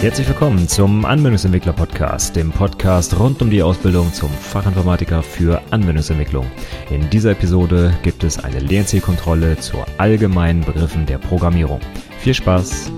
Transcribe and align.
Herzlich 0.00 0.28
willkommen 0.28 0.66
zum 0.66 1.04
Anwendungsentwickler 1.04 1.74
Podcast, 1.74 2.34
dem 2.34 2.52
Podcast 2.52 3.18
rund 3.18 3.42
um 3.42 3.50
die 3.50 3.62
Ausbildung 3.62 4.10
zum 4.14 4.30
Fachinformatiker 4.30 5.22
für 5.22 5.60
Anwendungsentwicklung. 5.70 6.50
In 6.88 7.10
dieser 7.10 7.32
Episode 7.32 7.94
gibt 8.02 8.24
es 8.24 8.42
eine 8.42 8.60
Lernzielkontrolle 8.60 9.58
zur 9.58 9.84
allgemeinen 9.98 10.64
Begriffen 10.64 11.04
der 11.04 11.18
Programmierung. 11.18 11.80
Viel 12.18 12.32
Spaß! 12.32 12.90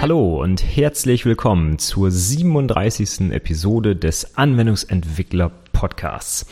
Hallo 0.00 0.40
und 0.40 0.62
herzlich 0.64 1.26
willkommen 1.26 1.80
zur 1.80 2.12
37. 2.12 3.32
Episode 3.32 3.96
des 3.96 4.36
Anwendungsentwickler 4.36 5.50
Podcasts. 5.72 6.46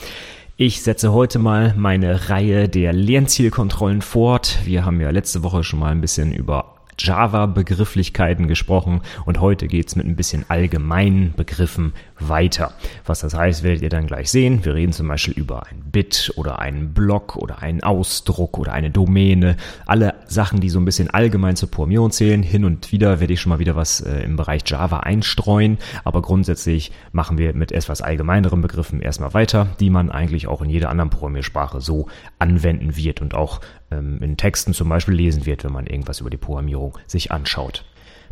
Ich 0.62 0.82
setze 0.82 1.14
heute 1.14 1.38
mal 1.38 1.72
meine 1.74 2.28
Reihe 2.28 2.68
der 2.68 2.92
Lernzielkontrollen 2.92 4.02
fort. 4.02 4.58
Wir 4.66 4.84
haben 4.84 5.00
ja 5.00 5.08
letzte 5.08 5.42
Woche 5.42 5.64
schon 5.64 5.78
mal 5.78 5.90
ein 5.90 6.02
bisschen 6.02 6.34
über 6.34 6.74
Java-Begrifflichkeiten 6.98 8.46
gesprochen 8.46 9.00
und 9.24 9.40
heute 9.40 9.68
geht's 9.68 9.96
mit 9.96 10.04
ein 10.04 10.16
bisschen 10.16 10.44
allgemeinen 10.48 11.32
Begriffen 11.34 11.94
weiter. 12.20 12.72
Was 13.06 13.20
das 13.20 13.34
heißt, 13.34 13.62
werdet 13.62 13.82
ihr 13.82 13.88
dann 13.88 14.06
gleich 14.06 14.30
sehen. 14.30 14.64
Wir 14.64 14.74
reden 14.74 14.92
zum 14.92 15.08
Beispiel 15.08 15.34
über 15.34 15.66
ein 15.66 15.82
Bit 15.90 16.32
oder 16.36 16.58
einen 16.58 16.92
Block 16.92 17.36
oder 17.36 17.62
einen 17.62 17.82
Ausdruck 17.82 18.58
oder 18.58 18.72
eine 18.72 18.90
Domäne. 18.90 19.56
Alle 19.86 20.14
Sachen, 20.26 20.60
die 20.60 20.68
so 20.68 20.78
ein 20.78 20.84
bisschen 20.84 21.10
allgemein 21.10 21.56
zur 21.56 21.70
Programmierung 21.70 22.10
zählen. 22.10 22.42
Hin 22.42 22.64
und 22.64 22.92
wieder 22.92 23.20
werde 23.20 23.32
ich 23.32 23.40
schon 23.40 23.50
mal 23.50 23.58
wieder 23.58 23.76
was 23.76 24.00
äh, 24.00 24.22
im 24.22 24.36
Bereich 24.36 24.62
Java 24.66 25.00
einstreuen, 25.00 25.78
aber 26.04 26.22
grundsätzlich 26.22 26.92
machen 27.12 27.38
wir 27.38 27.54
mit 27.54 27.72
etwas 27.72 28.02
allgemeineren 28.02 28.60
Begriffen 28.60 29.00
erstmal 29.00 29.34
weiter, 29.34 29.68
die 29.80 29.90
man 29.90 30.10
eigentlich 30.10 30.46
auch 30.46 30.62
in 30.62 30.70
jeder 30.70 30.90
anderen 30.90 31.10
Programmiersprache 31.10 31.80
so 31.80 32.06
anwenden 32.38 32.96
wird 32.96 33.20
und 33.20 33.34
auch 33.34 33.60
ähm, 33.90 34.22
in 34.22 34.36
Texten 34.36 34.74
zum 34.74 34.88
Beispiel 34.88 35.14
lesen 35.14 35.46
wird, 35.46 35.64
wenn 35.64 35.72
man 35.72 35.86
irgendwas 35.86 36.20
über 36.20 36.30
die 36.30 36.36
Programmierung 36.36 36.98
sich 37.06 37.32
anschaut. 37.32 37.84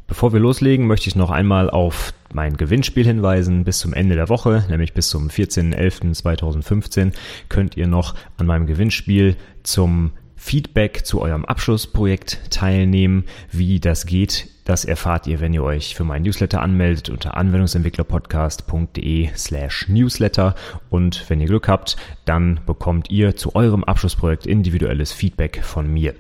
Bevor 0.09 0.33
wir 0.33 0.41
loslegen, 0.41 0.87
möchte 0.87 1.07
ich 1.07 1.17
noch 1.17 1.31
einmal 1.31 1.69
auf 1.69 2.15
mein 2.33 2.57
Gewinnspiel 2.57 3.05
hinweisen. 3.05 3.65
Bis 3.65 3.79
zum 3.79 3.93
Ende 3.93 4.15
der 4.15 4.31
Woche, 4.31 4.65
nämlich 4.71 4.95
bis 4.95 5.11
zum 5.11 5.29
14.11.2015, 5.29 7.13
könnt 7.51 7.77
ihr 7.77 7.87
noch 7.87 8.15
an 8.39 8.47
meinem 8.47 8.67
Gewinnspiel 8.67 9.37
zum 9.63 10.13
Feedback 10.35 11.05
zu 11.05 11.21
eurem 11.21 11.45
Abschlussprojekt 11.45 12.41
teilnehmen. 12.51 13.25
Wie 13.53 13.81
das 13.81 14.07
geht, 14.07 14.49
das 14.65 14.87
erfahrt 14.87 15.27
ihr, 15.27 15.41
wenn 15.41 15.53
ihr 15.53 15.63
euch 15.63 15.95
für 15.95 16.05
meinen 16.05 16.23
Newsletter 16.23 16.63
anmeldet 16.63 17.11
unter 17.11 17.37
anwendungsentwicklerpodcast.de 17.37 19.29
slash 19.37 19.89
newsletter. 19.89 20.55
Und 20.89 21.29
wenn 21.29 21.41
ihr 21.41 21.49
Glück 21.49 21.69
habt, 21.69 21.99
dann 22.25 22.61
bekommt 22.65 23.11
ihr 23.11 23.37
zu 23.37 23.55
eurem 23.55 23.85
Abschlussprojekt 23.85 24.47
individuelles 24.47 25.13
Feedback 25.13 25.63
von 25.63 25.93
mir. 25.93 26.15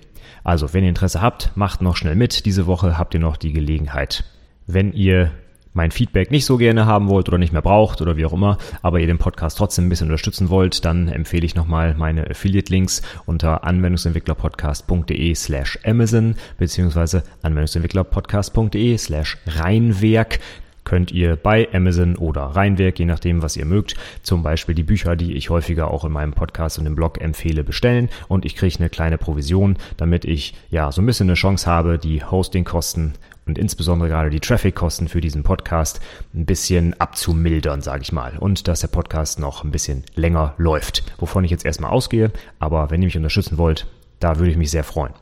Also, 0.45 0.73
wenn 0.75 0.85
ihr 0.85 0.91
Interesse 0.91 1.21
habt, 1.21 1.57
macht 1.57 1.83
noch 1.83 1.97
schnell 1.97 2.15
mit. 2.15 2.47
Diese 2.47 2.67
Woche 2.67 2.99
habt 2.99 3.15
ihr 3.15 3.21
noch 3.21 3.37
die 3.37 3.53
Gelegenheit. 3.53 4.25
Wenn 4.67 4.93
ihr 4.93 5.33
mein 5.79 5.91
Feedback 5.93 6.31
nicht 6.31 6.45
so 6.45 6.57
gerne 6.57 6.87
haben 6.87 7.09
wollt 7.09 7.29
oder 7.29 7.39
nicht 7.39 7.53
mehr 7.53 7.63
braucht 7.63 8.01
oder 8.01 8.17
wie 8.17 8.25
auch 8.25 8.33
immer, 8.33 8.59
aber 8.83 8.99
ihr 8.99 9.07
den 9.07 9.19
Podcast 9.19 9.59
trotzdem 9.59 9.87
ein 9.87 9.89
bisschen 9.89 10.09
unterstützen 10.09 10.51
wollt, 10.51 10.85
dann 10.85 11.09
empfehle 11.09 11.47
ich 11.47 11.55
nochmal 11.55 11.95
meine 11.95 12.29
Affiliate-Links 12.29 13.03
unter 13.27 13.65
anwendungsentwicklerpodcast.de 13.65 15.35
slash 15.35 15.79
Amazon 15.85 16.35
beziehungsweise 16.59 17.23
anwendungsentwicklerpodcast.de 17.43 18.99
slash 18.99 19.39
Rheinwerk 19.47 20.41
könnt 20.89 21.13
ihr 21.13 21.37
bei 21.37 21.69
Amazon 21.73 22.17
oder 22.17 22.43
Rheinwerk, 22.43 22.99
je 22.99 23.05
nachdem, 23.05 23.43
was 23.43 23.57
ihr 23.57 23.67
mögt, 23.67 23.95
zum 24.23 24.43
Beispiel 24.43 24.75
die 24.75 24.83
Bücher, 24.83 25.17
die 25.17 25.35
ich 25.35 25.51
häufiger 25.51 25.91
auch 25.91 26.05
in 26.05 26.13
meinem 26.13 26.33
Podcast 26.33 26.79
und 26.79 26.87
im 26.87 26.95
Blog 26.95 27.21
empfehle, 27.21 27.63
bestellen 27.63 28.09
und 28.27 28.45
ich 28.45 28.57
kriege 28.57 28.75
eine 28.79 28.89
kleine 28.89 29.19
Provision, 29.19 29.77
damit 29.99 30.25
ich 30.25 30.55
ja 30.71 30.91
so 30.91 31.03
ein 31.03 31.07
bisschen 31.07 31.29
eine 31.29 31.35
Chance 31.35 31.67
habe, 31.67 31.99
die 31.99 32.25
Hostingkosten 32.25 33.13
und 33.47 33.59
insbesondere 33.59 34.09
gerade 34.09 34.31
die 34.31 34.41
Traffickosten 34.41 35.09
für 35.09 35.21
diesen 35.21 35.43
Podcast 35.43 36.01
ein 36.35 36.47
bisschen 36.47 36.99
abzumildern, 37.01 37.81
sage 37.81 38.03
ich 38.03 38.13
mal. 38.13 38.37
Und 38.39 38.69
dass 38.69 38.81
der 38.81 38.89
Podcast 38.89 39.39
noch 39.39 39.65
ein 39.65 39.71
bisschen 39.71 40.05
länger 40.15 40.55
läuft. 40.59 41.03
Wovon 41.19 41.45
ich 41.45 41.51
jetzt 41.51 41.65
erstmal 41.65 41.91
ausgehe. 41.91 42.31
Aber 42.59 42.91
wenn 42.91 43.01
ihr 43.01 43.07
mich 43.07 43.17
unterstützen 43.17 43.59
wollt, 43.59 43.87
da 44.21 44.39
würde 44.39 44.51
ich 44.51 44.59
mich 44.59 44.71
sehr 44.71 44.85
freuen. 44.85 45.15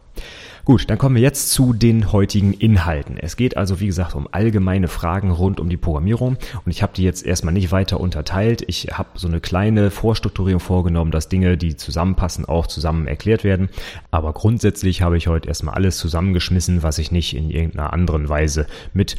Gut, 0.67 0.91
dann 0.91 0.99
kommen 0.99 1.15
wir 1.15 1.23
jetzt 1.23 1.51
zu 1.51 1.73
den 1.73 2.11
heutigen 2.11 2.53
Inhalten. 2.53 3.19
Es 3.19 3.37
geht 3.37 3.57
also, 3.57 3.79
wie 3.79 3.87
gesagt, 3.87 4.17
um 4.17 4.27
allgemeine 4.33 4.89
Fragen 4.89 5.31
rund 5.31 5.61
um 5.61 5.69
die 5.69 5.77
Programmierung 5.77 6.39
und 6.65 6.73
ich 6.73 6.83
habe 6.83 6.93
die 6.93 7.05
jetzt 7.05 7.25
erstmal 7.25 7.55
nicht 7.55 7.71
weiter 7.71 8.01
unterteilt. 8.01 8.65
Ich 8.67 8.89
habe 8.91 9.11
so 9.15 9.29
eine 9.29 9.39
kleine 9.39 9.93
Vorstrukturierung 9.93 10.59
vorgenommen, 10.59 11.13
dass 11.13 11.29
Dinge, 11.29 11.57
die 11.57 11.77
zusammenpassen, 11.77 12.47
auch 12.47 12.67
zusammen 12.67 13.07
erklärt 13.07 13.45
werden. 13.45 13.69
Aber 14.11 14.33
grundsätzlich 14.33 15.03
habe 15.03 15.17
ich 15.17 15.29
heute 15.29 15.47
erstmal 15.47 15.77
alles 15.77 15.99
zusammengeschmissen, 15.99 16.83
was 16.83 16.99
ich 16.99 17.13
nicht 17.13 17.37
in 17.37 17.49
irgendeiner 17.49 17.93
anderen 17.93 18.29
Weise 18.29 18.67
mit 18.93 19.15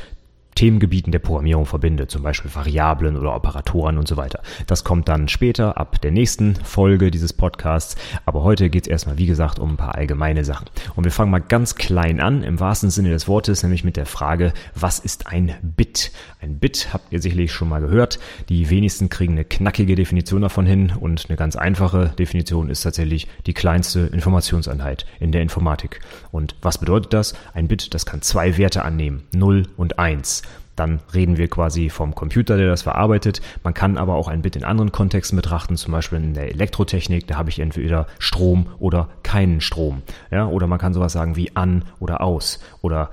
Themengebieten 0.57 1.11
der 1.11 1.19
Programmierung 1.19 1.67
verbinde, 1.67 2.07
zum 2.07 2.23
Beispiel 2.23 2.53
Variablen 2.53 3.15
oder 3.15 3.35
Operatoren 3.35 3.99
und 3.99 4.07
so 4.07 4.17
weiter. 4.17 4.41
Das 4.65 4.83
kommt 4.83 5.07
dann 5.07 5.27
später 5.27 5.77
ab 5.77 6.01
der 6.01 6.11
nächsten 6.11 6.55
Folge 6.55 7.11
dieses 7.11 7.31
Podcasts, 7.31 7.95
aber 8.25 8.41
heute 8.41 8.71
geht 8.71 8.87
es 8.87 8.87
erstmal, 8.87 9.19
wie 9.19 9.27
gesagt, 9.27 9.59
um 9.59 9.73
ein 9.73 9.77
paar 9.77 9.93
allgemeine 9.93 10.43
Sachen. 10.43 10.65
Und 10.95 11.03
wir 11.03 11.11
fangen 11.11 11.29
mal 11.29 11.39
ganz 11.39 11.75
klein 11.75 12.19
an, 12.19 12.41
im 12.41 12.59
wahrsten 12.59 12.89
Sinne 12.89 13.11
des 13.11 13.27
Wortes, 13.27 13.61
nämlich 13.61 13.83
mit 13.83 13.97
der 13.97 14.07
Frage, 14.07 14.51
was 14.73 14.97
ist 14.97 15.27
ein 15.27 15.53
Bit? 15.61 16.11
Ein 16.39 16.59
Bit 16.59 16.89
habt 16.93 17.11
ihr 17.11 17.19
sicherlich 17.19 17.51
schon 17.51 17.69
mal 17.69 17.81
gehört. 17.81 18.19
Die 18.49 18.69
wenigsten 18.69 19.09
kriegen 19.09 19.33
eine 19.33 19.45
knackige 19.45 19.95
Definition 19.95 20.43
davon 20.43 20.67
hin 20.67 20.93
und 20.99 21.25
eine 21.27 21.37
ganz 21.37 21.55
einfache 21.55 22.09
Definition 22.19 22.69
ist 22.69 22.81
tatsächlich 22.81 23.27
die 23.47 23.53
kleinste 23.53 24.01
Informationseinheit 24.01 25.05
in 25.19 25.31
der 25.31 25.41
Informatik. 25.41 25.99
Und 26.31 26.55
was 26.61 26.77
bedeutet 26.77 27.13
das? 27.13 27.33
Ein 27.53 27.67
Bit, 27.67 27.93
das 27.93 28.05
kann 28.05 28.21
zwei 28.21 28.57
Werte 28.57 28.83
annehmen, 28.85 29.23
0 29.33 29.63
und 29.77 29.97
1 29.97 30.43
dann 30.77 30.99
reden 31.13 31.37
wir 31.37 31.47
quasi 31.47 31.89
vom 31.89 32.15
Computer, 32.15 32.55
der 32.55 32.67
das 32.67 32.83
verarbeitet. 32.83 33.41
Man 33.63 33.73
kann 33.73 33.97
aber 33.97 34.13
auch 34.13 34.27
ein 34.27 34.43
Bit 34.43 34.55
in 34.55 34.63
anderen 34.63 34.91
Kontexten 34.91 35.35
betrachten, 35.35 35.75
zum 35.75 35.91
Beispiel 35.91 36.19
in 36.19 36.35
der 36.35 36.51
Elektrotechnik, 36.51 37.27
da 37.27 37.35
habe 37.35 37.49
ich 37.49 37.59
entweder 37.59 38.05
Strom 38.19 38.67
oder 38.77 39.09
keinen 39.23 39.59
Strom. 39.59 40.03
Ja, 40.29 40.45
oder 40.45 40.67
man 40.67 40.77
kann 40.77 40.93
sowas 40.93 41.13
sagen 41.13 41.35
wie 41.35 41.55
an 41.55 41.83
oder 41.99 42.21
aus 42.21 42.59
oder 42.81 43.09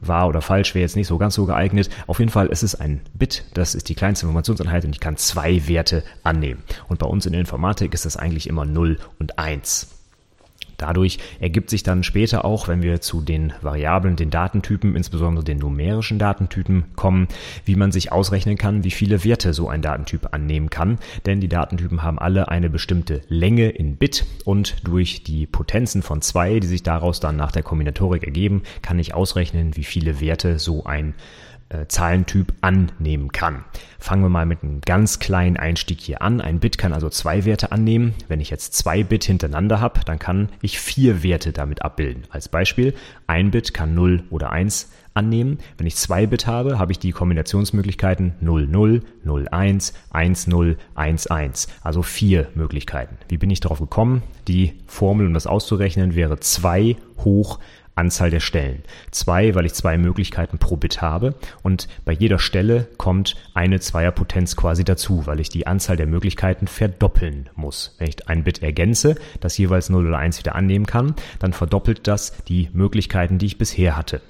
wahr 0.00 0.28
oder 0.28 0.42
falsch 0.42 0.74
wäre 0.74 0.82
jetzt 0.82 0.96
nicht 0.96 1.06
so 1.06 1.18
ganz 1.18 1.34
so 1.34 1.46
geeignet. 1.46 1.90
Auf 2.06 2.18
jeden 2.18 2.30
Fall 2.30 2.46
ist 2.46 2.62
es 2.62 2.74
ein 2.74 3.00
Bit, 3.14 3.44
das 3.54 3.74
ist 3.74 3.88
die 3.88 3.94
kleinste 3.94 4.26
Informationseinheit 4.26 4.84
und 4.84 4.94
ich 4.94 5.00
kann 5.00 5.16
zwei 5.16 5.66
Werte 5.68 6.02
annehmen. 6.22 6.62
Und 6.88 6.98
bei 6.98 7.06
uns 7.06 7.26
in 7.26 7.32
der 7.32 7.40
Informatik 7.40 7.94
ist 7.94 8.06
das 8.06 8.16
eigentlich 8.16 8.48
immer 8.48 8.64
0 8.64 8.98
und 9.18 9.38
1. 9.38 9.99
Dadurch 10.80 11.18
ergibt 11.40 11.68
sich 11.68 11.82
dann 11.82 12.02
später 12.02 12.44
auch, 12.46 12.66
wenn 12.66 12.82
wir 12.82 13.02
zu 13.02 13.20
den 13.20 13.52
Variablen, 13.60 14.16
den 14.16 14.30
Datentypen, 14.30 14.96
insbesondere 14.96 15.44
den 15.44 15.58
numerischen 15.58 16.18
Datentypen 16.18 16.84
kommen, 16.96 17.28
wie 17.66 17.76
man 17.76 17.92
sich 17.92 18.12
ausrechnen 18.12 18.56
kann, 18.56 18.82
wie 18.82 18.90
viele 18.90 19.22
Werte 19.22 19.52
so 19.52 19.68
ein 19.68 19.82
Datentyp 19.82 20.32
annehmen 20.32 20.70
kann. 20.70 20.98
Denn 21.26 21.40
die 21.40 21.48
Datentypen 21.48 22.02
haben 22.02 22.18
alle 22.18 22.48
eine 22.48 22.70
bestimmte 22.70 23.20
Länge 23.28 23.68
in 23.68 23.96
Bit 23.96 24.24
und 24.46 24.88
durch 24.88 25.22
die 25.22 25.46
Potenzen 25.46 26.00
von 26.00 26.22
zwei, 26.22 26.60
die 26.60 26.66
sich 26.66 26.82
daraus 26.82 27.20
dann 27.20 27.36
nach 27.36 27.52
der 27.52 27.62
Kombinatorik 27.62 28.24
ergeben, 28.24 28.62
kann 28.80 28.98
ich 28.98 29.12
ausrechnen, 29.12 29.76
wie 29.76 29.84
viele 29.84 30.20
Werte 30.20 30.58
so 30.58 30.84
ein 30.84 31.14
äh, 31.70 31.86
Zahlentyp 31.86 32.52
annehmen 32.60 33.32
kann. 33.32 33.64
Fangen 33.98 34.22
wir 34.22 34.28
mal 34.28 34.46
mit 34.46 34.62
einem 34.62 34.80
ganz 34.80 35.18
kleinen 35.18 35.56
Einstieg 35.56 36.00
hier 36.00 36.20
an. 36.22 36.40
Ein 36.40 36.60
Bit 36.60 36.78
kann 36.78 36.92
also 36.92 37.08
zwei 37.08 37.44
Werte 37.44 37.72
annehmen. 37.72 38.14
Wenn 38.28 38.40
ich 38.40 38.50
jetzt 38.50 38.74
zwei 38.74 39.02
Bit 39.02 39.24
hintereinander 39.24 39.80
habe, 39.80 40.00
dann 40.04 40.18
kann 40.18 40.48
ich 40.62 40.78
vier 40.80 41.22
Werte 41.22 41.52
damit 41.52 41.82
abbilden. 41.82 42.24
Als 42.30 42.48
Beispiel, 42.48 42.94
ein 43.26 43.50
Bit 43.50 43.72
kann 43.72 43.94
0 43.94 44.24
oder 44.30 44.50
1 44.50 44.90
annehmen. 45.14 45.58
Wenn 45.76 45.86
ich 45.86 45.96
zwei 45.96 46.26
Bit 46.26 46.46
habe, 46.46 46.78
habe 46.78 46.92
ich 46.92 46.98
die 46.98 47.12
Kombinationsmöglichkeiten 47.12 48.34
00, 48.40 49.02
01, 49.24 49.92
10, 50.12 50.76
11. 50.96 51.66
Also 51.82 52.02
vier 52.02 52.48
Möglichkeiten. 52.54 53.16
Wie 53.28 53.38
bin 53.38 53.50
ich 53.50 53.60
darauf 53.60 53.80
gekommen? 53.80 54.22
Die 54.48 54.74
Formel, 54.86 55.26
um 55.26 55.34
das 55.34 55.46
auszurechnen, 55.46 56.14
wäre 56.14 56.40
2 56.40 56.96
hoch 57.18 57.58
Anzahl 58.00 58.30
der 58.30 58.40
Stellen. 58.40 58.82
Zwei, 59.10 59.54
weil 59.54 59.66
ich 59.66 59.74
zwei 59.74 59.98
Möglichkeiten 59.98 60.58
pro 60.58 60.76
Bit 60.76 61.02
habe 61.02 61.34
und 61.62 61.86
bei 62.04 62.12
jeder 62.12 62.38
Stelle 62.38 62.88
kommt 62.96 63.36
eine 63.52 63.78
Zweierpotenz 63.78 64.56
quasi 64.56 64.84
dazu, 64.84 65.26
weil 65.26 65.38
ich 65.38 65.50
die 65.50 65.66
Anzahl 65.66 65.96
der 65.96 66.06
Möglichkeiten 66.06 66.66
verdoppeln 66.66 67.50
muss. 67.54 67.94
Wenn 67.98 68.08
ich 68.08 68.28
ein 68.28 68.44
Bit 68.44 68.62
ergänze, 68.62 69.16
das 69.40 69.58
jeweils 69.58 69.90
0 69.90 70.08
oder 70.08 70.18
1 70.18 70.38
wieder 70.38 70.54
annehmen 70.54 70.86
kann, 70.86 71.14
dann 71.38 71.52
verdoppelt 71.52 72.06
das 72.06 72.42
die 72.44 72.70
Möglichkeiten, 72.72 73.36
die 73.36 73.46
ich 73.46 73.58
bisher 73.58 73.96
hatte. 73.96 74.22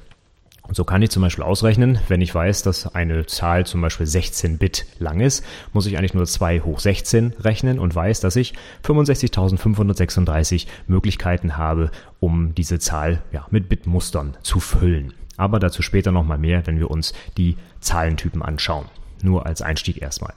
So 0.73 0.85
kann 0.85 1.03
ich 1.03 1.11
zum 1.11 1.23
Beispiel 1.23 1.43
ausrechnen, 1.43 1.99
wenn 2.07 2.21
ich 2.21 2.33
weiß, 2.33 2.63
dass 2.63 2.95
eine 2.95 3.27
Zahl 3.27 3.67
zum 3.67 3.81
Beispiel 3.81 4.07
16 4.07 4.59
Bit 4.59 4.87
lang 5.01 5.19
ist, 5.21 5.45
muss 5.73 5.87
ich 5.87 5.99
eigentlich 5.99 6.15
nur 6.15 6.27
2 6.27 6.61
hoch 6.61 6.79
16 6.79 7.35
rechnen 7.41 7.81
und 7.81 7.93
weiß, 7.93 8.21
dass 8.21 8.37
ich 8.37 8.55
65.536 8.85 10.67
Möglichkeiten 10.87 11.57
habe, 11.57 11.91
um 12.21 12.55
diese 12.55 12.79
Zahl 12.79 13.23
ja, 13.33 13.47
mit 13.51 13.69
Bitmustern 13.69 14.37
zu 14.43 14.61
füllen. 14.61 15.13
Aber 15.37 15.59
dazu 15.59 15.83
später 15.83 16.13
nochmal 16.13 16.39
mehr, 16.39 16.67
wenn 16.69 16.79
wir 16.79 16.91
uns 16.91 17.15
die 17.37 17.57
Zahlentypen 17.81 18.43
anschauen. 18.43 18.87
Nur 19.23 19.47
als 19.47 19.63
Einstieg 19.63 20.01
erstmal. 20.01 20.35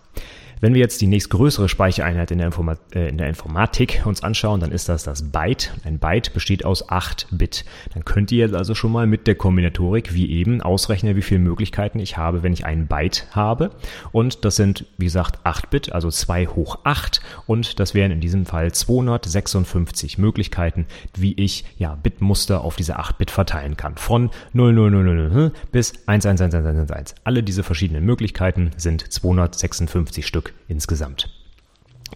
Wenn 0.64 0.76
wir 0.76 0.80
jetzt 0.80 1.02
die 1.02 1.08
nächstgrößere 1.08 1.68
Speichereinheit 1.68 2.32
in 2.32 2.38
der, 2.38 2.50
äh, 2.96 3.10
in 3.10 3.18
der 3.18 3.28
Informatik 3.28 4.04
uns 4.06 4.24
anschauen, 4.24 4.62
dann 4.62 4.72
ist 4.72 4.88
das 4.88 5.04
das 5.04 5.30
Byte. 5.30 5.74
Ein 5.84 6.00
Byte 6.00 6.34
besteht 6.34 6.64
aus 6.64 6.88
8 6.88 7.28
Bit. 7.32 7.66
Dann 7.94 8.06
könnt 8.06 8.32
ihr 8.32 8.46
jetzt 8.46 8.56
also 8.56 8.74
schon 8.74 8.94
mal 8.94 9.06
mit 9.06 9.28
der 9.28 9.36
Kombinatorik 9.36 10.14
wie 10.14 10.32
eben 10.32 10.62
ausrechnen, 10.62 11.18
wie 11.18 11.22
viele 11.22 11.42
Möglichkeiten 11.42 12.00
ich 12.00 12.16
habe, 12.16 12.44
wenn 12.44 12.54
ich 12.54 12.66
ein 12.66 12.88
Byte 12.88 13.28
habe. 13.32 13.72
Und 14.14 14.46
das 14.46 14.56
sind, 14.56 14.86
wie 14.98 15.04
gesagt, 15.04 15.40
8 15.44 15.70
Bit, 15.70 15.92
also 15.92 16.10
2 16.10 16.46
hoch 16.48 16.80
8. 16.86 17.20
Und 17.46 17.82
das 17.82 17.94
wären 17.94 18.12
in 18.12 18.22
diesem 18.22 18.46
Fall 18.46 18.72
256 18.72 20.18
Möglichkeiten, 20.18 20.86
wie 21.14 21.34
ich 21.34 21.66
ja 21.78 21.96
Bitmuster 21.96 22.62
auf 22.62 22.78
diese 22.78 23.00
8 23.00 23.18
Bit 23.18 23.32
verteilen 23.32 23.76
kann. 23.76 23.98
Von 23.98 24.30
00000 24.54 25.52
bis 25.74 25.92
111111. 26.06 27.16
Alle 27.26 27.44
diese 27.44 27.64
verschiedenen 27.64 28.06
Möglichkeiten 28.06 28.72
sind 28.78 29.12
256 29.12 30.26
Stück 30.26 30.53
insgesamt. 30.68 31.30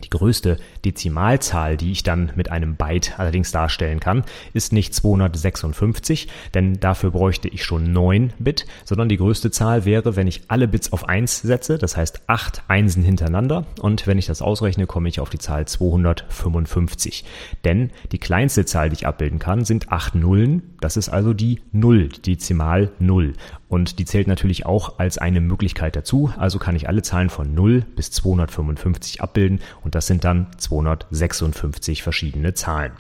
Die 0.04 0.10
größte 0.10 0.58
Dezimalzahl, 0.86 1.78
die 1.78 1.92
ich 1.92 2.04
dann 2.04 2.32
mit 2.36 2.52
einem 2.52 2.76
Byte 2.76 3.20
allerdings 3.20 3.52
darstellen 3.52 4.00
kann, 4.00 4.24
ist 4.54 4.74
nicht 4.74 4.94
256, 4.94 6.28
denn 6.54 6.80
dafür 6.80 7.12
bräuchte 7.12 7.48
ich 7.48 7.64
schon 7.64 7.92
9 7.92 8.34
Bit, 8.40 8.66
sondern 8.86 9.10
die 9.10 9.18
größte 9.18 9.52
Zahl 9.52 9.86
wäre, 9.86 10.16
wenn 10.16 10.28
ich 10.28 10.44
alle 10.48 10.68
Bits 10.68 10.94
auf 10.94 11.08
1 11.10 11.42
setze, 11.42 11.78
das 11.78 11.98
heißt 11.98 12.22
8 12.28 12.64
Einsen 12.68 13.04
hintereinander 13.04 13.66
und 13.82 14.08
wenn 14.08 14.18
ich 14.18 14.28
das 14.28 14.42
ausrechne, 14.42 14.88
komme 14.88 15.10
ich 15.10 15.20
auf 15.20 15.30
die 15.30 15.40
Zahl 15.40 15.68
255. 15.68 17.26
Denn 17.66 17.92
die 18.12 18.20
kleinste 18.20 18.66
Zahl, 18.66 18.90
die 18.90 18.96
ich 18.96 19.08
abbilden 19.08 19.40
kann, 19.40 19.66
sind 19.66 19.92
8 19.92 20.16
Nullen, 20.16 20.76
das 20.80 20.98
ist 20.98 21.10
also 21.10 21.34
die 21.34 21.62
0, 21.72 22.10
die 22.10 22.38
Dezimal 22.38 22.92
0 23.00 23.34
und 23.70 24.00
die 24.00 24.06
zählt 24.06 24.28
natürlich 24.28 24.66
auch 24.66 25.00
als 25.00 25.18
eine 25.18 25.42
Möglichkeit 25.42 25.96
dazu, 25.96 26.32
also 26.38 26.60
kann 26.60 26.76
ich 26.76 26.88
alle 26.88 27.02
Zahlen 27.02 27.30
von 27.30 27.54
0 27.54 27.86
bis 27.96 28.12
255 28.12 29.22
abbilden 29.22 29.60
und 29.88 29.96
das 29.96 30.06
sind 30.06 30.26
dann 30.26 30.48
256 30.58 32.04
verschiedene 32.04 32.54
Zahlen. 32.54 32.92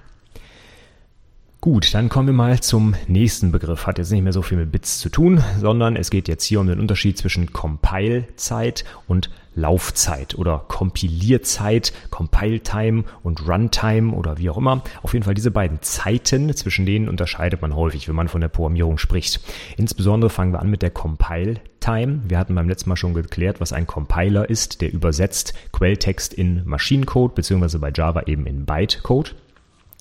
Gut, 1.67 1.93
dann 1.93 2.07
kommen 2.07 2.27
wir 2.27 2.33
mal 2.33 2.61
zum 2.61 2.95
nächsten 3.07 3.51
Begriff. 3.51 3.87
Hat 3.87 3.97
jetzt 3.97 4.13
nicht 4.13 4.23
mehr 4.23 4.31
so 4.31 4.41
viel 4.41 4.57
mit 4.57 4.71
Bits 4.71 4.99
zu 4.99 5.09
tun, 5.09 5.43
sondern 5.59 5.97
es 5.97 6.09
geht 6.09 6.29
jetzt 6.29 6.45
hier 6.45 6.61
um 6.61 6.67
den 6.67 6.79
Unterschied 6.79 7.17
zwischen 7.17 7.51
Compile-Zeit 7.51 8.85
und 9.05 9.29
Laufzeit 9.53 10.35
oder 10.35 10.63
Kompilierzeit, 10.69 11.91
Compile-Time 12.09 13.03
und 13.21 13.45
Runtime 13.45 14.13
oder 14.13 14.37
wie 14.37 14.49
auch 14.49 14.55
immer. 14.55 14.81
Auf 15.03 15.11
jeden 15.11 15.25
Fall 15.25 15.33
diese 15.33 15.51
beiden 15.51 15.81
Zeiten, 15.81 16.55
zwischen 16.55 16.85
denen 16.85 17.09
unterscheidet 17.09 17.61
man 17.61 17.75
häufig, 17.75 18.07
wenn 18.07 18.15
man 18.15 18.29
von 18.29 18.39
der 18.39 18.47
Programmierung 18.47 18.97
spricht. 18.97 19.41
Insbesondere 19.75 20.29
fangen 20.29 20.53
wir 20.53 20.61
an 20.61 20.69
mit 20.69 20.81
der 20.81 20.91
Compile-Time. 20.91 22.21
Wir 22.29 22.39
hatten 22.39 22.55
beim 22.55 22.69
letzten 22.69 22.87
Mal 22.87 22.95
schon 22.95 23.13
geklärt, 23.13 23.59
was 23.59 23.73
ein 23.73 23.87
Compiler 23.87 24.49
ist, 24.49 24.79
der 24.79 24.93
übersetzt 24.93 25.53
Quelltext 25.73 26.33
in 26.33 26.61
Maschinencode 26.63 27.35
beziehungsweise 27.35 27.79
bei 27.79 27.91
Java 27.93 28.21
eben 28.21 28.45
in 28.45 28.65
Bytecode. 28.65 29.35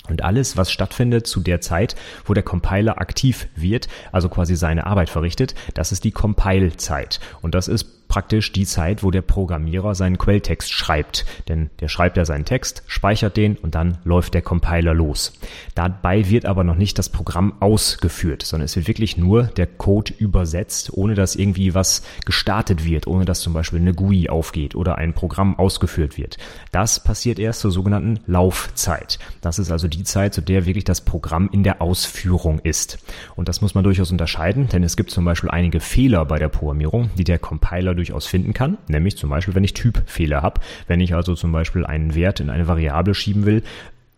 Und 0.08 0.22
alles, 0.22 0.56
was 0.56 0.70
stattfindet 0.70 1.26
zu 1.26 1.40
der 1.40 1.60
Zeit, 1.60 1.96
wo 2.24 2.34
der 2.34 2.42
Compiler 2.42 3.00
aktiv 3.00 3.48
wird, 3.54 3.88
also 4.12 4.28
quasi 4.28 4.56
seine 4.56 4.86
Arbeit 4.86 5.10
verrichtet, 5.10 5.54
das 5.74 5.92
ist 5.92 6.04
die 6.04 6.12
Compile-Zeit. 6.12 7.20
Und 7.42 7.54
das 7.54 7.68
ist 7.68 7.95
praktisch 8.08 8.52
die 8.52 8.66
Zeit, 8.66 9.02
wo 9.02 9.10
der 9.10 9.22
Programmierer 9.22 9.94
seinen 9.94 10.18
Quelltext 10.18 10.72
schreibt. 10.72 11.24
Denn 11.48 11.70
der 11.80 11.88
schreibt 11.88 12.16
ja 12.16 12.24
seinen 12.24 12.44
Text, 12.44 12.82
speichert 12.86 13.36
den 13.36 13.56
und 13.56 13.74
dann 13.74 13.98
läuft 14.04 14.34
der 14.34 14.42
Compiler 14.42 14.94
los. 14.94 15.38
Dabei 15.74 16.28
wird 16.28 16.46
aber 16.46 16.64
noch 16.64 16.76
nicht 16.76 16.98
das 16.98 17.08
Programm 17.08 17.54
ausgeführt, 17.60 18.42
sondern 18.42 18.66
es 18.66 18.76
wird 18.76 18.88
wirklich 18.88 19.16
nur 19.16 19.44
der 19.44 19.66
Code 19.66 20.12
übersetzt, 20.18 20.92
ohne 20.92 21.14
dass 21.14 21.36
irgendwie 21.36 21.74
was 21.74 22.02
gestartet 22.24 22.84
wird, 22.84 23.06
ohne 23.06 23.24
dass 23.24 23.40
zum 23.40 23.52
Beispiel 23.52 23.80
eine 23.80 23.94
GUI 23.94 24.28
aufgeht 24.28 24.74
oder 24.74 24.98
ein 24.98 25.12
Programm 25.12 25.58
ausgeführt 25.58 26.16
wird. 26.16 26.38
Das 26.72 27.02
passiert 27.02 27.38
erst 27.38 27.60
zur 27.60 27.70
sogenannten 27.70 28.20
Laufzeit. 28.26 29.18
Das 29.40 29.58
ist 29.58 29.70
also 29.70 29.88
die 29.88 30.04
Zeit, 30.04 30.34
zu 30.34 30.40
der 30.40 30.66
wirklich 30.66 30.84
das 30.84 31.00
Programm 31.00 31.48
in 31.52 31.62
der 31.62 31.82
Ausführung 31.82 32.60
ist. 32.60 32.98
Und 33.34 33.48
das 33.48 33.60
muss 33.60 33.74
man 33.74 33.84
durchaus 33.84 34.10
unterscheiden, 34.12 34.68
denn 34.68 34.82
es 34.82 34.96
gibt 34.96 35.10
zum 35.10 35.24
Beispiel 35.24 35.50
einige 35.50 35.80
Fehler 35.80 36.24
bei 36.24 36.38
der 36.38 36.48
Programmierung, 36.48 37.10
die 37.16 37.24
der 37.24 37.38
Compiler 37.38 37.94
durchaus 37.96 38.26
finden 38.26 38.52
kann, 38.52 38.78
nämlich 38.88 39.16
zum 39.16 39.30
Beispiel, 39.30 39.54
wenn 39.54 39.64
ich 39.64 39.74
Typfehler 39.74 40.42
habe, 40.42 40.60
wenn 40.86 41.00
ich 41.00 41.14
also 41.14 41.34
zum 41.34 41.52
Beispiel 41.52 41.84
einen 41.84 42.14
Wert 42.14 42.40
in 42.40 42.50
eine 42.50 42.68
Variable 42.68 43.14
schieben 43.14 43.46
will, 43.46 43.62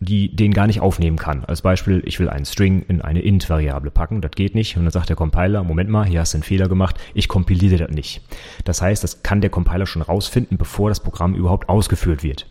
die 0.00 0.34
den 0.34 0.52
gar 0.52 0.66
nicht 0.66 0.80
aufnehmen 0.80 1.16
kann. 1.16 1.44
Als 1.44 1.62
Beispiel, 1.62 2.02
ich 2.04 2.20
will 2.20 2.28
einen 2.28 2.44
String 2.44 2.84
in 2.86 3.02
eine 3.02 3.20
int-Variable 3.20 3.90
packen, 3.90 4.20
das 4.20 4.30
geht 4.32 4.54
nicht. 4.54 4.76
Und 4.76 4.84
dann 4.84 4.92
sagt 4.92 5.08
der 5.08 5.16
Compiler, 5.16 5.64
Moment 5.64 5.90
mal, 5.90 6.06
hier 6.06 6.20
hast 6.20 6.34
du 6.34 6.36
einen 6.36 6.44
Fehler 6.44 6.68
gemacht, 6.68 6.96
ich 7.14 7.26
kompiliere 7.28 7.78
das 7.78 7.90
nicht. 7.90 8.22
Das 8.64 8.80
heißt, 8.80 9.02
das 9.02 9.22
kann 9.22 9.40
der 9.40 9.50
Compiler 9.50 9.86
schon 9.86 10.02
rausfinden, 10.02 10.56
bevor 10.56 10.88
das 10.88 11.00
Programm 11.00 11.34
überhaupt 11.34 11.68
ausgeführt 11.68 12.22
wird. 12.22 12.46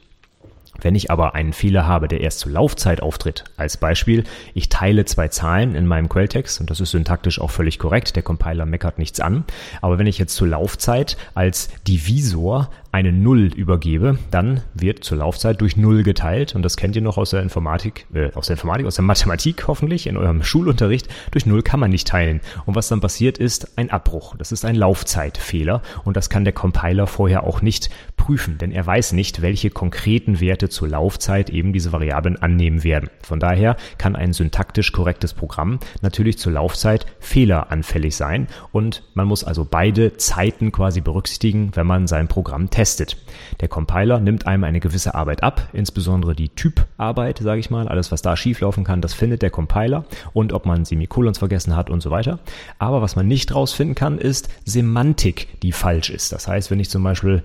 Wenn 0.82 0.96
ich 0.96 1.12
aber 1.12 1.36
einen 1.36 1.54
Fehler 1.54 1.88
habe, 1.88 2.08
der 2.08 2.22
erst 2.22 2.40
zur 2.40 2.52
Laufzeit 2.52 3.02
auftritt, 3.02 3.44
als 3.58 3.78
Beispiel, 3.78 4.24
ich 4.54 4.70
teile 4.70 5.06
zwei 5.06 5.28
Zahlen 5.28 5.76
in 5.76 5.86
meinem 5.86 6.10
Quelltext 6.10 6.60
und 6.62 6.70
das 6.70 6.80
ist 6.80 6.92
syntaktisch 6.92 7.40
auch 7.40 7.52
völlig 7.52 7.80
korrekt, 7.80 8.16
der 8.16 8.24
Compiler 8.24 8.66
meckert 8.66 9.00
nichts 9.00 9.20
an, 9.20 9.44
aber 9.82 10.00
wenn 10.00 10.08
ich 10.08 10.18
jetzt 10.18 10.36
zur 10.36 10.48
Laufzeit 10.48 11.18
als 11.34 11.70
Divisor 11.88 12.70
eine 12.92 13.12
Null 13.12 13.52
übergebe, 13.54 14.18
dann 14.32 14.62
wird 14.74 15.04
zur 15.04 15.18
Laufzeit 15.20 15.62
durch 15.62 15.78
Null 15.78 16.04
geteilt 16.04 16.56
und 16.56 16.64
das 16.64 16.78
kennt 16.78 16.96
ihr 16.96 17.02
noch 17.02 17.18
aus 17.18 17.32
der 17.32 17.42
Informatik, 17.42 18.08
äh, 18.14 18.32
aus 18.34 18.48
der 18.48 18.56
Informatik, 18.56 18.88
aus 18.88 18.96
der 18.96 19.04
Mathematik 19.04 19.68
hoffentlich, 19.68 20.08
in 20.08 20.18
eurem 20.18 20.44
Schulunterricht. 20.44 21.08
Durch 21.32 21.46
Null 21.46 21.62
kann 21.62 21.80
man 21.80 21.92
nicht 21.92 22.08
teilen. 22.08 22.42
Und 22.66 22.76
was 22.76 22.88
dann 22.88 23.02
passiert 23.02 23.38
ist 23.38 23.78
ein 23.78 23.92
Abbruch. 23.92 24.36
Das 24.38 24.52
ist 24.52 24.66
ein 24.66 24.76
Laufzeitfehler 24.76 25.82
und 26.06 26.18
das 26.18 26.30
kann 26.30 26.44
der 26.44 26.54
Compiler 26.54 27.08
vorher 27.08 27.44
auch 27.44 27.62
nicht 27.62 27.90
prüfen, 28.16 28.58
denn 28.58 28.72
er 28.72 28.86
weiß 28.86 29.14
nicht, 29.14 29.42
welche 29.42 29.70
konkreten 29.70 30.40
Werte 30.40 30.70
zur 30.70 30.88
Laufzeit 30.88 31.50
eben 31.50 31.74
diese 31.74 31.92
Variablen 31.92 32.42
annehmen 32.42 32.84
werden. 32.84 33.10
Von 33.22 33.40
daher 33.40 33.78
kann 33.98 34.16
ein 34.16 34.34
syntaktisch 34.34 34.92
korrektes 34.92 35.34
Programm 35.34 35.80
natürlich 36.02 36.38
zur 36.38 36.54
Laufzeit 36.54 37.06
fehleranfällig 37.20 38.16
sein 38.16 38.48
und 38.72 39.04
man 39.14 39.28
muss 39.28 39.44
also 39.44 39.66
beide 39.70 40.18
Zeiten 40.18 40.72
quasi 40.72 41.02
berücksichtigen, 41.02 41.72
wenn 41.76 41.88
man 41.88 42.08
sein 42.08 42.28
Programm 42.28 42.70
testet 42.70 42.77
testet. 42.78 43.18
Der 43.60 43.70
Compiler 43.70 44.20
nimmt 44.20 44.46
einem 44.46 44.64
eine 44.64 44.80
gewisse 44.80 45.16
Arbeit 45.16 45.42
ab, 45.42 45.70
insbesondere 45.74 46.36
die 46.36 46.50
Typarbeit, 46.50 47.40
sage 47.40 47.60
ich 47.60 47.72
mal. 47.72 47.88
Alles, 47.88 48.12
was 48.12 48.22
da 48.22 48.38
schieflaufen 48.38 48.84
kann, 48.84 49.02
das 49.02 49.16
findet 49.16 49.42
der 49.42 49.50
Compiler 49.50 50.06
und 50.32 50.54
ob 50.54 50.68
man 50.68 50.86
Semikolons 50.86 51.40
vergessen 51.40 51.76
hat 51.76 51.90
und 51.90 52.02
so 52.02 52.12
weiter. 52.12 52.38
Aber 52.78 53.02
was 53.02 53.16
man 53.16 53.28
nicht 53.28 53.56
rausfinden 53.56 53.96
kann, 53.96 54.20
ist 54.20 54.50
Semantik, 54.64 55.60
die 55.62 55.72
falsch 55.72 56.12
ist. 56.12 56.32
Das 56.32 56.48
heißt, 56.48 56.70
wenn 56.70 56.80
ich 56.80 56.92
zum 56.92 57.02
Beispiel 57.02 57.42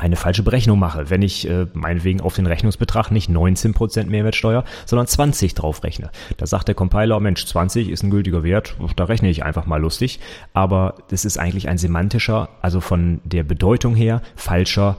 eine 0.00 0.16
falsche 0.16 0.42
Berechnung 0.42 0.78
mache, 0.78 1.10
wenn 1.10 1.22
ich 1.22 1.48
äh, 1.48 1.66
meinetwegen 1.72 2.20
auf 2.20 2.34
den 2.34 2.46
Rechnungsbetrag 2.46 3.10
nicht 3.10 3.30
19% 3.30 4.06
Mehrwertsteuer, 4.06 4.64
sondern 4.86 5.06
20 5.06 5.54
drauf 5.54 5.84
rechne. 5.84 6.10
Da 6.36 6.46
sagt 6.46 6.68
der 6.68 6.74
Compiler, 6.74 7.20
Mensch, 7.20 7.44
20 7.44 7.88
ist 7.88 8.02
ein 8.02 8.10
gültiger 8.10 8.42
Wert, 8.42 8.76
da 8.96 9.04
rechne 9.04 9.28
ich 9.28 9.44
einfach 9.44 9.66
mal 9.66 9.80
lustig. 9.80 10.20
Aber 10.54 10.94
das 11.08 11.24
ist 11.24 11.38
eigentlich 11.38 11.68
ein 11.68 11.78
semantischer, 11.78 12.48
also 12.62 12.80
von 12.80 13.20
der 13.24 13.44
Bedeutung 13.44 13.94
her 13.94 14.22
falscher 14.36 14.96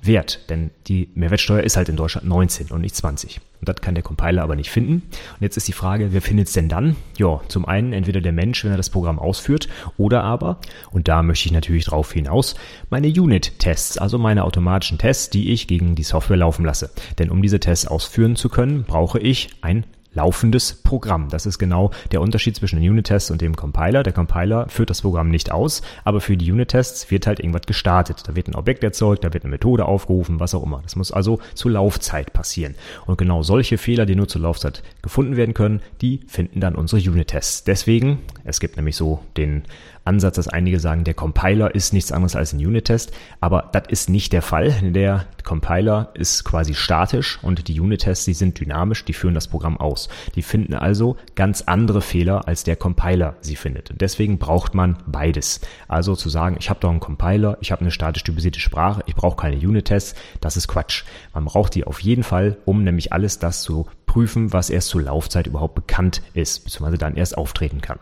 Wert, 0.00 0.48
denn 0.48 0.70
die 0.86 1.10
Mehrwertsteuer 1.14 1.62
ist 1.62 1.76
halt 1.76 1.88
in 1.88 1.96
Deutschland 1.96 2.26
19 2.26 2.68
und 2.68 2.80
nicht 2.80 2.94
20. 2.94 3.40
Und 3.60 3.68
das 3.68 3.76
kann 3.76 3.94
der 3.94 4.04
Compiler 4.04 4.42
aber 4.42 4.54
nicht 4.54 4.70
finden. 4.70 5.02
Und 5.02 5.40
jetzt 5.40 5.56
ist 5.56 5.66
die 5.66 5.72
Frage, 5.72 6.12
wer 6.12 6.22
findet 6.22 6.46
es 6.46 6.52
denn 6.52 6.68
dann? 6.68 6.94
Ja, 7.16 7.40
zum 7.48 7.64
einen 7.64 7.92
entweder 7.92 8.20
der 8.20 8.32
Mensch, 8.32 8.64
wenn 8.64 8.70
er 8.70 8.76
das 8.76 8.90
Programm 8.90 9.18
ausführt, 9.18 9.68
oder 9.96 10.22
aber, 10.22 10.60
und 10.92 11.08
da 11.08 11.22
möchte 11.22 11.46
ich 11.46 11.52
natürlich 11.52 11.86
drauf 11.86 12.12
hinaus, 12.12 12.54
meine 12.90 13.08
Unit-Tests, 13.08 13.98
also 13.98 14.18
meine 14.18 14.44
automatischen 14.44 14.98
Tests, 14.98 15.30
die 15.30 15.50
ich 15.52 15.66
gegen 15.66 15.96
die 15.96 16.04
Software 16.04 16.36
laufen 16.36 16.64
lasse. 16.64 16.90
Denn 17.18 17.30
um 17.30 17.42
diese 17.42 17.58
Tests 17.58 17.86
ausführen 17.88 18.36
zu 18.36 18.48
können, 18.48 18.84
brauche 18.84 19.18
ich 19.18 19.50
ein 19.62 19.84
laufendes 20.18 20.72
Programm. 20.74 21.28
Das 21.28 21.46
ist 21.46 21.60
genau 21.60 21.92
der 22.10 22.20
Unterschied 22.20 22.56
zwischen 22.56 22.80
den 22.80 22.90
Unit-Tests 22.90 23.30
und 23.30 23.40
dem 23.40 23.54
Compiler. 23.54 24.02
Der 24.02 24.12
Compiler 24.12 24.68
führt 24.68 24.90
das 24.90 25.02
Programm 25.02 25.28
nicht 25.30 25.52
aus, 25.52 25.80
aber 26.02 26.20
für 26.20 26.36
die 26.36 26.50
Unit-Tests 26.50 27.12
wird 27.12 27.28
halt 27.28 27.38
irgendwas 27.38 27.62
gestartet. 27.66 28.24
Da 28.26 28.34
wird 28.34 28.48
ein 28.48 28.56
Objekt 28.56 28.82
erzeugt, 28.82 29.22
da 29.22 29.32
wird 29.32 29.44
eine 29.44 29.52
Methode 29.52 29.84
aufgerufen, 29.84 30.40
was 30.40 30.56
auch 30.56 30.64
immer. 30.64 30.80
Das 30.82 30.96
muss 30.96 31.12
also 31.12 31.38
zur 31.54 31.70
Laufzeit 31.70 32.32
passieren. 32.32 32.74
Und 33.06 33.16
genau 33.16 33.44
solche 33.44 33.78
Fehler, 33.78 34.06
die 34.06 34.16
nur 34.16 34.26
zur 34.26 34.42
Laufzeit 34.42 34.82
gefunden 35.02 35.36
werden 35.36 35.54
können, 35.54 35.82
die 36.00 36.20
finden 36.26 36.58
dann 36.58 36.74
unsere 36.74 37.00
Unit-Tests. 37.00 37.62
Deswegen, 37.62 38.18
es 38.42 38.58
gibt 38.58 38.74
nämlich 38.74 38.96
so 38.96 39.20
den 39.36 39.62
Ansatz, 40.08 40.36
dass 40.36 40.48
einige 40.48 40.80
sagen, 40.80 41.04
der 41.04 41.14
Compiler 41.14 41.74
ist 41.74 41.92
nichts 41.92 42.10
anderes 42.10 42.34
als 42.34 42.52
ein 42.52 42.66
Unit-Test, 42.66 43.12
aber 43.40 43.68
das 43.72 43.84
ist 43.88 44.08
nicht 44.08 44.32
der 44.32 44.42
Fall. 44.42 44.74
Der 44.82 45.26
Compiler 45.44 46.10
ist 46.14 46.44
quasi 46.44 46.74
statisch 46.74 47.38
und 47.42 47.68
die 47.68 47.78
Unit-Tests, 47.80 48.24
die 48.24 48.34
sind 48.34 48.58
dynamisch, 48.58 49.04
die 49.04 49.12
führen 49.12 49.34
das 49.34 49.48
Programm 49.48 49.78
aus. 49.78 50.08
Die 50.34 50.42
finden 50.42 50.74
also 50.74 51.16
ganz 51.34 51.62
andere 51.62 52.00
Fehler, 52.00 52.48
als 52.48 52.64
der 52.64 52.76
Compiler 52.76 53.36
sie 53.40 53.56
findet. 53.56 53.90
Und 53.90 54.00
deswegen 54.00 54.38
braucht 54.38 54.74
man 54.74 54.96
beides. 55.06 55.60
Also 55.86 56.16
zu 56.16 56.28
sagen, 56.30 56.56
ich 56.58 56.70
habe 56.70 56.80
doch 56.80 56.90
einen 56.90 57.00
Compiler, 57.00 57.58
ich 57.60 57.70
habe 57.70 57.82
eine 57.82 57.90
statisch 57.90 58.24
typisierte 58.24 58.60
Sprache, 58.60 59.02
ich 59.06 59.14
brauche 59.14 59.36
keine 59.36 59.56
Unit-Tests, 59.56 60.14
das 60.40 60.56
ist 60.56 60.68
Quatsch. 60.68 61.04
Man 61.34 61.44
braucht 61.44 61.74
die 61.74 61.84
auf 61.84 62.00
jeden 62.00 62.22
Fall, 62.22 62.56
um 62.64 62.82
nämlich 62.82 63.12
alles 63.12 63.38
das 63.38 63.62
zu 63.62 63.86
prüfen, 64.06 64.52
was 64.52 64.70
erst 64.70 64.88
zur 64.88 65.02
Laufzeit 65.02 65.46
überhaupt 65.46 65.74
bekannt 65.74 66.22
ist, 66.34 66.64
beziehungsweise 66.64 66.98
dann 66.98 67.16
erst 67.16 67.36
auftreten 67.36 67.80
kann. 67.80 67.98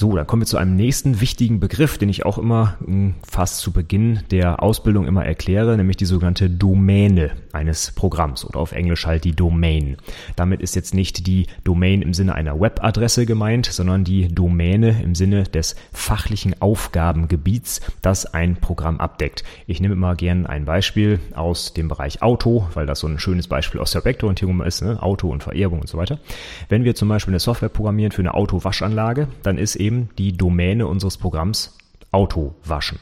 So, 0.00 0.14
dann 0.14 0.28
kommen 0.28 0.42
wir 0.42 0.46
zu 0.46 0.58
einem 0.58 0.76
nächsten 0.76 1.20
wichtigen 1.20 1.58
Begriff, 1.58 1.98
den 1.98 2.08
ich 2.08 2.24
auch 2.24 2.38
immer 2.38 2.76
hm, 2.84 3.14
fast 3.28 3.58
zu 3.58 3.72
Beginn 3.72 4.20
der 4.30 4.62
Ausbildung 4.62 5.08
immer 5.08 5.26
erkläre, 5.26 5.76
nämlich 5.76 5.96
die 5.96 6.04
sogenannte 6.04 6.48
Domäne 6.48 7.32
eines 7.52 7.90
Programms 7.90 8.44
oder 8.44 8.60
auf 8.60 8.70
Englisch 8.70 9.06
halt 9.06 9.24
die 9.24 9.34
Domain. 9.34 9.96
Damit 10.36 10.62
ist 10.62 10.76
jetzt 10.76 10.94
nicht 10.94 11.26
die 11.26 11.48
Domain 11.64 12.00
im 12.00 12.14
Sinne 12.14 12.36
einer 12.36 12.60
Webadresse 12.60 13.26
gemeint, 13.26 13.66
sondern 13.66 14.04
die 14.04 14.32
Domäne 14.32 15.02
im 15.02 15.16
Sinne 15.16 15.42
des 15.42 15.74
fachlichen 15.92 16.62
Aufgabengebiets, 16.62 17.80
das 18.00 18.24
ein 18.24 18.54
Programm 18.54 19.00
abdeckt. 19.00 19.42
Ich 19.66 19.80
nehme 19.80 19.94
immer 19.94 20.14
gerne 20.14 20.48
ein 20.48 20.64
Beispiel 20.64 21.18
aus 21.34 21.74
dem 21.74 21.88
Bereich 21.88 22.22
Auto, 22.22 22.68
weil 22.74 22.86
das 22.86 23.00
so 23.00 23.08
ein 23.08 23.18
schönes 23.18 23.48
Beispiel 23.48 23.80
aus 23.80 23.90
der 23.90 24.02
Objektorientierung 24.02 24.62
ist, 24.62 24.80
ne? 24.80 25.02
Auto 25.02 25.28
und 25.28 25.42
Vererbung 25.42 25.80
und 25.80 25.88
so 25.88 25.98
weiter. 25.98 26.20
Wenn 26.68 26.84
wir 26.84 26.94
zum 26.94 27.08
Beispiel 27.08 27.32
eine 27.32 27.40
Software 27.40 27.68
programmieren 27.68 28.12
für 28.12 28.22
eine 28.22 28.34
Autowaschanlage, 28.34 29.26
dann 29.42 29.58
ist 29.58 29.74
eben 29.74 29.87
eben 29.88 30.10
die 30.18 30.36
Domäne 30.36 30.86
unseres 30.86 31.16
Programms 31.16 31.76
Auto 32.10 32.54
waschen. 32.64 32.98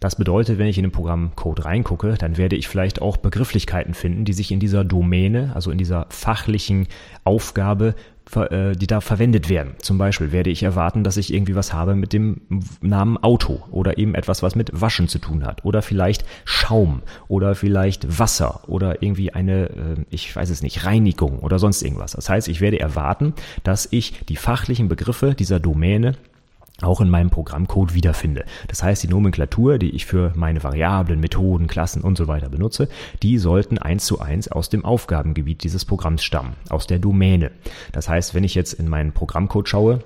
Das 0.00 0.16
bedeutet, 0.16 0.58
wenn 0.58 0.66
ich 0.66 0.78
in 0.78 0.84
den 0.84 0.92
Programmcode 0.92 1.64
reingucke, 1.64 2.14
dann 2.18 2.36
werde 2.36 2.56
ich 2.56 2.66
vielleicht 2.68 3.00
auch 3.00 3.16
Begrifflichkeiten 3.16 3.94
finden, 3.94 4.24
die 4.24 4.32
sich 4.32 4.50
in 4.50 4.60
dieser 4.60 4.84
Domäne, 4.84 5.52
also 5.54 5.70
in 5.70 5.78
dieser 5.78 6.06
fachlichen 6.10 6.88
Aufgabe 7.22 7.94
die 8.26 8.86
da 8.86 9.00
verwendet 9.00 9.48
werden. 9.48 9.74
Zum 9.78 9.98
Beispiel 9.98 10.32
werde 10.32 10.50
ich 10.50 10.62
erwarten, 10.62 11.04
dass 11.04 11.16
ich 11.16 11.32
irgendwie 11.32 11.54
was 11.54 11.72
habe 11.72 11.94
mit 11.94 12.12
dem 12.12 12.40
Namen 12.80 13.16
Auto 13.18 13.62
oder 13.70 13.98
eben 13.98 14.14
etwas, 14.14 14.42
was 14.42 14.54
mit 14.54 14.70
Waschen 14.72 15.08
zu 15.08 15.18
tun 15.18 15.44
hat 15.44 15.64
oder 15.64 15.82
vielleicht 15.82 16.24
Schaum 16.44 17.02
oder 17.28 17.54
vielleicht 17.54 18.18
Wasser 18.18 18.62
oder 18.66 19.02
irgendwie 19.02 19.32
eine, 19.32 19.68
äh, 19.68 20.04
ich 20.10 20.34
weiß 20.34 20.50
es 20.50 20.62
nicht, 20.62 20.84
Reinigung 20.84 21.40
oder 21.40 21.58
sonst 21.58 21.82
irgendwas. 21.82 22.12
Das 22.12 22.28
heißt, 22.28 22.48
ich 22.48 22.60
werde 22.60 22.80
erwarten, 22.80 23.34
dass 23.62 23.86
ich 23.90 24.24
die 24.26 24.36
fachlichen 24.36 24.88
Begriffe 24.88 25.34
dieser 25.34 25.60
Domäne 25.60 26.14
auch 26.84 27.00
in 27.00 27.10
meinem 27.10 27.30
Programmcode 27.30 27.94
wiederfinde. 27.94 28.44
Das 28.68 28.82
heißt, 28.82 29.02
die 29.02 29.08
Nomenklatur, 29.08 29.78
die 29.78 29.90
ich 29.90 30.06
für 30.06 30.32
meine 30.34 30.62
Variablen, 30.62 31.20
Methoden, 31.20 31.66
Klassen 31.66 32.02
und 32.02 32.16
so 32.16 32.28
weiter 32.28 32.48
benutze, 32.48 32.88
die 33.22 33.38
sollten 33.38 33.78
eins 33.78 34.06
zu 34.06 34.20
eins 34.20 34.48
aus 34.48 34.68
dem 34.68 34.84
Aufgabengebiet 34.84 35.64
dieses 35.64 35.84
Programms 35.84 36.22
stammen, 36.22 36.54
aus 36.68 36.86
der 36.86 36.98
Domäne. 36.98 37.50
Das 37.92 38.08
heißt, 38.08 38.34
wenn 38.34 38.44
ich 38.44 38.54
jetzt 38.54 38.74
in 38.74 38.88
meinen 38.88 39.12
Programmcode 39.12 39.68
schaue, 39.68 40.04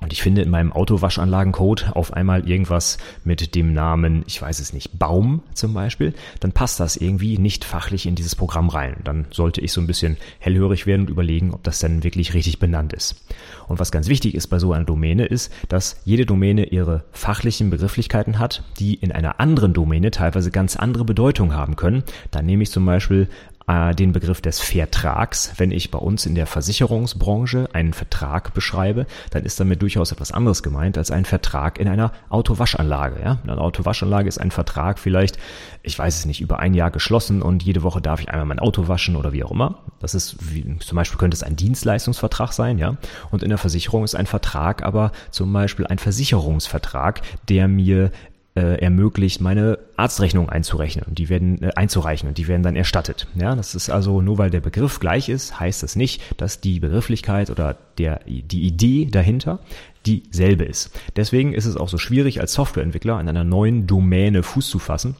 und 0.00 0.12
ich 0.12 0.22
finde 0.22 0.42
in 0.42 0.50
meinem 0.50 0.72
Autowaschanlagencode 0.72 1.92
auf 1.94 2.12
einmal 2.12 2.48
irgendwas 2.48 2.98
mit 3.24 3.54
dem 3.54 3.72
Namen, 3.72 4.22
ich 4.26 4.40
weiß 4.40 4.60
es 4.60 4.72
nicht, 4.72 4.98
Baum 4.98 5.42
zum 5.54 5.74
Beispiel, 5.74 6.14
dann 6.40 6.52
passt 6.52 6.78
das 6.78 6.96
irgendwie 6.96 7.38
nicht 7.38 7.64
fachlich 7.64 8.06
in 8.06 8.14
dieses 8.14 8.36
Programm 8.36 8.68
rein. 8.68 8.96
Dann 9.02 9.26
sollte 9.30 9.60
ich 9.60 9.72
so 9.72 9.80
ein 9.80 9.86
bisschen 9.88 10.16
hellhörig 10.38 10.86
werden 10.86 11.02
und 11.02 11.10
überlegen, 11.10 11.52
ob 11.52 11.64
das 11.64 11.80
dann 11.80 12.04
wirklich 12.04 12.34
richtig 12.34 12.60
benannt 12.60 12.92
ist. 12.92 13.24
Und 13.66 13.80
was 13.80 13.90
ganz 13.90 14.08
wichtig 14.08 14.34
ist 14.34 14.46
bei 14.46 14.58
so 14.58 14.72
einer 14.72 14.84
Domäne 14.84 15.26
ist, 15.26 15.52
dass 15.68 16.00
jede 16.04 16.26
Domäne 16.26 16.66
ihre 16.66 17.04
fachlichen 17.10 17.70
Begrifflichkeiten 17.70 18.38
hat, 18.38 18.62
die 18.78 18.94
in 18.94 19.10
einer 19.10 19.40
anderen 19.40 19.72
Domäne 19.72 20.10
teilweise 20.10 20.50
ganz 20.50 20.76
andere 20.76 21.04
Bedeutung 21.04 21.54
haben 21.54 21.76
können. 21.76 22.04
Dann 22.30 22.46
nehme 22.46 22.62
ich 22.62 22.70
zum 22.70 22.86
Beispiel 22.86 23.28
äh, 23.68 23.94
den 23.94 24.12
Begriff 24.12 24.40
des 24.40 24.60
Vertrags. 24.60 25.52
Wenn 25.58 25.70
ich 25.70 25.90
bei 25.90 25.98
uns 25.98 26.26
in 26.26 26.34
der 26.34 26.46
Versicherungsbranche 26.46 27.68
einen 27.72 27.92
Vertrag 27.92 28.54
beschreibe, 28.54 29.06
dann 29.30 29.44
ist 29.44 29.60
damit 29.60 29.82
durchaus 29.82 30.10
etwas 30.10 30.32
anderes 30.32 30.62
gemeint 30.62 30.98
als 30.98 31.10
ein 31.10 31.24
Vertrag 31.24 31.78
in 31.78 31.86
einer 31.86 32.12
Autowaschanlage. 32.30 33.20
Ja? 33.22 33.38
Eine 33.42 33.58
Autowaschanlage 33.58 34.28
ist 34.28 34.38
ein 34.38 34.50
Vertrag 34.50 34.98
vielleicht, 34.98 35.38
ich 35.82 35.98
weiß 35.98 36.18
es 36.18 36.24
nicht, 36.24 36.40
über 36.40 36.58
ein 36.58 36.74
Jahr 36.74 36.90
geschlossen 36.90 37.42
und 37.42 37.62
jede 37.62 37.82
Woche 37.82 38.00
darf 38.00 38.20
ich 38.20 38.30
einmal 38.30 38.46
mein 38.46 38.58
Auto 38.58 38.88
waschen 38.88 39.16
oder 39.16 39.32
wie 39.32 39.44
auch 39.44 39.50
immer. 39.50 39.82
Das 40.00 40.14
ist 40.14 40.36
wie, 40.40 40.78
zum 40.78 40.96
Beispiel 40.96 41.18
könnte 41.18 41.36
es 41.36 41.42
ein 41.42 41.56
Dienstleistungsvertrag 41.56 42.52
sein, 42.52 42.78
ja. 42.78 42.96
Und 43.30 43.42
in 43.42 43.50
der 43.50 43.58
Versicherung 43.58 44.04
ist 44.04 44.14
ein 44.14 44.26
Vertrag 44.26 44.82
aber 44.82 45.12
zum 45.30 45.52
Beispiel 45.52 45.86
ein 45.86 45.98
Versicherungsvertrag, 45.98 47.20
der 47.48 47.68
mir 47.68 48.10
äh, 48.58 48.74
ermöglicht, 48.80 49.40
meine 49.40 49.78
Arztrechnung 49.96 50.48
einzurechnen 50.48 51.04
und 51.06 51.18
die 51.18 51.28
werden 51.28 51.62
äh, 51.62 51.70
einzureichen 51.76 52.28
und 52.28 52.38
die 52.38 52.48
werden 52.48 52.64
dann 52.64 52.74
erstattet. 52.74 53.28
Ja, 53.36 53.54
das 53.54 53.76
ist 53.76 53.88
also 53.88 54.20
nur 54.20 54.38
weil 54.38 54.50
der 54.50 54.60
Begriff 54.60 54.98
gleich 54.98 55.28
ist, 55.28 55.60
heißt 55.60 55.84
das 55.84 55.94
nicht, 55.94 56.20
dass 56.40 56.60
die 56.60 56.80
Begrifflichkeit 56.80 57.50
oder 57.50 57.76
der 57.98 58.20
die 58.26 58.62
Idee 58.62 59.06
dahinter 59.06 59.60
dieselbe 60.06 60.64
ist. 60.64 60.90
Deswegen 61.14 61.52
ist 61.52 61.66
es 61.66 61.76
auch 61.76 61.88
so 61.88 61.98
schwierig 61.98 62.40
als 62.40 62.52
Softwareentwickler 62.54 63.16
an 63.16 63.28
einer 63.28 63.44
neuen 63.44 63.86
Domäne 63.86 64.42
Fuß 64.42 64.68
zu 64.68 64.78
fassen 64.80 65.14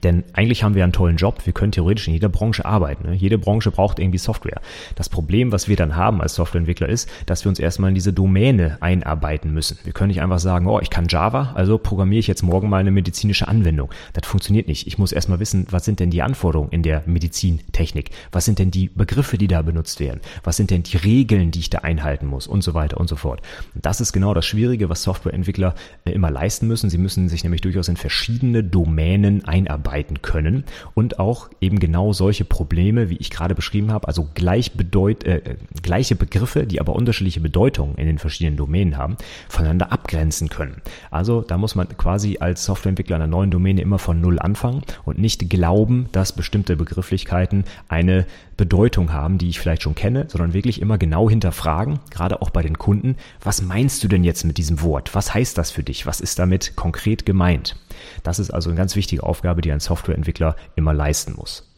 denn 0.00 0.24
eigentlich 0.32 0.64
haben 0.64 0.74
wir 0.74 0.84
einen 0.84 0.92
tollen 0.92 1.16
Job. 1.16 1.44
Wir 1.44 1.52
können 1.52 1.72
theoretisch 1.72 2.08
in 2.08 2.14
jeder 2.14 2.28
Branche 2.28 2.64
arbeiten. 2.64 3.08
Ne? 3.08 3.14
Jede 3.14 3.38
Branche 3.38 3.70
braucht 3.70 3.98
irgendwie 3.98 4.18
Software. 4.18 4.60
Das 4.94 5.08
Problem, 5.08 5.52
was 5.52 5.68
wir 5.68 5.76
dann 5.76 5.96
haben 5.96 6.20
als 6.22 6.34
Softwareentwickler, 6.34 6.88
ist, 6.88 7.08
dass 7.26 7.44
wir 7.44 7.50
uns 7.50 7.58
erstmal 7.58 7.90
in 7.90 7.94
diese 7.94 8.12
Domäne 8.12 8.78
einarbeiten 8.80 9.52
müssen. 9.52 9.78
Wir 9.84 9.92
können 9.92 10.08
nicht 10.08 10.22
einfach 10.22 10.38
sagen, 10.38 10.66
oh, 10.66 10.80
ich 10.80 10.90
kann 10.90 11.06
Java, 11.08 11.52
also 11.54 11.78
programmiere 11.78 12.20
ich 12.20 12.26
jetzt 12.26 12.42
morgen 12.42 12.68
mal 12.68 12.78
eine 12.78 12.90
medizinische 12.90 13.48
Anwendung. 13.48 13.90
Das 14.14 14.26
funktioniert 14.26 14.66
nicht. 14.66 14.86
Ich 14.86 14.98
muss 14.98 15.12
erstmal 15.12 15.40
wissen, 15.40 15.66
was 15.70 15.84
sind 15.84 16.00
denn 16.00 16.10
die 16.10 16.22
Anforderungen 16.22 16.70
in 16.70 16.82
der 16.82 17.02
Medizintechnik? 17.06 18.10
Was 18.30 18.44
sind 18.44 18.58
denn 18.58 18.70
die 18.70 18.88
Begriffe, 18.88 19.36
die 19.36 19.48
da 19.48 19.62
benutzt 19.62 20.00
werden? 20.00 20.20
Was 20.42 20.56
sind 20.56 20.70
denn 20.70 20.82
die 20.82 20.96
Regeln, 20.96 21.50
die 21.50 21.60
ich 21.60 21.70
da 21.70 21.78
einhalten 21.78 22.26
muss? 22.26 22.46
Und 22.46 22.62
so 22.62 22.74
weiter 22.74 22.98
und 22.98 23.08
so 23.08 23.16
fort. 23.16 23.42
Und 23.74 23.84
das 23.84 24.00
ist 24.00 24.12
genau 24.12 24.32
das 24.32 24.46
Schwierige, 24.46 24.88
was 24.88 25.02
Softwareentwickler 25.02 25.74
äh, 26.04 26.12
immer 26.12 26.30
leisten 26.30 26.66
müssen. 26.66 26.88
Sie 26.88 26.98
müssen 26.98 27.28
sich 27.28 27.42
nämlich 27.42 27.60
durchaus 27.60 27.88
in 27.88 27.96
verschiedene 27.96 28.64
Domänen 28.64 29.44
einarbeiten 29.44 29.81
arbeiten 29.82 30.22
können 30.22 30.64
und 30.94 31.18
auch 31.18 31.50
eben 31.60 31.80
genau 31.80 32.12
solche 32.12 32.44
Probleme, 32.44 33.10
wie 33.10 33.16
ich 33.16 33.30
gerade 33.30 33.54
beschrieben 33.54 33.90
habe, 33.92 34.06
also 34.06 34.28
gleich 34.34 34.72
bedeut, 34.72 35.24
äh, 35.24 35.56
gleiche 35.82 36.14
Begriffe, 36.14 36.66
die 36.66 36.80
aber 36.80 36.94
unterschiedliche 36.94 37.40
Bedeutungen 37.40 37.96
in 37.96 38.06
den 38.06 38.18
verschiedenen 38.18 38.56
Domänen 38.56 38.96
haben, 38.96 39.16
voneinander 39.48 39.90
abgrenzen 39.90 40.48
können. 40.48 40.80
Also 41.10 41.40
da 41.40 41.58
muss 41.58 41.74
man 41.74 41.88
quasi 41.96 42.38
als 42.38 42.64
Softwareentwickler 42.64 43.16
einer 43.16 43.26
neuen 43.26 43.50
Domäne 43.50 43.80
immer 43.80 43.98
von 43.98 44.20
Null 44.20 44.38
anfangen 44.38 44.82
und 45.04 45.18
nicht 45.18 45.50
glauben, 45.50 46.06
dass 46.12 46.32
bestimmte 46.32 46.76
Begrifflichkeiten 46.76 47.64
eine 47.88 48.26
Bedeutung 48.56 49.12
haben, 49.12 49.38
die 49.38 49.48
ich 49.48 49.58
vielleicht 49.58 49.82
schon 49.82 49.96
kenne, 49.96 50.26
sondern 50.28 50.52
wirklich 50.52 50.80
immer 50.80 50.96
genau 50.96 51.28
hinterfragen, 51.28 51.98
gerade 52.10 52.40
auch 52.40 52.50
bei 52.50 52.62
den 52.62 52.78
Kunden, 52.78 53.16
was 53.42 53.62
meinst 53.62 54.04
du 54.04 54.08
denn 54.08 54.22
jetzt 54.22 54.44
mit 54.44 54.58
diesem 54.58 54.82
Wort? 54.82 55.14
Was 55.14 55.34
heißt 55.34 55.58
das 55.58 55.72
für 55.72 55.82
dich? 55.82 56.06
Was 56.06 56.20
ist 56.20 56.38
damit 56.38 56.76
konkret 56.76 57.26
gemeint? 57.26 57.76
Das 58.22 58.38
ist 58.38 58.50
also 58.50 58.70
eine 58.70 58.76
ganz 58.76 58.96
wichtige 58.96 59.22
Aufgabe, 59.22 59.60
die 59.60 59.72
ein 59.72 59.80
Softwareentwickler 59.80 60.56
immer 60.76 60.92
leisten 60.92 61.34
muss. 61.34 61.68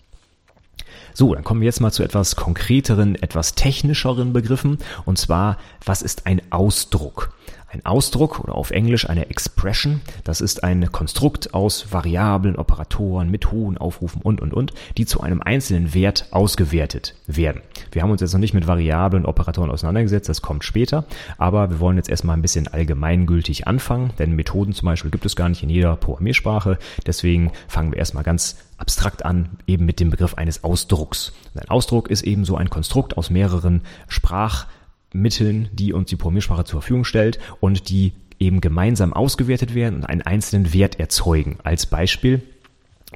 So, 1.12 1.35
dann 1.35 1.45
kommen 1.45 1.61
wir 1.61 1.67
jetzt 1.67 1.81
mal 1.81 1.93
zu 1.93 2.03
etwas 2.03 2.35
konkreteren, 2.35 3.14
etwas 3.14 3.55
technischeren 3.55 4.33
Begriffen. 4.33 4.79
Und 5.05 5.19
zwar, 5.19 5.59
was 5.85 6.03
ist 6.03 6.26
ein 6.26 6.43
Ausdruck? 6.50 7.33
Ein 7.75 7.85
Ausdruck 7.87 8.38
oder 8.38 8.54
auf 8.54 8.71
Englisch 8.71 9.09
eine 9.11 9.31
Expression, 9.31 10.00
das 10.23 10.40
ist 10.40 10.62
ein 10.62 10.93
Konstrukt 10.93 11.54
aus 11.54 11.93
Variablen, 11.93 12.54
Operatoren, 12.54 13.33
Methoden, 13.33 13.78
Aufrufen 13.78 14.23
und, 14.23 14.40
und, 14.40 14.54
und, 14.54 14.73
die 14.97 15.07
zu 15.07 15.23
einem 15.23 15.43
einzelnen 15.43 15.93
Wert 15.93 16.28
ausgewertet 16.31 17.16
werden. 17.26 17.62
Wir 17.90 18.02
haben 18.02 18.12
uns 18.12 18.21
jetzt 18.21 18.33
noch 18.33 18.38
nicht 18.38 18.54
mit 18.54 18.69
Variablen, 18.69 19.26
Operatoren 19.26 19.73
auseinandergesetzt, 19.73 20.28
das 20.28 20.40
kommt 20.40 20.62
später, 20.62 21.04
aber 21.37 21.69
wir 21.69 21.81
wollen 21.81 21.97
jetzt 21.97 22.09
erstmal 22.09 22.37
ein 22.37 22.43
bisschen 22.43 22.69
allgemeingültig 22.69 23.66
anfangen, 23.66 24.12
denn 24.21 24.37
Methoden 24.37 24.73
zum 24.73 24.87
Beispiel 24.87 25.11
gibt 25.11 25.26
es 25.26 25.35
gar 25.35 25.49
nicht 25.49 25.64
in 25.64 25.69
jeder 25.69 25.97
Programmiersprache, 25.97 26.78
deswegen 27.07 27.50
fangen 27.66 27.90
wir 27.90 27.99
erstmal 27.99 28.23
ganz 28.23 28.57
abstrakt 28.78 29.25
an, 29.25 29.49
eben 29.66 29.85
mit 29.85 29.99
dem 29.99 30.11
Begriff 30.11 30.35
eines 30.35 30.62
Ausdrucks. 30.62 31.33
ein 31.57 31.69
Ausdruck 31.69 32.09
ist 32.09 32.23
eben 32.23 32.45
so 32.45 32.54
ein 32.57 32.71
Konstrukt 32.71 33.16
aus 33.16 33.31
mehreren 33.31 33.83
Sprach 34.07 34.66
Mitteln, 35.14 35.68
die 35.73 35.92
uns 35.92 36.11
die 36.11 36.16
Programmiersprache 36.16 36.64
zur 36.64 36.80
Verfügung 36.80 37.04
stellt 37.04 37.38
und 37.61 37.88
die 37.88 38.12
eben 38.38 38.61
gemeinsam 38.61 39.12
ausgewertet 39.12 39.75
werden 39.75 39.97
und 39.97 40.04
einen 40.04 40.23
einzelnen 40.23 40.75
Wert 40.75 40.99
erzeugen. 41.00 41.59
Als 41.62 41.87
Beispiel, 41.87 42.42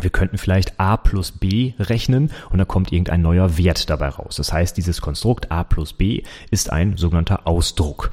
wir 0.01 0.11
könnten 0.11 0.39
vielleicht 0.39 0.79
a 0.79 0.97
plus 0.97 1.33
b 1.33 1.75
rechnen 1.79 2.31
und 2.51 2.59
da 2.59 2.65
kommt 2.65 2.93
irgendein 2.93 3.21
neuer 3.21 3.59
Wert 3.59 3.91
dabei 3.91 4.09
raus. 4.09 4.37
Das 4.37 4.53
heißt, 4.53 4.77
dieses 4.77 5.01
Konstrukt 5.01 5.51
a 5.51 5.65
plus 5.65 5.93
b 5.93 6.23
ist 6.51 6.71
ein 6.71 6.97
sogenannter 6.97 7.47
Ausdruck. 7.47 8.13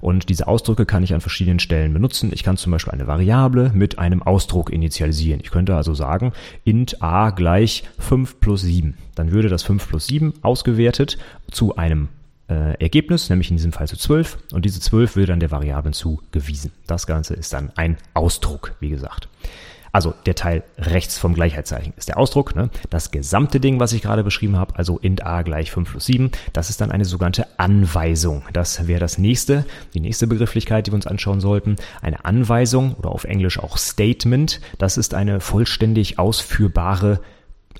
Und 0.00 0.28
diese 0.28 0.46
Ausdrücke 0.46 0.86
kann 0.86 1.02
ich 1.02 1.12
an 1.12 1.20
verschiedenen 1.20 1.58
Stellen 1.58 1.92
benutzen. 1.92 2.30
Ich 2.32 2.44
kann 2.44 2.56
zum 2.56 2.70
Beispiel 2.70 2.92
eine 2.92 3.08
Variable 3.08 3.72
mit 3.74 3.98
einem 3.98 4.22
Ausdruck 4.22 4.70
initialisieren. 4.70 5.40
Ich 5.42 5.50
könnte 5.50 5.74
also 5.74 5.92
sagen, 5.94 6.32
int 6.64 7.02
a 7.02 7.30
gleich 7.30 7.82
5 7.98 8.38
plus 8.38 8.60
7. 8.60 8.96
Dann 9.16 9.32
würde 9.32 9.48
das 9.48 9.64
5 9.64 9.88
plus 9.88 10.06
7 10.06 10.34
ausgewertet 10.42 11.18
zu 11.50 11.74
einem 11.74 12.08
äh, 12.48 12.74
Ergebnis, 12.80 13.28
nämlich 13.30 13.50
in 13.50 13.56
diesem 13.56 13.72
Fall 13.72 13.88
zu 13.88 13.96
12 13.96 14.38
und 14.52 14.64
diese 14.64 14.80
12 14.80 15.16
wird 15.16 15.28
dann 15.28 15.40
der 15.40 15.50
Variablen 15.50 15.92
zugewiesen. 15.92 16.72
Das 16.86 17.06
Ganze 17.06 17.34
ist 17.34 17.52
dann 17.52 17.72
ein 17.76 17.96
Ausdruck, 18.14 18.74
wie 18.80 18.90
gesagt. 18.90 19.28
Also 19.92 20.14
der 20.26 20.34
Teil 20.34 20.62
rechts 20.78 21.18
vom 21.18 21.34
Gleichheitszeichen 21.34 21.94
ist 21.96 22.08
der 22.08 22.18
Ausdruck. 22.18 22.54
Ne? 22.54 22.70
Das 22.90 23.10
gesamte 23.10 23.60
Ding, 23.60 23.80
was 23.80 23.92
ich 23.92 24.02
gerade 24.02 24.22
beschrieben 24.22 24.56
habe, 24.56 24.76
also 24.76 24.98
int 24.98 25.24
a 25.24 25.42
gleich 25.42 25.70
5 25.70 25.90
plus 25.90 26.06
7, 26.06 26.30
das 26.52 26.70
ist 26.70 26.80
dann 26.80 26.92
eine 26.92 27.04
sogenannte 27.04 27.46
Anweisung. 27.56 28.42
Das 28.52 28.86
wäre 28.86 29.00
das 29.00 29.18
nächste, 29.18 29.64
die 29.94 30.00
nächste 30.00 30.26
Begrifflichkeit, 30.26 30.86
die 30.86 30.92
wir 30.92 30.96
uns 30.96 31.06
anschauen 31.06 31.40
sollten. 31.40 31.76
Eine 32.02 32.24
Anweisung 32.24 32.94
oder 32.94 33.10
auf 33.10 33.24
Englisch 33.24 33.58
auch 33.58 33.76
Statement, 33.78 34.60
das 34.78 34.98
ist 34.98 35.14
eine 35.14 35.40
vollständig 35.40 36.18
ausführbare 36.18 37.20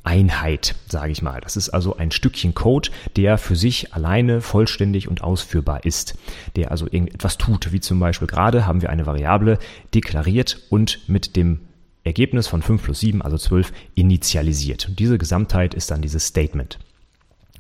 Einheit, 0.05 0.75
sage 0.89 1.13
ich 1.13 1.23
mal. 1.23 1.41
Das 1.41 1.57
ist 1.57 1.71
also 1.71 1.97
ein 1.97 2.11
Stückchen 2.11 2.55
Code, 2.55 2.91
der 3.17 3.39
für 3.39 3.57
sich 3.57 3.95
alleine 3.95 4.41
vollständig 4.41 5.09
und 5.09 5.23
ausführbar 5.23 5.85
ist, 5.85 6.17
der 6.57 6.71
also 6.71 6.87
irgendetwas 6.87 7.39
tut, 7.39 7.73
wie 7.73 7.81
zum 7.81 8.01
Beispiel 8.01 8.29
gerade 8.29 8.67
haben 8.67 8.83
wir 8.83 8.91
eine 8.91 9.07
Variable 9.07 9.59
deklariert 9.95 10.61
und 10.71 11.09
mit 11.09 11.37
dem 11.37 11.61
Ergebnis 12.05 12.47
von 12.47 12.63
5 12.63 12.83
plus 12.83 13.01
7, 13.01 13.23
also 13.23 13.37
12, 13.37 13.73
initialisiert. 13.95 14.89
Und 14.89 14.99
diese 14.99 15.19
Gesamtheit 15.19 15.75
ist 15.75 15.91
dann 15.91 16.01
dieses 16.01 16.27
Statement. 16.27 16.79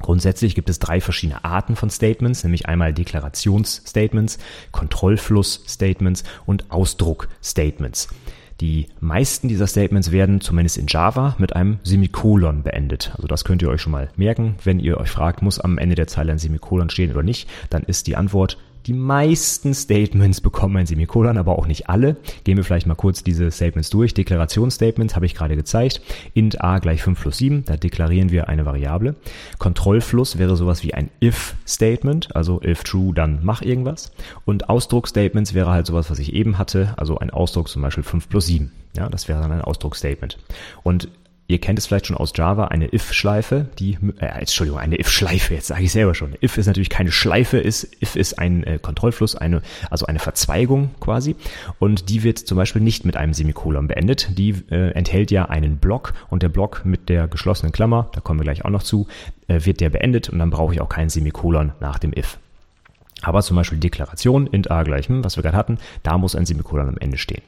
Grundsätzlich 0.00 0.54
gibt 0.54 0.70
es 0.70 0.78
drei 0.78 1.00
verschiedene 1.00 1.44
Arten 1.44 1.76
von 1.76 1.90
Statements, 1.90 2.44
nämlich 2.44 2.66
einmal 2.66 2.94
Deklarationsstatements, 2.94 4.38
Kontrollflussstatements 4.70 6.24
und 6.46 6.70
Ausdruckstatements. 6.70 8.08
Die 8.60 8.86
meisten 9.00 9.46
dieser 9.46 9.68
Statements 9.68 10.10
werden 10.10 10.40
zumindest 10.40 10.78
in 10.78 10.86
Java 10.88 11.36
mit 11.38 11.54
einem 11.54 11.78
Semikolon 11.84 12.64
beendet. 12.64 13.12
Also 13.14 13.28
das 13.28 13.44
könnt 13.44 13.62
ihr 13.62 13.68
euch 13.68 13.80
schon 13.80 13.92
mal 13.92 14.08
merken. 14.16 14.56
Wenn 14.64 14.80
ihr 14.80 14.98
euch 14.98 15.10
fragt, 15.10 15.42
muss 15.42 15.60
am 15.60 15.78
Ende 15.78 15.94
der 15.94 16.08
Zeile 16.08 16.32
ein 16.32 16.38
Semikolon 16.38 16.90
stehen 16.90 17.12
oder 17.12 17.22
nicht, 17.22 17.48
dann 17.70 17.84
ist 17.84 18.08
die 18.08 18.16
Antwort 18.16 18.58
die 18.88 18.94
meisten 18.94 19.74
Statements 19.74 20.40
bekommen 20.40 20.78
ein 20.78 20.86
Semikolon, 20.86 21.36
aber 21.36 21.58
auch 21.58 21.66
nicht 21.66 21.90
alle. 21.90 22.16
Gehen 22.44 22.56
wir 22.56 22.64
vielleicht 22.64 22.86
mal 22.86 22.94
kurz 22.94 23.22
diese 23.22 23.50
Statements 23.50 23.90
durch. 23.90 24.14
Deklarationsstatements 24.14 25.14
habe 25.14 25.26
ich 25.26 25.34
gerade 25.34 25.56
gezeigt. 25.56 26.00
int 26.32 26.64
a 26.64 26.78
gleich 26.78 27.02
5 27.02 27.20
plus 27.20 27.36
7, 27.36 27.66
da 27.66 27.76
deklarieren 27.76 28.30
wir 28.30 28.48
eine 28.48 28.64
Variable. 28.64 29.14
Kontrollfluss 29.58 30.38
wäre 30.38 30.56
sowas 30.56 30.82
wie 30.82 30.94
ein 30.94 31.10
if-Statement, 31.22 32.34
also 32.34 32.62
if 32.62 32.82
true, 32.82 33.12
dann 33.12 33.40
mach 33.42 33.60
irgendwas. 33.60 34.10
Und 34.46 34.70
Ausdruckstatements 34.70 35.52
wäre 35.52 35.70
halt 35.70 35.86
sowas, 35.86 36.10
was 36.10 36.18
ich 36.18 36.32
eben 36.32 36.56
hatte, 36.56 36.94
also 36.96 37.18
ein 37.18 37.28
Ausdruck 37.28 37.68
zum 37.68 37.82
Beispiel 37.82 38.04
5 38.04 38.30
plus 38.30 38.46
7. 38.46 38.72
Ja, 38.96 39.10
das 39.10 39.28
wäre 39.28 39.42
dann 39.42 39.52
ein 39.52 39.60
Ausdrucksstatement. 39.60 40.38
Und 40.82 41.10
Ihr 41.50 41.58
kennt 41.58 41.78
es 41.78 41.86
vielleicht 41.86 42.06
schon 42.06 42.16
aus 42.16 42.32
Java, 42.36 42.66
eine 42.66 42.92
if-Schleife, 42.92 43.68
die, 43.78 43.96
äh, 44.20 44.26
Entschuldigung, 44.26 44.78
eine 44.78 45.00
if-Schleife, 45.00 45.54
jetzt 45.54 45.68
sage 45.68 45.82
ich 45.82 45.92
selber 45.92 46.14
schon. 46.14 46.34
If 46.42 46.58
ist 46.58 46.66
natürlich 46.66 46.90
keine 46.90 47.10
Schleife, 47.10 47.56
ist, 47.56 47.88
if 48.02 48.16
ist 48.16 48.38
ein 48.38 48.64
äh, 48.64 48.78
Kontrollfluss, 48.78 49.34
eine, 49.34 49.62
also 49.88 50.04
eine 50.04 50.18
Verzweigung 50.18 50.90
quasi. 51.00 51.36
Und 51.78 52.10
die 52.10 52.22
wird 52.22 52.38
zum 52.38 52.58
Beispiel 52.58 52.82
nicht 52.82 53.06
mit 53.06 53.16
einem 53.16 53.32
Semikolon 53.32 53.88
beendet. 53.88 54.36
Die 54.36 54.56
äh, 54.70 54.90
enthält 54.90 55.30
ja 55.30 55.46
einen 55.46 55.78
Block 55.78 56.12
und 56.28 56.42
der 56.42 56.50
Block 56.50 56.82
mit 56.84 57.08
der 57.08 57.28
geschlossenen 57.28 57.72
Klammer, 57.72 58.10
da 58.12 58.20
kommen 58.20 58.40
wir 58.40 58.44
gleich 58.44 58.66
auch 58.66 58.70
noch 58.70 58.82
zu, 58.82 59.08
äh, 59.46 59.64
wird 59.64 59.80
der 59.80 59.88
beendet 59.88 60.28
und 60.28 60.38
dann 60.40 60.50
brauche 60.50 60.74
ich 60.74 60.82
auch 60.82 60.90
keinen 60.90 61.08
Semikolon 61.08 61.72
nach 61.80 61.98
dem 61.98 62.12
if. 62.12 62.38
Aber 63.22 63.40
zum 63.40 63.56
Beispiel 63.56 63.78
Deklaration, 63.78 64.48
int 64.48 64.70
a 64.70 64.82
gleich, 64.82 65.08
hm, 65.08 65.24
was 65.24 65.36
wir 65.36 65.42
gerade 65.42 65.56
hatten, 65.56 65.78
da 66.02 66.18
muss 66.18 66.36
ein 66.36 66.44
Semikolon 66.44 66.90
am 66.90 66.98
Ende 66.98 67.16
stehen. 67.16 67.42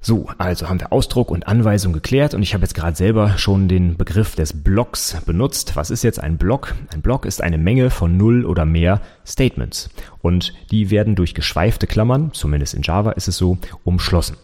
So, 0.00 0.28
also 0.38 0.68
haben 0.68 0.78
wir 0.78 0.92
Ausdruck 0.92 1.30
und 1.30 1.48
Anweisung 1.48 1.92
geklärt 1.92 2.32
und 2.34 2.42
ich 2.42 2.54
habe 2.54 2.62
jetzt 2.62 2.74
gerade 2.74 2.96
selber 2.96 3.38
schon 3.38 3.66
den 3.66 3.96
Begriff 3.96 4.36
des 4.36 4.62
Blocks 4.62 5.16
benutzt. 5.26 5.74
Was 5.74 5.90
ist 5.90 6.04
jetzt 6.04 6.20
ein 6.20 6.38
Block? 6.38 6.74
Ein 6.94 7.02
Block 7.02 7.24
ist 7.24 7.42
eine 7.42 7.58
Menge 7.58 7.90
von 7.90 8.16
null 8.16 8.44
oder 8.44 8.64
mehr 8.64 9.00
Statements 9.26 9.90
und 10.22 10.54
die 10.70 10.90
werden 10.90 11.16
durch 11.16 11.34
geschweifte 11.34 11.88
Klammern, 11.88 12.32
zumindest 12.32 12.74
in 12.74 12.82
Java 12.82 13.12
ist 13.12 13.26
es 13.26 13.36
so, 13.36 13.58
umschlossen. 13.82 14.36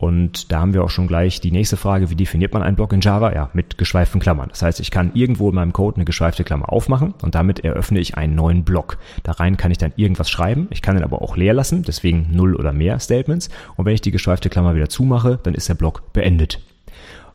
Und 0.00 0.50
da 0.50 0.60
haben 0.60 0.72
wir 0.72 0.82
auch 0.82 0.88
schon 0.88 1.08
gleich 1.08 1.42
die 1.42 1.52
nächste 1.52 1.76
Frage, 1.76 2.08
wie 2.08 2.14
definiert 2.14 2.54
man 2.54 2.62
einen 2.62 2.74
Block 2.74 2.94
in 2.94 3.02
Java? 3.02 3.34
Ja, 3.34 3.50
mit 3.52 3.76
geschweiften 3.76 4.18
Klammern. 4.18 4.48
Das 4.48 4.62
heißt, 4.62 4.80
ich 4.80 4.90
kann 4.90 5.10
irgendwo 5.12 5.50
in 5.50 5.54
meinem 5.54 5.74
Code 5.74 5.96
eine 5.96 6.06
geschweifte 6.06 6.42
Klammer 6.42 6.72
aufmachen 6.72 7.12
und 7.20 7.34
damit 7.34 7.66
eröffne 7.66 8.00
ich 8.00 8.16
einen 8.16 8.34
neuen 8.34 8.64
Block. 8.64 8.96
Da 9.24 9.32
rein 9.32 9.58
kann 9.58 9.70
ich 9.70 9.76
dann 9.76 9.92
irgendwas 9.96 10.30
schreiben. 10.30 10.68
Ich 10.70 10.80
kann 10.80 10.94
den 10.94 11.04
aber 11.04 11.20
auch 11.20 11.36
leer 11.36 11.52
lassen, 11.52 11.82
deswegen 11.82 12.28
null 12.30 12.56
oder 12.56 12.72
mehr 12.72 12.98
Statements. 12.98 13.50
Und 13.76 13.84
wenn 13.84 13.92
ich 13.92 14.00
die 14.00 14.10
geschweifte 14.10 14.48
Klammer 14.48 14.74
wieder 14.74 14.88
zumache, 14.88 15.38
dann 15.42 15.52
ist 15.52 15.68
der 15.68 15.74
Block 15.74 16.14
beendet. 16.14 16.60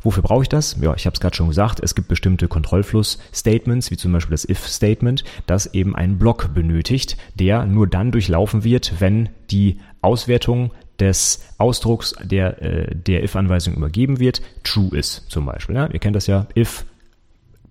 Wofür 0.01 0.23
brauche 0.23 0.41
ich 0.41 0.49
das? 0.49 0.75
Ja, 0.81 0.95
ich 0.95 1.05
habe 1.05 1.13
es 1.13 1.19
gerade 1.19 1.35
schon 1.35 1.49
gesagt, 1.49 1.79
es 1.83 1.93
gibt 1.93 2.07
bestimmte 2.07 2.47
Kontrollfluss-Statements, 2.47 3.91
wie 3.91 3.97
zum 3.97 4.11
Beispiel 4.11 4.33
das 4.33 4.49
if-Statement, 4.49 5.23
das 5.45 5.71
eben 5.75 5.95
einen 5.95 6.17
Block 6.17 6.51
benötigt, 6.55 7.15
der 7.35 7.65
nur 7.67 7.85
dann 7.85 8.11
durchlaufen 8.11 8.63
wird, 8.63 8.93
wenn 8.99 9.29
die 9.51 9.79
Auswertung 10.01 10.71
des 10.99 11.45
Ausdrucks, 11.57 12.15
der 12.23 12.61
äh, 12.61 12.95
der 12.95 13.23
if-Anweisung 13.23 13.75
übergeben 13.75 14.19
wird, 14.19 14.41
true 14.63 14.97
ist 14.97 15.29
zum 15.29 15.45
Beispiel. 15.45 15.75
Ja? 15.75 15.87
Ihr 15.87 15.99
kennt 15.99 16.15
das 16.15 16.27
ja, 16.27 16.47
if, 16.55 16.85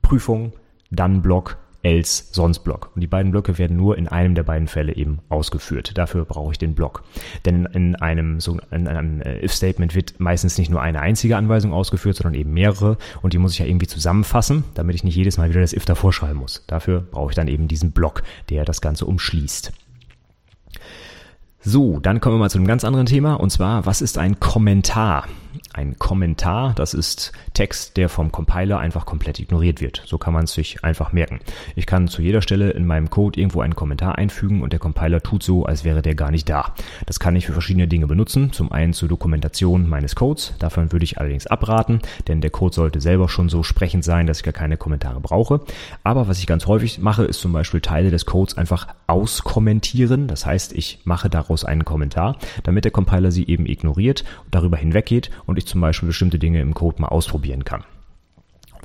Prüfung, 0.03 0.53
dann 0.91 1.23
Block, 1.23 1.57
else, 1.85 2.25
sonst 2.33 2.61
Block. 2.61 2.91
Und 2.95 3.03
die 3.03 3.07
beiden 3.07 3.31
Blöcke 3.31 3.59
werden 3.59 3.77
nur 3.77 3.97
in 3.97 4.09
einem 4.09 4.35
der 4.35 4.43
beiden 4.43 4.67
Fälle 4.67 4.97
eben 4.97 5.21
ausgeführt. 5.29 5.97
Dafür 5.97 6.25
brauche 6.25 6.53
ich 6.53 6.59
den 6.59 6.75
Block. 6.75 7.05
Denn 7.45 7.67
in 7.67 7.95
einem, 7.97 8.41
so, 8.41 8.59
in 8.71 8.89
einem 8.89 9.21
äh, 9.21 9.45
if-Statement 9.45 9.95
wird 9.95 10.19
meistens 10.19 10.59
nicht 10.59 10.71
nur 10.71 10.81
eine 10.81 11.01
einzige 11.01 11.37
Anweisung 11.37 11.73
ausgeführt, 11.73 12.17
sondern 12.17 12.41
eben 12.41 12.53
mehrere. 12.53 12.97
Und 13.23 13.35
die 13.35 13.39
muss 13.39 13.53
ich 13.53 13.59
ja 13.59 13.67
irgendwie 13.67 13.87
zusammenfassen, 13.87 14.65
damit 14.75 14.97
ich 14.97 15.05
nicht 15.05 15.17
jedes 15.17 15.37
Mal 15.37 15.51
wieder 15.51 15.61
das 15.61 15.75
if 15.75 15.85
davor 15.85 16.13
schreiben 16.13 16.39
muss. 16.39 16.65
Dafür 16.67 17.01
brauche 17.01 17.31
ich 17.31 17.37
dann 17.37 17.49
eben 17.49 17.69
diesen 17.69 17.93
Block, 17.93 18.23
der 18.49 18.65
das 18.65 18.81
Ganze 18.81 19.05
umschließt. 19.05 19.73
So, 21.67 21.99
dann 21.99 22.21
kommen 22.21 22.35
wir 22.35 22.41
mal 22.41 22.51
zu 22.51 22.59
einem 22.59 22.67
ganz 22.67 22.85
anderen 22.85 23.07
Thema 23.07 23.35
und 23.41 23.49
zwar, 23.49 23.87
was 23.87 24.03
ist 24.03 24.19
ein 24.19 24.39
Kommentar? 24.39 25.25
Ein 25.77 25.99
Kommentar, 25.99 26.73
das 26.77 26.95
ist 26.95 27.33
Text, 27.53 27.97
der 27.97 28.09
vom 28.09 28.31
Compiler 28.31 28.79
einfach 28.79 29.07
komplett 29.07 29.41
ignoriert 29.41 29.81
wird. 29.81 30.05
So 30.07 30.19
kann 30.19 30.33
man 30.33 30.45
es 30.45 30.53
sich 30.53 30.85
einfach 30.85 31.13
merken. 31.13 31.41
Ich 31.75 31.87
kann 31.87 32.07
zu 32.07 32.23
jeder 32.23 32.43
Stelle 32.43 32.71
in 32.71 32.87
meinem 32.87 33.11
Code 33.11 33.41
irgendwo 33.41 33.61
einen 33.61 33.75
Kommentar 33.75 34.17
einfügen 34.17 34.63
und 34.63 34.73
der 34.73 34.79
Compiler 34.79 35.21
tut 35.21 35.43
so, 35.43 35.67
als 35.67 35.83
wäre 35.83 36.01
der 36.01 36.15
gar 36.15 36.31
nicht 36.31 36.49
da. 36.49 36.75
Das 37.07 37.19
kann 37.19 37.35
ich 37.35 37.47
für 37.47 37.53
verschiedene 37.53 37.89
Dinge 37.89 38.07
benutzen. 38.07 38.53
Zum 38.53 38.71
einen 38.71 38.93
zur 38.93 39.09
Dokumentation 39.09 39.89
meines 39.89 40.15
Codes. 40.15 40.55
Davon 40.61 40.93
würde 40.93 41.03
ich 41.03 41.19
allerdings 41.19 41.49
abraten, 41.49 41.99
denn 42.29 42.41
der 42.41 42.51
Code 42.51 42.73
sollte 42.73 43.01
selber 43.01 43.29
schon 43.29 43.49
so 43.49 43.65
sprechend 43.65 44.05
sein, 44.05 44.29
dass 44.29 44.39
ich 44.39 44.45
gar 44.45 44.53
keine 44.53 44.77
Kommentare 44.77 45.19
brauche. 45.19 45.61
Aber 46.05 46.29
was 46.29 46.39
ich 46.39 46.47
ganz 46.47 46.69
häufig 46.69 47.01
mache, 47.01 47.25
ist 47.25 47.41
zum 47.41 47.53
Beispiel 47.53 47.81
Teile 47.81 48.13
des 48.13 48.27
Codes 48.27 48.57
einfach 48.57 48.87
auskommentieren. 49.09 50.29
Das 50.29 50.47
heißt, 50.47 50.73
ich 50.73 51.01
mache 51.03 51.29
daraus 51.29 51.65
einen 51.65 51.85
Kommentar, 51.85 52.39
damit 52.63 52.85
der 52.85 52.93
Compiler 52.93 53.33
sie 53.33 53.49
eben 53.49 53.67
ignoriert, 53.67 54.25
darüber 54.53 54.77
hinweggeht 54.77 55.33
und 55.47 55.59
ich 55.59 55.64
zum 55.67 55.81
Beispiel 55.81 56.09
bestimmte 56.09 56.39
Dinge 56.39 56.61
im 56.61 56.75
Code 56.75 57.01
mal 57.01 57.09
ausprobiere 57.09 57.35
ausprobieren 57.45 57.65
kann. 57.65 57.85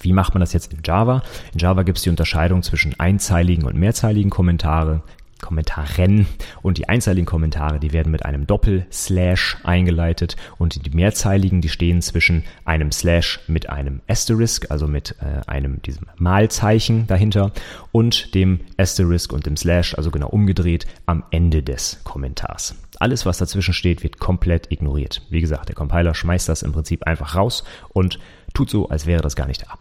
Wie 0.02 0.13
macht 0.13 0.34
man 0.34 0.39
das 0.39 0.54
jetzt 0.54 0.72
in 0.72 0.80
Java? 0.84 1.24
In 1.54 1.60
Java 1.60 1.84
gibt 1.84 1.98
es 1.98 2.04
die 2.04 2.10
Unterscheidung 2.10 2.63
zwischen 2.63 2.98
einzeiligen 3.00 3.65
und 3.65 3.76
mehrzeiligen 3.76 4.30
Kommentare, 4.30 5.02
Kommentaren 5.41 6.28
und 6.62 6.78
die 6.78 6.89
einzeiligen 6.89 7.25
Kommentare, 7.25 7.80
die 7.80 7.93
werden 7.93 8.12
mit 8.12 8.25
einem 8.25 8.45
Doppel-Slash 8.47 9.58
eingeleitet 9.63 10.36
und 10.58 10.86
die 10.86 10.89
mehrzeiligen, 10.89 11.62
die 11.62 11.69
stehen 11.69 12.02
zwischen 12.02 12.43
einem 12.65 12.91
Slash 12.91 13.39
mit 13.47 13.69
einem 13.69 14.02
Asterisk, 14.08 14.69
also 14.69 14.88
mit 14.88 15.15
äh, 15.21 15.41
einem 15.47 15.82
diesem 15.82 16.08
Malzeichen 16.17 17.08
dahinter 17.08 17.52
und 17.91 18.36
dem 18.36 18.60
Asterisk 18.78 19.34
und 19.34 19.45
dem 19.45 19.58
Slash, 19.58 19.95
also 19.95 20.12
genau 20.12 20.30
umgedreht 20.30 20.86
am 21.06 21.23
Ende 21.32 21.63
des 21.63 22.02
Kommentars. 22.04 22.75
Alles, 22.99 23.25
was 23.25 23.38
dazwischen 23.38 23.73
steht, 23.73 24.04
wird 24.04 24.19
komplett 24.19 24.71
ignoriert. 24.71 25.21
Wie 25.30 25.41
gesagt, 25.41 25.69
der 25.69 25.75
Compiler 25.75 26.13
schmeißt 26.13 26.49
das 26.49 26.63
im 26.63 26.73
Prinzip 26.73 27.08
einfach 27.08 27.36
raus 27.36 27.63
und 27.89 28.19
tut 28.54 28.69
so, 28.69 28.89
als 28.89 29.06
wäre 29.06 29.21
das 29.21 29.36
gar 29.36 29.47
nicht 29.47 29.63
da. 29.63 29.78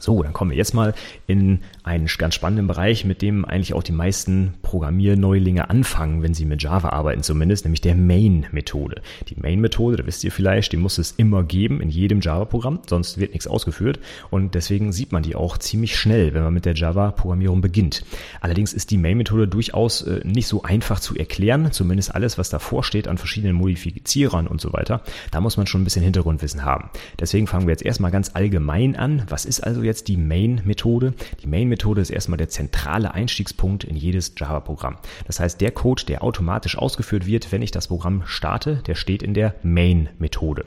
So, 0.00 0.22
dann 0.22 0.32
kommen 0.32 0.50
wir 0.50 0.58
jetzt 0.58 0.74
mal 0.74 0.94
in 1.26 1.60
einen 1.82 2.08
ganz 2.18 2.34
spannenden 2.34 2.66
Bereich, 2.66 3.04
mit 3.04 3.22
dem 3.22 3.44
eigentlich 3.44 3.74
auch 3.74 3.82
die 3.82 3.92
meisten 3.92 4.54
Programmierneulinge 4.62 5.70
anfangen, 5.70 6.22
wenn 6.22 6.34
sie 6.34 6.44
mit 6.44 6.62
Java 6.62 6.90
arbeiten 6.90 7.22
zumindest, 7.22 7.64
nämlich 7.64 7.80
der 7.80 7.94
Main-Methode. 7.94 9.02
Die 9.28 9.36
Main-Methode, 9.36 9.96
da 9.96 10.06
wisst 10.06 10.24
ihr 10.24 10.32
vielleicht, 10.32 10.72
die 10.72 10.76
muss 10.76 10.98
es 10.98 11.12
immer 11.12 11.42
geben 11.42 11.80
in 11.80 11.90
jedem 11.90 12.20
Java-Programm, 12.20 12.80
sonst 12.88 13.18
wird 13.18 13.32
nichts 13.32 13.46
ausgeführt 13.46 13.98
und 14.30 14.54
deswegen 14.54 14.92
sieht 14.92 15.12
man 15.12 15.22
die 15.22 15.36
auch 15.36 15.58
ziemlich 15.58 15.96
schnell, 15.96 16.34
wenn 16.34 16.42
man 16.42 16.54
mit 16.54 16.64
der 16.64 16.74
Java-Programmierung 16.74 17.60
beginnt. 17.60 18.04
Allerdings 18.40 18.72
ist 18.72 18.90
die 18.90 18.98
Main-Methode 18.98 19.48
durchaus 19.48 20.02
äh, 20.02 20.20
nicht 20.24 20.46
so 20.46 20.62
einfach 20.62 21.00
zu 21.00 21.16
erklären, 21.16 21.72
zumindest 21.72 22.14
alles, 22.14 22.38
was 22.38 22.50
davor 22.50 22.84
steht 22.84 23.08
an 23.08 23.18
verschiedenen 23.18 23.56
Modifizierern 23.56 24.46
und 24.46 24.60
so 24.60 24.72
weiter. 24.72 25.02
Da 25.30 25.40
muss 25.40 25.56
man 25.56 25.66
schon 25.66 25.82
ein 25.82 25.84
bisschen 25.84 26.02
Hintergrundwissen 26.02 26.64
haben. 26.64 26.90
Deswegen 27.18 27.46
fangen 27.46 27.66
wir 27.66 27.72
jetzt 27.72 27.84
erstmal 27.84 28.10
ganz 28.10 28.30
allgemein 28.34 28.96
an. 28.96 29.24
Was 29.28 29.44
ist 29.44 29.60
also 29.60 29.82
jetzt 29.82 29.89
die 29.92 30.16
Main-Methode? 30.16 31.14
Die 31.42 31.46
Main-Methode 31.46 32.00
ist 32.00 32.10
erstmal 32.10 32.38
der 32.38 32.48
zentrale 32.48 33.12
Einstiegspunkt 33.12 33.84
in 33.84 33.96
jedes 33.96 34.34
Java-Programm. 34.36 34.98
Das 35.26 35.40
heißt, 35.40 35.60
der 35.60 35.70
Code, 35.70 36.04
der 36.06 36.22
automatisch 36.22 36.78
ausgeführt 36.78 37.26
wird, 37.26 37.52
wenn 37.52 37.62
ich 37.62 37.70
das 37.70 37.88
Programm 37.88 38.22
starte, 38.26 38.82
der 38.86 38.94
steht 38.94 39.22
in 39.22 39.34
der 39.34 39.54
Main-Methode. 39.62 40.64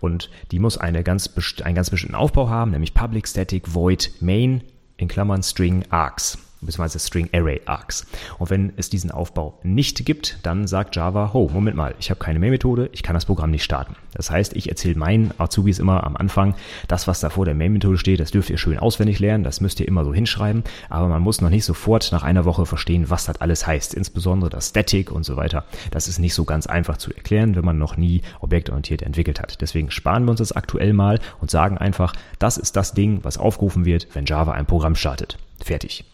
Und 0.00 0.30
die 0.50 0.58
muss 0.58 0.78
eine 0.78 1.02
ganz, 1.02 1.30
einen 1.62 1.74
ganz 1.74 1.90
bestimmten 1.90 2.14
Aufbau 2.14 2.48
haben, 2.48 2.70
nämlich 2.70 2.94
Public 2.94 3.26
Static 3.26 3.74
Void 3.74 4.12
Main 4.20 4.62
in 4.96 5.08
Klammern 5.08 5.42
String 5.42 5.84
Args. 5.90 6.38
Bzw. 6.66 6.98
String 6.98 7.28
Array 7.32 7.60
Arcs. 7.66 8.06
Und 8.38 8.50
wenn 8.50 8.72
es 8.76 8.90
diesen 8.90 9.10
Aufbau 9.10 9.58
nicht 9.62 10.04
gibt, 10.04 10.38
dann 10.42 10.66
sagt 10.66 10.96
Java, 10.96 11.30
oh, 11.34 11.48
Moment 11.52 11.76
mal, 11.76 11.94
ich 11.98 12.10
habe 12.10 12.20
keine 12.20 12.38
Main-Methode, 12.38 12.90
ich 12.92 13.02
kann 13.02 13.14
das 13.14 13.24
Programm 13.24 13.50
nicht 13.50 13.64
starten. 13.64 13.96
Das 14.12 14.30
heißt, 14.30 14.56
ich 14.56 14.68
erzähle 14.68 14.98
meinen 14.98 15.32
Azubis 15.38 15.78
immer 15.78 16.04
am 16.04 16.16
Anfang, 16.16 16.54
das, 16.88 17.06
was 17.06 17.20
da 17.20 17.30
vor 17.30 17.44
der 17.44 17.54
Main-Methode 17.54 17.98
steht, 17.98 18.20
das 18.20 18.30
dürft 18.30 18.50
ihr 18.50 18.58
schön 18.58 18.78
auswendig 18.78 19.18
lernen, 19.18 19.44
das 19.44 19.60
müsst 19.60 19.78
ihr 19.80 19.88
immer 19.88 20.04
so 20.04 20.14
hinschreiben, 20.14 20.64
aber 20.88 21.08
man 21.08 21.22
muss 21.22 21.40
noch 21.40 21.50
nicht 21.50 21.64
sofort 21.64 22.10
nach 22.12 22.22
einer 22.22 22.44
Woche 22.44 22.66
verstehen, 22.66 23.10
was 23.10 23.26
das 23.26 23.40
alles 23.40 23.66
heißt, 23.66 23.94
insbesondere 23.94 24.50
das 24.50 24.70
Static 24.70 25.12
und 25.12 25.24
so 25.24 25.36
weiter. 25.36 25.64
Das 25.90 26.08
ist 26.08 26.18
nicht 26.18 26.34
so 26.34 26.44
ganz 26.44 26.66
einfach 26.66 26.96
zu 26.96 27.12
erklären, 27.12 27.56
wenn 27.56 27.64
man 27.64 27.78
noch 27.78 27.96
nie 27.96 28.22
objektorientiert 28.40 29.02
entwickelt 29.02 29.40
hat. 29.40 29.60
Deswegen 29.60 29.90
sparen 29.90 30.24
wir 30.24 30.30
uns 30.30 30.38
das 30.38 30.52
aktuell 30.52 30.92
mal 30.92 31.20
und 31.40 31.50
sagen 31.50 31.78
einfach, 31.78 32.14
das 32.38 32.56
ist 32.56 32.76
das 32.76 32.92
Ding, 32.92 33.20
was 33.22 33.38
aufgerufen 33.38 33.84
wird, 33.84 34.08
wenn 34.14 34.26
Java 34.26 34.52
ein 34.52 34.66
Programm 34.66 34.94
startet. 34.94 35.38
Fertig. 35.62 36.04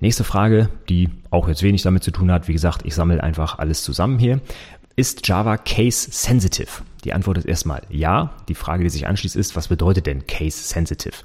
Nächste 0.00 0.22
Frage, 0.22 0.68
die 0.88 1.08
auch 1.30 1.48
jetzt 1.48 1.62
wenig 1.62 1.82
damit 1.82 2.04
zu 2.04 2.12
tun 2.12 2.30
hat. 2.30 2.46
Wie 2.46 2.52
gesagt, 2.52 2.82
ich 2.84 2.94
sammle 2.94 3.22
einfach 3.22 3.58
alles 3.58 3.82
zusammen 3.82 4.18
hier. 4.18 4.40
Ist 4.94 5.26
Java 5.26 5.56
case 5.56 6.08
sensitive? 6.10 6.82
Die 7.04 7.12
Antwort 7.12 7.38
ist 7.38 7.46
erstmal 7.46 7.82
ja. 7.88 8.30
Die 8.48 8.54
Frage, 8.54 8.84
die 8.84 8.90
sich 8.90 9.06
anschließt, 9.06 9.34
ist, 9.34 9.56
was 9.56 9.68
bedeutet 9.68 10.06
denn 10.06 10.26
case 10.26 10.62
sensitive? 10.62 11.16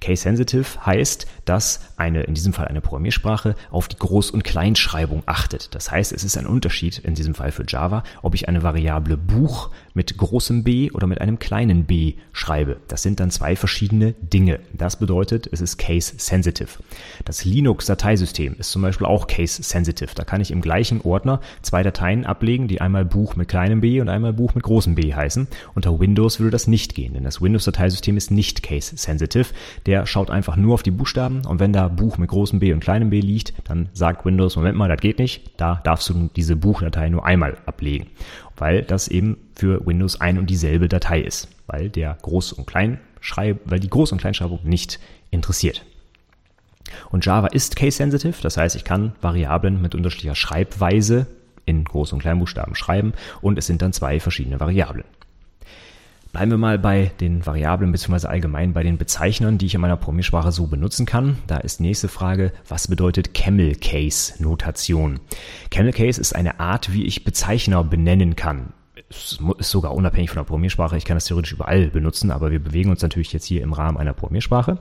Case 0.00 0.22
sensitive 0.22 0.84
heißt, 0.84 1.26
dass 1.44 1.80
eine, 1.96 2.22
in 2.22 2.34
diesem 2.34 2.52
Fall 2.52 2.68
eine 2.68 2.80
Programmiersprache, 2.80 3.54
auf 3.70 3.88
die 3.88 3.96
Groß- 3.96 4.30
und 4.32 4.44
Kleinschreibung 4.44 5.22
achtet. 5.26 5.74
Das 5.74 5.90
heißt, 5.90 6.12
es 6.12 6.24
ist 6.24 6.36
ein 6.36 6.46
Unterschied 6.46 6.98
in 6.98 7.14
diesem 7.14 7.34
Fall 7.34 7.52
für 7.52 7.64
Java, 7.66 8.02
ob 8.22 8.34
ich 8.34 8.48
eine 8.48 8.62
Variable 8.62 9.16
Buch 9.16 9.70
mit 9.94 10.16
großem 10.16 10.64
B 10.64 10.90
oder 10.90 11.06
mit 11.06 11.20
einem 11.20 11.38
kleinen 11.38 11.84
b 11.84 12.14
schreibe. 12.32 12.78
Das 12.88 13.02
sind 13.02 13.20
dann 13.20 13.30
zwei 13.30 13.56
verschiedene 13.56 14.12
Dinge. 14.20 14.60
Das 14.72 14.98
bedeutet, 14.98 15.48
es 15.50 15.60
ist 15.60 15.78
case 15.78 16.14
sensitive. 16.16 16.82
Das 17.24 17.44
Linux-Dateisystem 17.44 18.56
ist 18.58 18.70
zum 18.70 18.82
Beispiel 18.82 19.06
auch 19.06 19.26
case 19.26 19.62
sensitive. 19.62 20.10
Da 20.14 20.24
kann 20.24 20.40
ich 20.40 20.50
im 20.50 20.60
gleichen 20.60 21.00
Ordner 21.02 21.40
zwei 21.62 21.82
Dateien 21.82 22.26
ablegen, 22.26 22.68
die 22.68 22.80
einmal 22.80 23.04
Buch 23.04 23.36
mit 23.36 23.48
kleinem 23.48 23.80
b 23.80 24.00
und 24.00 24.08
einmal 24.08 24.32
Buch 24.32 24.54
mit 24.54 24.64
großem 24.64 24.94
b 24.94 25.14
heißen. 25.14 25.48
Unter 25.74 26.00
Windows 26.00 26.40
würde 26.40 26.50
das 26.50 26.66
nicht 26.66 26.94
gehen, 26.94 27.14
denn 27.14 27.24
das 27.24 27.40
Windows-Dateisystem 27.40 28.16
ist 28.16 28.30
nicht 28.30 28.62
case 28.62 28.96
sensitive. 28.96 29.53
Der 29.86 30.06
schaut 30.06 30.30
einfach 30.30 30.56
nur 30.56 30.74
auf 30.74 30.82
die 30.82 30.90
Buchstaben 30.90 31.44
und 31.46 31.60
wenn 31.60 31.72
da 31.72 31.88
Buch 31.88 32.18
mit 32.18 32.30
großem 32.30 32.58
B 32.58 32.72
und 32.72 32.80
kleinem 32.80 33.10
b 33.10 33.20
liegt, 33.20 33.54
dann 33.64 33.88
sagt 33.92 34.24
Windows, 34.24 34.56
Moment 34.56 34.76
mal, 34.76 34.88
das 34.88 35.00
geht 35.00 35.18
nicht, 35.18 35.50
da 35.56 35.80
darfst 35.84 36.08
du 36.08 36.30
diese 36.34 36.56
Buchdatei 36.56 37.08
nur 37.08 37.24
einmal 37.24 37.56
ablegen, 37.66 38.06
weil 38.56 38.82
das 38.82 39.08
eben 39.08 39.36
für 39.54 39.86
Windows 39.86 40.20
ein 40.20 40.38
und 40.38 40.50
dieselbe 40.50 40.88
Datei 40.88 41.20
ist, 41.20 41.48
weil 41.66 41.88
der 41.88 42.18
Groß- 42.20 42.54
und 42.54 42.66
Kleinschreib, 42.66 43.60
weil 43.64 43.80
die 43.80 43.90
Groß- 43.90 44.12
und 44.12 44.18
Kleinschreibung 44.18 44.60
nicht 44.64 44.98
interessiert. 45.30 45.84
Und 47.10 47.24
Java 47.24 47.48
ist 47.48 47.76
case-sensitive, 47.76 48.42
das 48.42 48.56
heißt, 48.56 48.76
ich 48.76 48.84
kann 48.84 49.12
Variablen 49.20 49.80
mit 49.80 49.94
unterschiedlicher 49.94 50.34
Schreibweise 50.34 51.26
in 51.66 51.84
Groß- 51.84 52.12
und 52.12 52.20
Kleinbuchstaben 52.20 52.74
schreiben 52.74 53.14
und 53.40 53.58
es 53.58 53.66
sind 53.66 53.82
dann 53.82 53.92
zwei 53.92 54.20
verschiedene 54.20 54.60
Variablen. 54.60 55.04
Bleiben 56.34 56.50
wir 56.50 56.58
mal 56.58 56.80
bei 56.80 57.12
den 57.20 57.46
Variablen 57.46 57.92
bzw. 57.92 58.26
allgemein 58.26 58.72
bei 58.72 58.82
den 58.82 58.98
Bezeichnern, 58.98 59.56
die 59.56 59.66
ich 59.66 59.76
in 59.76 59.80
meiner 59.80 59.96
Programmiersprache 59.96 60.50
so 60.50 60.66
benutzen 60.66 61.06
kann. 61.06 61.38
Da 61.46 61.58
ist 61.58 61.80
nächste 61.80 62.08
Frage, 62.08 62.52
was 62.68 62.88
bedeutet 62.88 63.34
Camel 63.34 63.76
Case 63.76 64.42
Notation? 64.42 65.20
Camel 65.70 65.92
Case 65.92 66.20
ist 66.20 66.34
eine 66.34 66.58
Art, 66.58 66.92
wie 66.92 67.04
ich 67.04 67.22
Bezeichner 67.22 67.84
benennen 67.84 68.34
kann 68.34 68.72
ist 69.58 69.70
sogar 69.70 69.94
unabhängig 69.94 70.30
von 70.30 70.38
der 70.38 70.44
Programmiersprache. 70.44 70.96
Ich 70.96 71.04
kann 71.04 71.16
das 71.16 71.26
theoretisch 71.26 71.52
überall 71.52 71.88
benutzen, 71.88 72.30
aber 72.30 72.50
wir 72.50 72.58
bewegen 72.58 72.90
uns 72.90 73.02
natürlich 73.02 73.32
jetzt 73.32 73.44
hier 73.44 73.62
im 73.62 73.72
Rahmen 73.72 73.96
einer 73.96 74.12
Programmiersprache. 74.12 74.78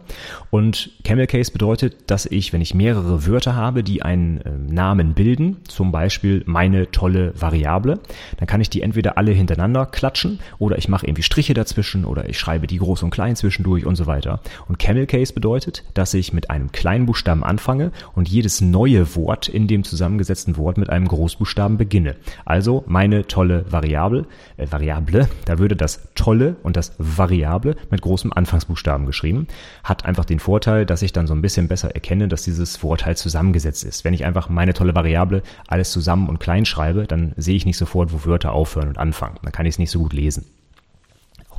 Und 0.49 0.91
Camel 1.03 1.27
Case 1.27 1.51
bedeutet, 1.51 2.09
dass 2.11 2.25
ich, 2.25 2.53
wenn 2.53 2.61
ich 2.61 2.73
mehrere 2.73 3.25
Wörter 3.25 3.55
habe, 3.55 3.83
die 3.83 4.01
einen 4.01 4.41
äh, 4.41 4.49
Namen 4.51 5.13
bilden, 5.13 5.57
zum 5.67 5.91
Beispiel 5.91 6.43
meine 6.45 6.91
tolle 6.91 7.33
Variable, 7.39 7.99
dann 8.37 8.47
kann 8.47 8.61
ich 8.61 8.69
die 8.69 8.81
entweder 8.81 9.17
alle 9.17 9.31
hintereinander 9.31 9.85
klatschen 9.85 10.39
oder 10.59 10.77
ich 10.77 10.89
mache 10.89 11.05
irgendwie 11.05 11.23
Striche 11.23 11.53
dazwischen 11.53 12.05
oder 12.05 12.29
ich 12.29 12.37
schreibe 12.37 12.67
die 12.67 12.77
groß 12.77 13.03
und 13.03 13.11
klein 13.11 13.35
zwischendurch 13.35 13.85
und 13.85 13.95
so 13.95 14.07
weiter. 14.07 14.41
Und 14.67 14.79
Camel 14.79 15.05
Case 15.05 15.33
bedeutet, 15.33 15.83
dass 15.93 16.13
ich 16.13 16.33
mit 16.33 16.49
einem 16.49 16.71
kleinen 16.71 17.05
Buchstaben 17.05 17.43
anfange 17.43 17.91
und 18.15 18.29
jedes 18.29 18.61
neue 18.61 19.15
Wort 19.15 19.47
in 19.47 19.67
dem 19.67 19.83
zusammengesetzten 19.83 20.57
Wort 20.57 20.77
mit 20.77 20.89
einem 20.89 21.07
Großbuchstaben 21.07 21.77
beginne. 21.77 22.15
Also 22.45 22.83
meine 22.87 23.27
tolle 23.27 23.65
Variable 23.71 24.22
äh, 24.57 24.67
Variable, 24.69 25.27
da 25.45 25.59
würde 25.59 25.75
das 25.75 26.09
Tolle 26.15 26.55
und 26.63 26.77
das 26.77 26.93
Variable 26.97 27.75
mit 27.89 28.01
großem 28.01 28.33
Anfangsbuchstaben 28.33 29.05
geschrieben. 29.05 29.47
Hat 29.83 30.05
einfach 30.05 30.25
den 30.25 30.39
Vorteil, 30.39 30.85
dass 30.85 31.01
ich 31.01 31.13
dann 31.13 31.27
so 31.27 31.33
ein 31.33 31.41
bisschen 31.41 31.67
besser 31.67 31.93
erkenne, 31.93 32.27
dass 32.27 32.43
dieses 32.43 32.81
Wort 32.83 33.03
zusammengesetzt 33.17 33.83
ist. 33.83 34.03
Wenn 34.03 34.13
ich 34.13 34.25
einfach 34.25 34.49
meine 34.49 34.73
tolle 34.73 34.95
Variable 34.95 35.43
alles 35.67 35.91
zusammen 35.91 36.29
und 36.29 36.39
klein 36.39 36.65
schreibe, 36.65 37.05
dann 37.05 37.33
sehe 37.37 37.55
ich 37.55 37.65
nicht 37.65 37.77
sofort, 37.77 38.13
wo 38.13 38.29
Wörter 38.29 38.53
aufhören 38.53 38.87
und 38.87 38.97
anfangen. 38.97 39.37
Dann 39.43 39.51
kann 39.51 39.65
ich 39.65 39.75
es 39.75 39.79
nicht 39.79 39.91
so 39.91 39.99
gut 39.99 40.13
lesen 40.13 40.45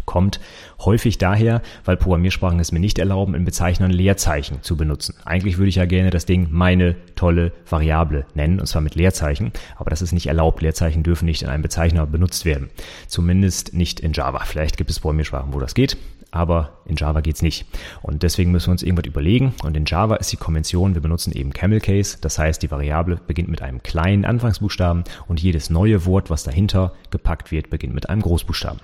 kommt 0.04 0.40
häufig 0.80 1.18
daher, 1.18 1.62
weil 1.84 1.96
Programmiersprachen 1.96 2.60
es 2.60 2.72
mir 2.72 2.80
nicht 2.80 2.98
erlauben, 2.98 3.34
in 3.34 3.44
Bezeichnern 3.44 3.90
Leerzeichen 3.90 4.62
zu 4.62 4.76
benutzen. 4.76 5.14
Eigentlich 5.24 5.58
würde 5.58 5.68
ich 5.68 5.76
ja 5.76 5.86
gerne 5.86 6.10
das 6.10 6.26
Ding 6.26 6.48
meine 6.50 6.96
tolle 7.14 7.52
Variable 7.68 8.26
nennen, 8.34 8.60
und 8.60 8.66
zwar 8.66 8.82
mit 8.82 8.94
Leerzeichen, 8.94 9.52
aber 9.76 9.90
das 9.90 10.02
ist 10.02 10.12
nicht 10.12 10.26
erlaubt. 10.26 10.62
Leerzeichen 10.62 11.02
dürfen 11.02 11.26
nicht 11.26 11.42
in 11.42 11.48
einem 11.48 11.62
Bezeichner 11.62 12.06
benutzt 12.06 12.44
werden. 12.44 12.70
Zumindest 13.06 13.74
nicht 13.74 14.00
in 14.00 14.12
Java. 14.12 14.40
Vielleicht 14.44 14.76
gibt 14.76 14.90
es 14.90 15.00
Programmiersprachen, 15.00 15.54
wo 15.54 15.60
das 15.60 15.74
geht, 15.74 15.96
aber 16.30 16.78
in 16.86 16.96
Java 16.96 17.20
geht's 17.20 17.42
nicht. 17.42 17.66
Und 18.02 18.22
deswegen 18.22 18.50
müssen 18.50 18.68
wir 18.68 18.72
uns 18.72 18.82
irgendwas 18.82 19.06
überlegen. 19.06 19.54
Und 19.62 19.76
in 19.76 19.84
Java 19.84 20.16
ist 20.16 20.32
die 20.32 20.36
Konvention, 20.36 20.94
wir 20.94 21.02
benutzen 21.02 21.32
eben 21.32 21.52
Camel 21.52 21.80
Case. 21.80 22.18
Das 22.20 22.38
heißt, 22.38 22.62
die 22.62 22.70
Variable 22.70 23.20
beginnt 23.26 23.48
mit 23.48 23.62
einem 23.62 23.82
kleinen 23.82 24.24
Anfangsbuchstaben 24.24 25.04
und 25.28 25.40
jedes 25.40 25.70
neue 25.70 26.06
Wort, 26.06 26.30
was 26.30 26.42
dahinter 26.42 26.92
gepackt 27.10 27.52
wird, 27.52 27.70
beginnt 27.70 27.94
mit 27.94 28.08
einem 28.08 28.22
Großbuchstaben. 28.22 28.80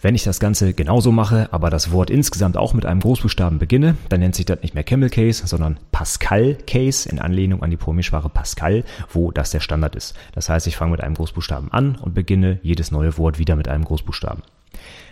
Wenn 0.00 0.14
ich 0.14 0.22
das 0.22 0.38
Ganze 0.38 0.74
genauso 0.74 1.10
mache, 1.10 1.48
aber 1.52 1.70
das 1.70 1.90
Wort 1.90 2.08
insgesamt 2.08 2.56
auch 2.56 2.72
mit 2.72 2.86
einem 2.86 3.00
Großbuchstaben 3.00 3.58
beginne, 3.58 3.96
dann 4.08 4.20
nennt 4.20 4.36
sich 4.36 4.46
das 4.46 4.62
nicht 4.62 4.74
mehr 4.74 4.84
Camel 4.84 5.10
Case, 5.10 5.44
sondern 5.44 5.80
Pascal 5.90 6.56
Case 6.68 7.08
in 7.08 7.18
Anlehnung 7.18 7.64
an 7.64 7.70
die 7.70 7.76
Programmiersprache 7.76 8.28
Pascal, 8.28 8.84
wo 9.12 9.32
das 9.32 9.50
der 9.50 9.58
Standard 9.58 9.96
ist. 9.96 10.14
Das 10.32 10.48
heißt, 10.48 10.68
ich 10.68 10.76
fange 10.76 10.92
mit 10.92 11.00
einem 11.00 11.16
Großbuchstaben 11.16 11.72
an 11.72 11.96
und 11.96 12.14
beginne 12.14 12.60
jedes 12.62 12.92
neue 12.92 13.18
Wort 13.18 13.40
wieder 13.40 13.56
mit 13.56 13.66
einem 13.66 13.84
Großbuchstaben. 13.84 14.44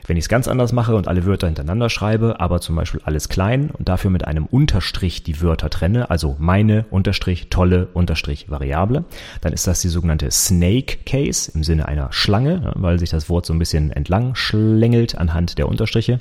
Wenn 0.07 0.17
ich 0.17 0.25
es 0.25 0.29
ganz 0.29 0.47
anders 0.47 0.73
mache 0.73 0.95
und 0.95 1.09
alle 1.09 1.27
Wörter 1.27 1.49
hintereinander 1.49 1.91
schreibe, 1.91 2.39
aber 2.39 2.61
zum 2.61 2.77
Beispiel 2.77 3.01
alles 3.05 3.29
klein 3.29 3.71
und 3.71 3.89
dafür 3.89 4.11
mit 4.11 4.25
einem 4.25 4.47
Unterstrich 4.47 5.25
die 5.25 5.41
Wörter 5.43 5.69
trenne, 5.69 6.11
also 6.11 6.37
meine 6.39 6.87
Unterstrich 6.91 7.49
tolle 7.51 7.89
Unterstrich 7.93 8.49
Variable, 8.49 9.05
dann 9.41 9.53
ist 9.53 9.67
das 9.67 9.81
die 9.81 9.89
sogenannte 9.89 10.31
Snake 10.31 10.99
Case 11.05 11.51
im 11.55 11.65
Sinne 11.65 11.89
einer 11.89 12.13
Schlange, 12.13 12.73
weil 12.77 12.99
sich 13.01 13.11
das 13.11 13.29
Wort 13.29 13.47
so 13.47 13.53
ein 13.53 13.59
bisschen 13.59 13.91
entlang 13.91 14.35
schlängelt 14.37 15.19
anhand 15.19 15.59
der 15.59 15.69
Unterstriche. 15.69 16.21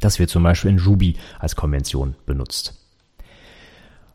Das 0.00 0.18
wird 0.18 0.30
zum 0.30 0.42
Beispiel 0.42 0.70
in 0.70 0.80
Ruby 0.80 1.14
als 1.38 1.54
Konvention 1.54 2.16
benutzt. 2.26 2.83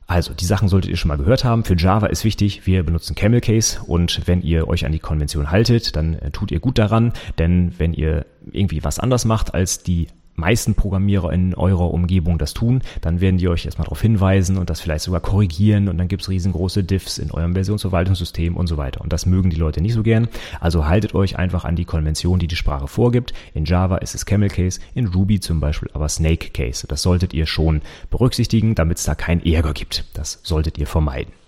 Also, 0.09 0.33
die 0.33 0.45
Sachen 0.45 0.69
solltet 0.69 0.89
ihr 0.89 0.97
schon 0.97 1.09
mal 1.09 1.19
gehört 1.19 1.43
haben. 1.43 1.63
Für 1.63 1.77
Java 1.77 2.07
ist 2.07 2.23
wichtig, 2.23 2.65
wir 2.65 2.81
benutzen 2.81 3.13
Camel 3.13 3.41
Case 3.41 3.79
und 3.85 4.25
wenn 4.25 4.41
ihr 4.41 4.67
euch 4.67 4.83
an 4.87 4.91
die 4.91 4.97
Konvention 4.97 5.51
haltet, 5.51 5.95
dann 5.95 6.15
äh, 6.15 6.31
tut 6.31 6.49
ihr 6.51 6.59
gut 6.59 6.79
daran, 6.79 7.13
denn 7.37 7.75
wenn 7.77 7.93
ihr 7.93 8.25
irgendwie 8.51 8.83
was 8.83 8.97
anders 8.97 9.25
macht 9.25 9.53
als 9.53 9.83
die 9.83 10.07
meisten 10.39 10.75
Programmierer 10.75 11.31
in 11.31 11.53
eurer 11.55 11.91
Umgebung 11.93 12.37
das 12.37 12.53
tun, 12.53 12.81
dann 13.01 13.21
werden 13.21 13.37
die 13.37 13.47
euch 13.47 13.65
erstmal 13.65 13.85
darauf 13.85 14.01
hinweisen 14.01 14.57
und 14.57 14.69
das 14.69 14.81
vielleicht 14.81 15.03
sogar 15.03 15.21
korrigieren 15.21 15.89
und 15.89 15.97
dann 15.97 16.07
gibt's 16.07 16.29
riesengroße 16.29 16.83
Diffs 16.83 17.17
in 17.17 17.31
eurem 17.31 17.53
Versionsverwaltungssystem 17.53 18.55
und 18.55 18.67
so 18.67 18.77
weiter. 18.77 19.01
Und 19.01 19.13
das 19.13 19.25
mögen 19.25 19.49
die 19.49 19.57
Leute 19.57 19.81
nicht 19.81 19.93
so 19.93 20.03
gern. 20.03 20.27
Also 20.59 20.87
haltet 20.87 21.15
euch 21.15 21.37
einfach 21.37 21.65
an 21.65 21.75
die 21.75 21.85
Konvention, 21.85 22.39
die 22.39 22.47
die 22.47 22.55
Sprache 22.55 22.87
vorgibt. 22.87 23.33
In 23.53 23.65
Java 23.65 23.97
ist 23.97 24.15
es 24.15 24.25
Camel 24.25 24.49
Case, 24.49 24.79
in 24.93 25.07
Ruby 25.07 25.39
zum 25.39 25.59
Beispiel 25.59 25.89
aber 25.93 26.09
Snake 26.09 26.49
Case. 26.51 26.87
Das 26.87 27.01
solltet 27.01 27.33
ihr 27.33 27.45
schon 27.45 27.81
berücksichtigen, 28.09 28.75
damit 28.75 28.97
es 28.97 29.03
da 29.03 29.15
keinen 29.15 29.45
Ärger 29.45 29.73
gibt. 29.73 30.05
Das 30.13 30.39
solltet 30.43 30.77
ihr 30.77 30.87
vermeiden. 30.87 31.38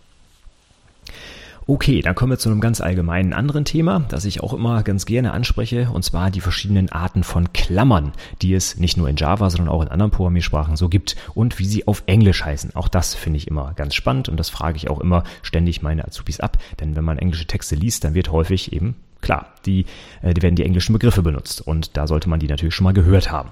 Okay, 1.67 2.01
dann 2.01 2.15
kommen 2.15 2.31
wir 2.31 2.39
zu 2.39 2.49
einem 2.49 2.59
ganz 2.59 2.81
allgemeinen 2.81 3.33
anderen 3.33 3.65
Thema, 3.65 3.99
das 4.09 4.25
ich 4.25 4.41
auch 4.41 4.53
immer 4.53 4.81
ganz 4.81 5.05
gerne 5.05 5.31
anspreche, 5.31 5.89
und 5.93 6.03
zwar 6.03 6.31
die 6.31 6.41
verschiedenen 6.41 6.91
Arten 6.91 7.23
von 7.23 7.53
Klammern, 7.53 8.13
die 8.41 8.55
es 8.55 8.77
nicht 8.77 8.97
nur 8.97 9.07
in 9.07 9.15
Java, 9.15 9.49
sondern 9.51 9.69
auch 9.69 9.83
in 9.83 9.87
anderen 9.87 10.11
Programmiersprachen 10.11 10.75
so 10.75 10.89
gibt 10.89 11.15
und 11.35 11.59
wie 11.59 11.65
sie 11.65 11.87
auf 11.87 12.01
Englisch 12.07 12.43
heißen. 12.43 12.75
Auch 12.75 12.87
das 12.87 13.13
finde 13.13 13.37
ich 13.37 13.47
immer 13.47 13.73
ganz 13.75 13.93
spannend 13.93 14.27
und 14.27 14.37
das 14.37 14.49
frage 14.49 14.77
ich 14.77 14.89
auch 14.89 14.99
immer 14.99 15.23
ständig 15.43 15.83
meine 15.83 16.03
Azubis 16.03 16.39
ab, 16.39 16.57
denn 16.79 16.95
wenn 16.95 17.05
man 17.05 17.19
englische 17.19 17.45
Texte 17.45 17.75
liest, 17.75 18.03
dann 18.03 18.15
wird 18.15 18.31
häufig 18.31 18.73
eben 18.73 18.95
klar, 19.21 19.53
die, 19.67 19.85
äh, 20.23 20.33
die 20.33 20.41
werden 20.41 20.55
die 20.55 20.65
englischen 20.65 20.93
Begriffe 20.93 21.21
benutzt 21.21 21.61
und 21.61 21.95
da 21.95 22.07
sollte 22.07 22.27
man 22.27 22.39
die 22.39 22.47
natürlich 22.47 22.73
schon 22.73 22.85
mal 22.85 22.93
gehört 22.93 23.31
haben. 23.31 23.51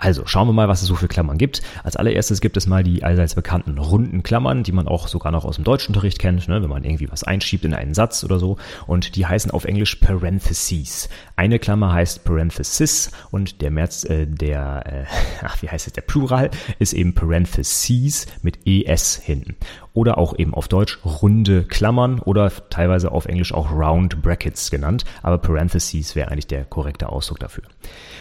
Also 0.00 0.24
schauen 0.24 0.48
wir 0.48 0.54
mal, 0.54 0.68
was 0.68 0.80
es 0.80 0.88
so 0.88 0.94
für 0.94 1.08
Klammern 1.08 1.36
gibt. 1.36 1.60
Als 1.84 1.94
allererstes 1.94 2.40
gibt 2.40 2.56
es 2.56 2.66
mal 2.66 2.82
die 2.82 3.04
allseits 3.04 3.34
bekannten 3.34 3.76
runden 3.76 4.22
Klammern, 4.22 4.62
die 4.62 4.72
man 4.72 4.88
auch 4.88 5.08
sogar 5.08 5.30
noch 5.30 5.44
aus 5.44 5.56
dem 5.56 5.64
Deutschunterricht 5.64 6.18
kennt, 6.18 6.48
ne, 6.48 6.62
wenn 6.62 6.70
man 6.70 6.84
irgendwie 6.84 7.12
was 7.12 7.22
einschiebt 7.22 7.66
in 7.66 7.74
einen 7.74 7.92
Satz 7.92 8.24
oder 8.24 8.38
so. 8.38 8.56
Und 8.86 9.14
die 9.16 9.26
heißen 9.26 9.50
auf 9.50 9.66
Englisch 9.66 9.96
Parentheses. 9.96 11.10
Eine 11.36 11.58
Klammer 11.58 11.92
heißt 11.92 12.24
Parenthesis 12.24 13.10
und 13.30 13.60
der 13.60 13.70
März, 13.70 14.04
äh, 14.04 14.26
der, 14.26 14.86
äh, 14.86 15.04
ach, 15.44 15.60
wie 15.60 15.68
heißt 15.68 15.86
es, 15.86 15.92
der 15.92 16.00
Plural 16.00 16.50
ist 16.78 16.94
eben 16.94 17.14
Parentheses 17.14 18.26
mit 18.40 18.66
es 18.66 19.16
hinten. 19.16 19.56
Oder 19.92 20.16
auch 20.16 20.38
eben 20.38 20.54
auf 20.54 20.68
Deutsch 20.68 20.98
runde 21.04 21.64
Klammern 21.64 22.20
oder 22.20 22.50
teilweise 22.70 23.12
auf 23.12 23.26
Englisch 23.26 23.52
auch 23.52 23.70
Round 23.70 24.22
Brackets 24.22 24.70
genannt. 24.70 25.04
Aber 25.22 25.36
Parentheses 25.36 26.16
wäre 26.16 26.30
eigentlich 26.30 26.46
der 26.46 26.64
korrekte 26.64 27.10
Ausdruck 27.10 27.40
dafür. 27.40 27.64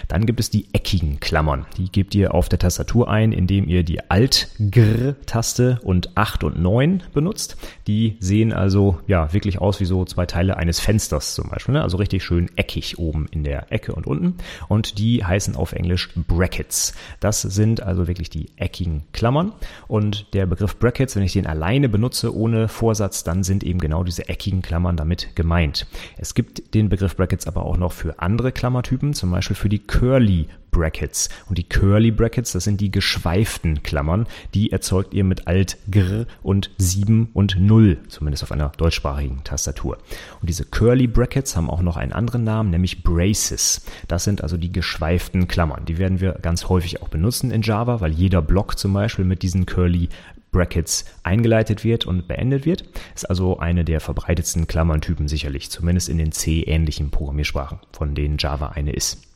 Dann 0.09 0.25
gibt 0.25 0.39
es 0.39 0.49
die 0.49 0.67
eckigen 0.73 1.19
Klammern. 1.19 1.67
Die 1.77 1.91
gebt 1.91 2.15
ihr 2.15 2.33
auf 2.33 2.49
der 2.49 2.59
Tastatur 2.59 3.09
ein, 3.09 3.31
indem 3.31 3.67
ihr 3.67 3.83
die 3.83 4.09
Alt-Gr-Taste 4.09 5.79
und 5.83 6.17
8 6.17 6.43
und 6.43 6.61
9 6.61 7.03
benutzt. 7.13 7.57
Die 7.87 8.17
sehen 8.19 8.53
also 8.53 8.99
ja 9.07 9.33
wirklich 9.33 9.59
aus 9.59 9.79
wie 9.79 9.85
so 9.85 10.05
zwei 10.05 10.25
Teile 10.25 10.57
eines 10.57 10.79
Fensters 10.79 11.35
zum 11.35 11.49
Beispiel. 11.49 11.75
Ne? 11.75 11.81
Also 11.81 11.97
richtig 11.97 12.23
schön 12.23 12.49
eckig 12.55 12.99
oben 12.99 13.27
in 13.31 13.43
der 13.43 13.71
Ecke 13.71 13.93
und 13.93 14.07
unten. 14.07 14.35
Und 14.67 14.97
die 14.99 15.23
heißen 15.23 15.55
auf 15.55 15.73
Englisch 15.73 16.09
Brackets. 16.15 16.93
Das 17.19 17.41
sind 17.41 17.81
also 17.81 18.07
wirklich 18.07 18.29
die 18.29 18.49
eckigen 18.57 19.03
Klammern. 19.13 19.53
Und 19.87 20.33
der 20.33 20.45
Begriff 20.45 20.77
Brackets, 20.77 21.15
wenn 21.15 21.23
ich 21.23 21.33
den 21.33 21.47
alleine 21.47 21.89
benutze, 21.89 22.35
ohne 22.35 22.67
Vorsatz, 22.67 23.23
dann 23.23 23.43
sind 23.43 23.63
eben 23.63 23.79
genau 23.79 24.03
diese 24.03 24.27
eckigen 24.27 24.61
Klammern 24.61 24.97
damit 24.97 25.35
gemeint. 25.35 25.87
Es 26.17 26.33
gibt 26.33 26.73
den 26.73 26.89
Begriff 26.89 27.15
Brackets 27.15 27.47
aber 27.47 27.65
auch 27.65 27.77
noch 27.77 27.91
für 27.91 28.19
andere 28.19 28.51
Klammertypen, 28.51 29.13
zum 29.13 29.31
Beispiel 29.31 29.55
für 29.55 29.69
die 29.69 29.79
Curly 29.79 30.47
Brackets. 30.71 31.29
Und 31.47 31.57
die 31.57 31.63
Curly 31.63 32.11
Brackets, 32.11 32.51
das 32.51 32.63
sind 32.63 32.81
die 32.81 32.91
geschweiften 32.91 33.83
Klammern, 33.83 34.27
die 34.53 34.71
erzeugt 34.71 35.13
ihr 35.13 35.23
mit 35.23 35.47
Alt, 35.47 35.77
Gr 35.89 36.25
und 36.43 36.71
7 36.77 37.29
und 37.33 37.59
0, 37.59 37.97
zumindest 38.07 38.43
auf 38.43 38.51
einer 38.51 38.69
deutschsprachigen 38.69 39.43
Tastatur. 39.43 39.97
Und 40.41 40.49
diese 40.49 40.65
Curly 40.65 41.07
Brackets 41.07 41.55
haben 41.55 41.69
auch 41.69 41.81
noch 41.81 41.97
einen 41.97 42.13
anderen 42.13 42.43
Namen, 42.43 42.69
nämlich 42.69 43.03
Braces. 43.03 43.81
Das 44.07 44.23
sind 44.23 44.41
also 44.41 44.57
die 44.57 44.71
geschweiften 44.71 45.47
Klammern. 45.47 45.85
Die 45.85 45.97
werden 45.97 46.19
wir 46.19 46.33
ganz 46.33 46.69
häufig 46.69 47.01
auch 47.01 47.09
benutzen 47.09 47.51
in 47.51 47.61
Java, 47.61 48.01
weil 48.01 48.11
jeder 48.11 48.41
Block 48.41 48.77
zum 48.77 48.93
Beispiel 48.93 49.25
mit 49.25 49.43
diesen 49.43 49.65
Curly 49.65 50.09
Brackets 50.51 51.05
eingeleitet 51.23 51.83
wird 51.83 52.05
und 52.05 52.27
beendet 52.27 52.65
wird. 52.65 52.83
Ist 53.15 53.29
also 53.29 53.59
eine 53.59 53.85
der 53.85 53.99
verbreitetsten 53.99 54.67
Klammerntypen 54.67 55.27
sicherlich, 55.27 55.69
zumindest 55.69 56.09
in 56.09 56.17
den 56.17 56.31
C-ähnlichen 56.31 57.11
Programmiersprachen, 57.11 57.79
von 57.91 58.15
denen 58.15 58.37
Java 58.37 58.69
eine 58.69 58.93
ist. 58.93 59.28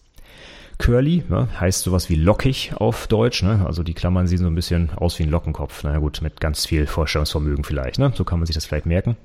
Curly 0.77 1.23
ne, 1.29 1.47
heißt 1.59 1.81
sowas 1.81 2.09
wie 2.09 2.15
lockig 2.15 2.73
auf 2.75 3.07
Deutsch. 3.07 3.43
Ne? 3.43 3.63
Also 3.65 3.83
die 3.83 3.93
Klammern 3.93 4.27
sehen 4.27 4.39
so 4.39 4.47
ein 4.47 4.55
bisschen 4.55 4.89
aus 4.95 5.17
wie 5.19 5.23
ein 5.23 5.29
Lockenkopf. 5.29 5.83
Na 5.83 5.97
gut, 5.99 6.21
mit 6.21 6.41
ganz 6.41 6.65
viel 6.65 6.87
Vorstellungsvermögen 6.87 7.63
vielleicht. 7.63 7.99
Ne? 7.99 8.11
So 8.15 8.23
kann 8.23 8.39
man 8.39 8.45
sich 8.45 8.55
das 8.55 8.65
vielleicht 8.65 8.85
merken. 8.85 9.15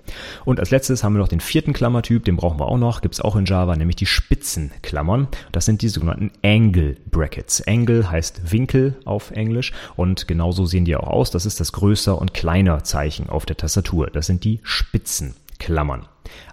Und 0.45 0.61
als 0.61 0.71
letztes 0.71 1.03
haben 1.03 1.15
wir 1.15 1.21
noch 1.21 1.29
den 1.29 1.41
vierten 1.41 1.73
Klammertyp, 1.73 2.25
den 2.25 2.37
brauchen 2.37 2.61
wir 2.61 2.67
auch 2.67 2.79
noch. 2.79 3.01
Gibt 3.01 3.15
es 3.15 3.21
auch 3.21 3.37
in 3.37 3.45
Java, 3.45 3.77
nämlich 3.77 3.97
die 3.97 4.07
Spitzenklammern. 4.07 5.29
Das 5.53 5.65
sind 5.65 5.83
die 5.83 5.89
sogenannten 5.89 6.31
Angle 6.43 6.97
Brackets. 7.11 7.67
Angle 7.67 8.11
heißt 8.11 8.53
Winkel 8.53 8.97
auf 9.05 9.31
Englisch 9.31 9.73
und 9.97 10.29
genauso 10.29 10.67
sehen 10.67 10.85
die 10.85 10.97
auch 10.97 11.09
aus. 11.09 11.31
Das 11.31 11.47
ist 11.47 11.61
das 11.61 11.73
größer 11.73 12.19
und 12.19 12.35
kleiner 12.35 12.85
Zeichen 12.85 13.29
auf 13.29 13.47
der 13.47 13.57
Tastatur. 13.57 14.09
Das 14.11 14.27
sind 14.27 14.45
die 14.45 14.61
Spitzenklammern. 14.63 16.07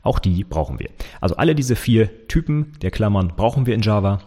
Auch 0.04 0.20
die 0.20 0.44
brauchen 0.44 0.80
wir. 0.80 0.90
Also 1.22 1.36
alle 1.36 1.56
diese 1.56 1.76
vier 1.76 2.28
Typen 2.28 2.74
der 2.82 2.92
Klammern 2.92 3.34
brauchen 3.36 3.66
wir 3.66 3.76
in 3.76 3.82
Java. 3.82 4.22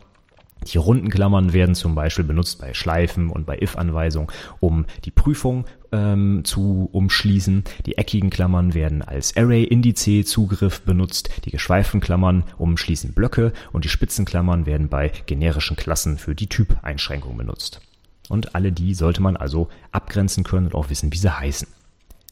Die 0.67 0.79
runden 0.79 1.09
Klammern 1.09 1.53
werden 1.53 1.75
zum 1.75 1.95
Beispiel 1.95 2.25
benutzt 2.25 2.61
bei 2.61 2.75
Schleifen 2.75 3.31
und 3.31 3.47
bei 3.47 3.59
if-Anweisungen, 3.59 4.29
um 4.61 4.87
die 5.05 5.11
Prüfung 5.11 5.67
ähm, 5.93 6.43
zu 6.45 6.89
umschließen. 6.93 7.65
Die 7.87 7.97
eckigen 7.97 8.31
Klammern 8.31 8.75
werden 8.75 9.03
als 9.03 9.37
Array-Indice-Zugriff 9.37 10.83
benutzt. 10.83 11.31
Die 11.45 11.51
geschweiften 11.51 12.01
Klammern 12.01 12.45
umschließen 12.59 13.13
Blöcke 13.13 13.53
und 13.73 13.85
die 13.85 13.89
Spitzenklammern 13.89 14.67
werden 14.67 14.89
bei 14.89 15.13
generischen 15.27 15.77
Klassen 15.77 16.19
für 16.19 16.35
die 16.35 16.49
Typeinschränkung 16.49 17.37
benutzt. 17.37 17.81
Und 18.29 18.55
alle 18.55 18.73
die 18.73 18.95
sollte 18.95 19.23
man 19.23 19.37
also 19.37 19.69
abgrenzen 19.93 20.45
können 20.45 20.67
und 20.67 20.75
auch 20.75 20.91
wissen, 20.91 21.13
wie 21.13 21.19
sie 21.19 21.39
heißen. 21.39 21.69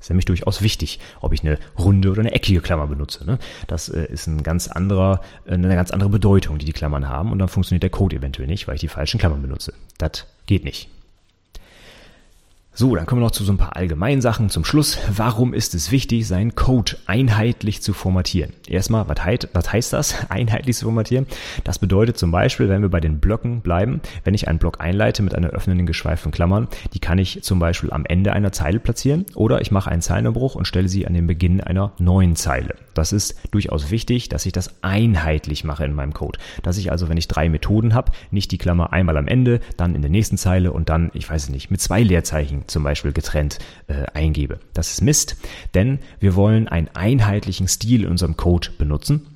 Ist 0.07 0.11
nämlich 0.11 0.27
durchaus 0.27 0.63
wichtig, 0.63 1.01
ob 1.21 1.33
ich 1.33 1.43
eine 1.43 1.59
runde 1.77 2.13
oder 2.13 2.21
eine 2.21 2.31
eckige 2.31 2.61
Klammer 2.61 2.87
benutze. 2.87 3.27
Ne? 3.27 3.41
Das 3.67 3.89
äh, 3.89 4.05
ist 4.05 4.29
ein 4.29 4.45
ganz 4.45 4.69
anderer, 4.69 5.21
äh, 5.47 5.55
eine 5.55 5.75
ganz 5.75 5.91
andere 5.91 6.11
Bedeutung, 6.11 6.59
die 6.59 6.65
die 6.65 6.73
Klammern 6.73 7.09
haben 7.09 7.33
und 7.33 7.41
dann 7.41 7.49
funktioniert 7.49 7.83
der 7.83 7.91
Code 7.91 8.15
eventuell 8.15 8.47
nicht, 8.47 8.69
weil 8.69 8.77
ich 8.77 8.83
die 8.83 8.89
falschen 8.89 9.19
Klammern 9.19 9.43
benutze. 9.43 9.75
Das 9.99 10.27
geht 10.47 10.63
nicht. 10.63 10.89
So, 12.79 12.95
dann 12.95 13.07
kommen 13.07 13.23
wir 13.23 13.25
noch 13.25 13.31
zu 13.31 13.43
so 13.43 13.55
ein 13.55 13.57
paar 13.57 13.75
allgemeinen 13.75 14.21
Sachen 14.21 14.51
zum 14.51 14.63
Schluss. 14.63 14.99
Warum 15.09 15.55
ist 15.55 15.75
es 15.75 15.91
wichtig, 15.93 16.29
seinen 16.29 16.57
Code 16.57 16.99
einheitlich 17.07 17.81
zu 17.81 17.95
formatieren? 17.95 18.53
Erstmal, 18.69 19.09
was, 19.09 19.25
heit, 19.25 19.49
was 19.55 19.73
heißt 19.73 19.95
das, 19.95 20.15
einheitlich 20.29 20.77
zu 20.77 20.85
formatieren? 20.85 21.27
Das 21.65 21.79
bedeutet 21.79 22.19
zum 22.19 22.33
Beispiel, 22.33 22.69
wenn 22.69 22.83
wir 22.83 22.91
bei 22.91 23.01
den 23.01 23.19
Blöcken 23.19 23.63
bleiben, 23.63 24.03
wenn 24.25 24.35
ich 24.35 24.47
einen 24.49 24.59
Block 24.59 24.79
einleite 24.79 25.23
mit 25.23 25.35
einer 25.35 25.49
öffnenden 25.49 25.87
geschweiften 25.87 26.33
Klammern, 26.33 26.69
die 26.93 26.99
kann 26.99 27.17
ich 27.17 27.43
zum 27.43 27.61
Beispiel 27.61 27.91
am 27.95 28.05
Ende 28.05 28.35
einer 28.35 28.53
Zeile 28.53 28.79
platzieren 28.79 29.25
oder 29.35 29.63
ich 29.63 29.71
mache 29.71 29.91
einen 29.91 30.03
Zeilenumbruch 30.03 30.55
und 30.55 30.69
stelle 30.69 30.91
sie 30.91 31.07
an 31.07 31.15
den 31.15 31.27
Beginn 31.27 31.63
einer 31.63 31.93
neuen 31.99 32.37
Zeile. 32.37 32.75
Das 32.97 33.13
ist 33.13 33.37
durchaus 33.51 33.91
wichtig, 33.91 34.29
dass 34.29 34.47
ich 34.47 34.53
das 34.53 34.83
einheitlich 34.83 35.65
mache 35.65 35.85
in 35.85 35.93
meinem 35.93 36.15
Code. 36.15 36.39
Dass 36.63 36.79
ich 36.79 36.91
also, 36.91 37.09
wenn 37.09 37.17
ich 37.17 37.29
drei 37.29 37.49
Methoden 37.49 37.95
habe, 37.95 38.13
nicht 38.31 38.51
die 38.53 38.59
Klammer 38.59 38.93
einmal 38.93 39.17
am 39.17 39.29
Ende, 39.29 39.61
dann 39.77 39.95
in 39.95 40.03
der 40.03 40.11
nächsten 40.11 40.39
Zeile 40.39 40.73
und 40.73 40.89
dann, 40.89 41.11
ich 41.15 41.29
weiß 41.29 41.45
es 41.45 41.49
nicht, 41.51 41.71
mit 41.71 41.81
zwei 41.81 42.03
Leerzeichen 42.03 42.65
zum 42.67 42.83
Beispiel 42.83 43.13
getrennt 43.13 43.59
äh, 43.87 44.05
eingebe. 44.15 44.61
Das 44.73 44.91
ist 44.91 45.03
Mist, 45.03 45.37
denn 45.75 45.99
wir 46.21 46.35
wollen 46.35 46.69
einen 46.69 46.89
einheitlichen 46.95 47.69
Stil 47.69 48.05
in 48.05 48.11
unserem 48.11 48.37
Code 48.37 48.69
benutzen 48.79 49.36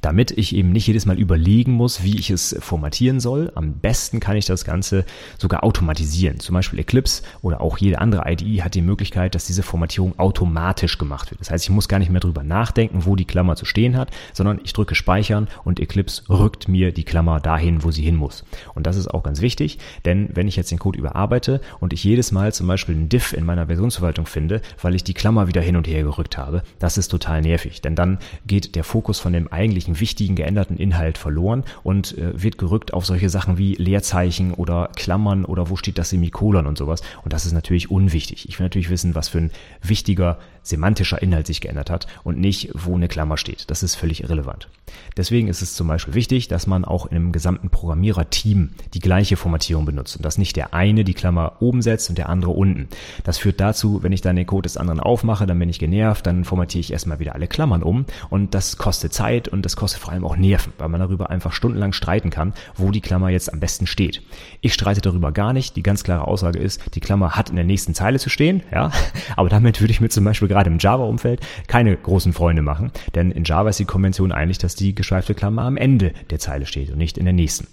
damit 0.00 0.30
ich 0.30 0.54
eben 0.54 0.72
nicht 0.72 0.86
jedes 0.86 1.06
Mal 1.06 1.18
überlegen 1.18 1.72
muss, 1.72 2.02
wie 2.02 2.18
ich 2.18 2.30
es 2.30 2.56
formatieren 2.60 3.20
soll. 3.20 3.52
Am 3.54 3.74
besten 3.74 4.20
kann 4.20 4.36
ich 4.36 4.46
das 4.46 4.64
Ganze 4.64 5.04
sogar 5.38 5.64
automatisieren. 5.64 6.40
Zum 6.40 6.54
Beispiel 6.54 6.78
Eclipse 6.78 7.22
oder 7.42 7.60
auch 7.60 7.78
jede 7.78 8.00
andere 8.00 8.30
IDE 8.30 8.62
hat 8.62 8.74
die 8.74 8.82
Möglichkeit, 8.82 9.34
dass 9.34 9.46
diese 9.46 9.62
Formatierung 9.62 10.18
automatisch 10.18 10.98
gemacht 10.98 11.30
wird. 11.30 11.40
Das 11.40 11.50
heißt, 11.50 11.64
ich 11.64 11.70
muss 11.70 11.88
gar 11.88 11.98
nicht 11.98 12.10
mehr 12.10 12.20
drüber 12.20 12.42
nachdenken, 12.42 13.04
wo 13.04 13.16
die 13.16 13.24
Klammer 13.24 13.56
zu 13.56 13.64
stehen 13.64 13.96
hat, 13.96 14.10
sondern 14.32 14.60
ich 14.64 14.72
drücke 14.72 14.94
Speichern 14.94 15.48
und 15.64 15.80
Eclipse 15.80 16.22
rückt 16.28 16.68
mir 16.68 16.92
die 16.92 17.04
Klammer 17.04 17.40
dahin, 17.40 17.84
wo 17.84 17.90
sie 17.90 18.02
hin 18.02 18.16
muss. 18.16 18.44
Und 18.74 18.86
das 18.86 18.96
ist 18.96 19.08
auch 19.08 19.22
ganz 19.22 19.40
wichtig, 19.40 19.78
denn 20.04 20.30
wenn 20.34 20.48
ich 20.48 20.56
jetzt 20.56 20.70
den 20.70 20.78
Code 20.78 20.98
überarbeite 20.98 21.60
und 21.80 21.92
ich 21.92 22.04
jedes 22.04 22.32
Mal 22.32 22.52
zum 22.52 22.66
Beispiel 22.66 22.94
einen 22.94 23.08
Diff 23.08 23.32
in 23.32 23.44
meiner 23.44 23.66
Versionsverwaltung 23.66 24.26
finde, 24.26 24.60
weil 24.80 24.94
ich 24.94 25.04
die 25.04 25.14
Klammer 25.14 25.48
wieder 25.48 25.60
hin 25.60 25.76
und 25.76 25.86
her 25.86 26.02
gerückt 26.02 26.38
habe, 26.38 26.62
das 26.78 26.98
ist 26.98 27.08
total 27.08 27.42
nervig, 27.42 27.80
denn 27.80 27.96
dann 27.96 28.18
geht 28.46 28.74
der 28.74 28.84
Fokus 28.84 29.20
von 29.20 29.32
dem 29.32 29.48
eigentlichen 29.52 29.83
eigentlichen 29.84 30.00
wichtigen 30.00 30.34
geänderten 30.34 30.76
Inhalt 30.76 31.18
verloren 31.18 31.64
und 31.82 32.16
äh, 32.16 32.42
wird 32.42 32.58
gerückt 32.58 32.92
auf 32.94 33.04
solche 33.06 33.28
Sachen 33.28 33.58
wie 33.58 33.74
Leerzeichen 33.74 34.54
oder 34.54 34.90
Klammern 34.96 35.44
oder 35.44 35.68
wo 35.68 35.76
steht 35.76 35.98
das 35.98 36.10
Semikolon 36.10 36.66
und 36.66 36.78
sowas. 36.78 37.02
Und 37.22 37.32
das 37.32 37.46
ist 37.46 37.52
natürlich 37.52 37.90
unwichtig. 37.90 38.48
Ich 38.48 38.58
will 38.58 38.64
natürlich 38.64 38.90
wissen, 38.90 39.14
was 39.14 39.28
für 39.28 39.38
ein 39.38 39.50
wichtiger 39.82 40.38
semantischer 40.64 41.22
Inhalt 41.22 41.46
sich 41.46 41.60
geändert 41.60 41.90
hat 41.90 42.06
und 42.24 42.38
nicht, 42.38 42.70
wo 42.74 42.96
eine 42.96 43.08
Klammer 43.08 43.36
steht. 43.36 43.70
Das 43.70 43.82
ist 43.82 43.94
völlig 43.94 44.22
irrelevant. 44.22 44.68
Deswegen 45.16 45.48
ist 45.48 45.62
es 45.62 45.74
zum 45.74 45.86
Beispiel 45.86 46.14
wichtig, 46.14 46.48
dass 46.48 46.66
man 46.66 46.84
auch 46.84 47.06
in 47.06 47.16
einem 47.16 47.32
gesamten 47.32 47.70
Programmiererteam 47.70 48.70
die 48.94 49.00
gleiche 49.00 49.36
Formatierung 49.36 49.84
benutzt 49.84 50.16
und 50.16 50.24
dass 50.24 50.38
nicht 50.38 50.56
der 50.56 50.74
eine 50.74 51.04
die 51.04 51.14
Klammer 51.14 51.56
oben 51.60 51.82
setzt 51.82 52.08
und 52.08 52.18
der 52.18 52.28
andere 52.28 52.50
unten. 52.50 52.88
Das 53.22 53.38
führt 53.38 53.60
dazu, 53.60 54.02
wenn 54.02 54.12
ich 54.12 54.20
dann 54.20 54.36
den 54.36 54.46
Code 54.46 54.62
des 54.62 54.76
anderen 54.76 55.00
aufmache, 55.00 55.46
dann 55.46 55.58
bin 55.58 55.68
ich 55.68 55.78
genervt, 55.78 56.26
dann 56.26 56.44
formatiere 56.44 56.80
ich 56.80 56.92
erstmal 56.92 57.18
wieder 57.18 57.34
alle 57.34 57.46
Klammern 57.46 57.82
um 57.82 58.06
und 58.30 58.54
das 58.54 58.76
kostet 58.76 59.12
Zeit 59.12 59.48
und 59.48 59.64
das 59.64 59.76
kostet 59.76 60.00
vor 60.00 60.12
allem 60.12 60.24
auch 60.24 60.36
Nerven, 60.36 60.72
weil 60.78 60.88
man 60.88 61.00
darüber 61.00 61.30
einfach 61.30 61.52
stundenlang 61.52 61.92
streiten 61.92 62.30
kann, 62.30 62.54
wo 62.74 62.90
die 62.90 63.00
Klammer 63.00 63.28
jetzt 63.28 63.52
am 63.52 63.60
besten 63.60 63.86
steht. 63.86 64.22
Ich 64.60 64.74
streite 64.74 65.00
darüber 65.00 65.32
gar 65.32 65.52
nicht. 65.52 65.76
Die 65.76 65.82
ganz 65.82 66.04
klare 66.04 66.26
Aussage 66.26 66.58
ist, 66.58 66.80
die 66.94 67.00
Klammer 67.00 67.32
hat 67.32 67.50
in 67.50 67.56
der 67.56 67.64
nächsten 67.64 67.94
Zeile 67.94 68.18
zu 68.18 68.30
stehen, 68.30 68.62
ja, 68.72 68.90
aber 69.36 69.48
damit 69.48 69.80
würde 69.80 69.92
ich 69.92 70.00
mir 70.00 70.08
zum 70.08 70.24
Beispiel 70.24 70.48
gerade 70.54 70.70
im 70.70 70.78
Java-Umfeld 70.78 71.40
keine 71.66 71.96
großen 71.96 72.32
Freunde 72.32 72.62
machen, 72.62 72.92
denn 73.14 73.30
in 73.30 73.44
Java 73.44 73.68
ist 73.68 73.80
die 73.80 73.84
Konvention 73.84 74.32
eigentlich, 74.32 74.58
dass 74.58 74.76
die 74.76 74.94
geschweifte 74.94 75.34
Klammer 75.34 75.62
am 75.62 75.76
Ende 75.76 76.12
der 76.30 76.38
Zeile 76.38 76.64
steht 76.64 76.90
und 76.90 76.98
nicht 76.98 77.18
in 77.18 77.24
der 77.24 77.34
nächsten. 77.34 77.66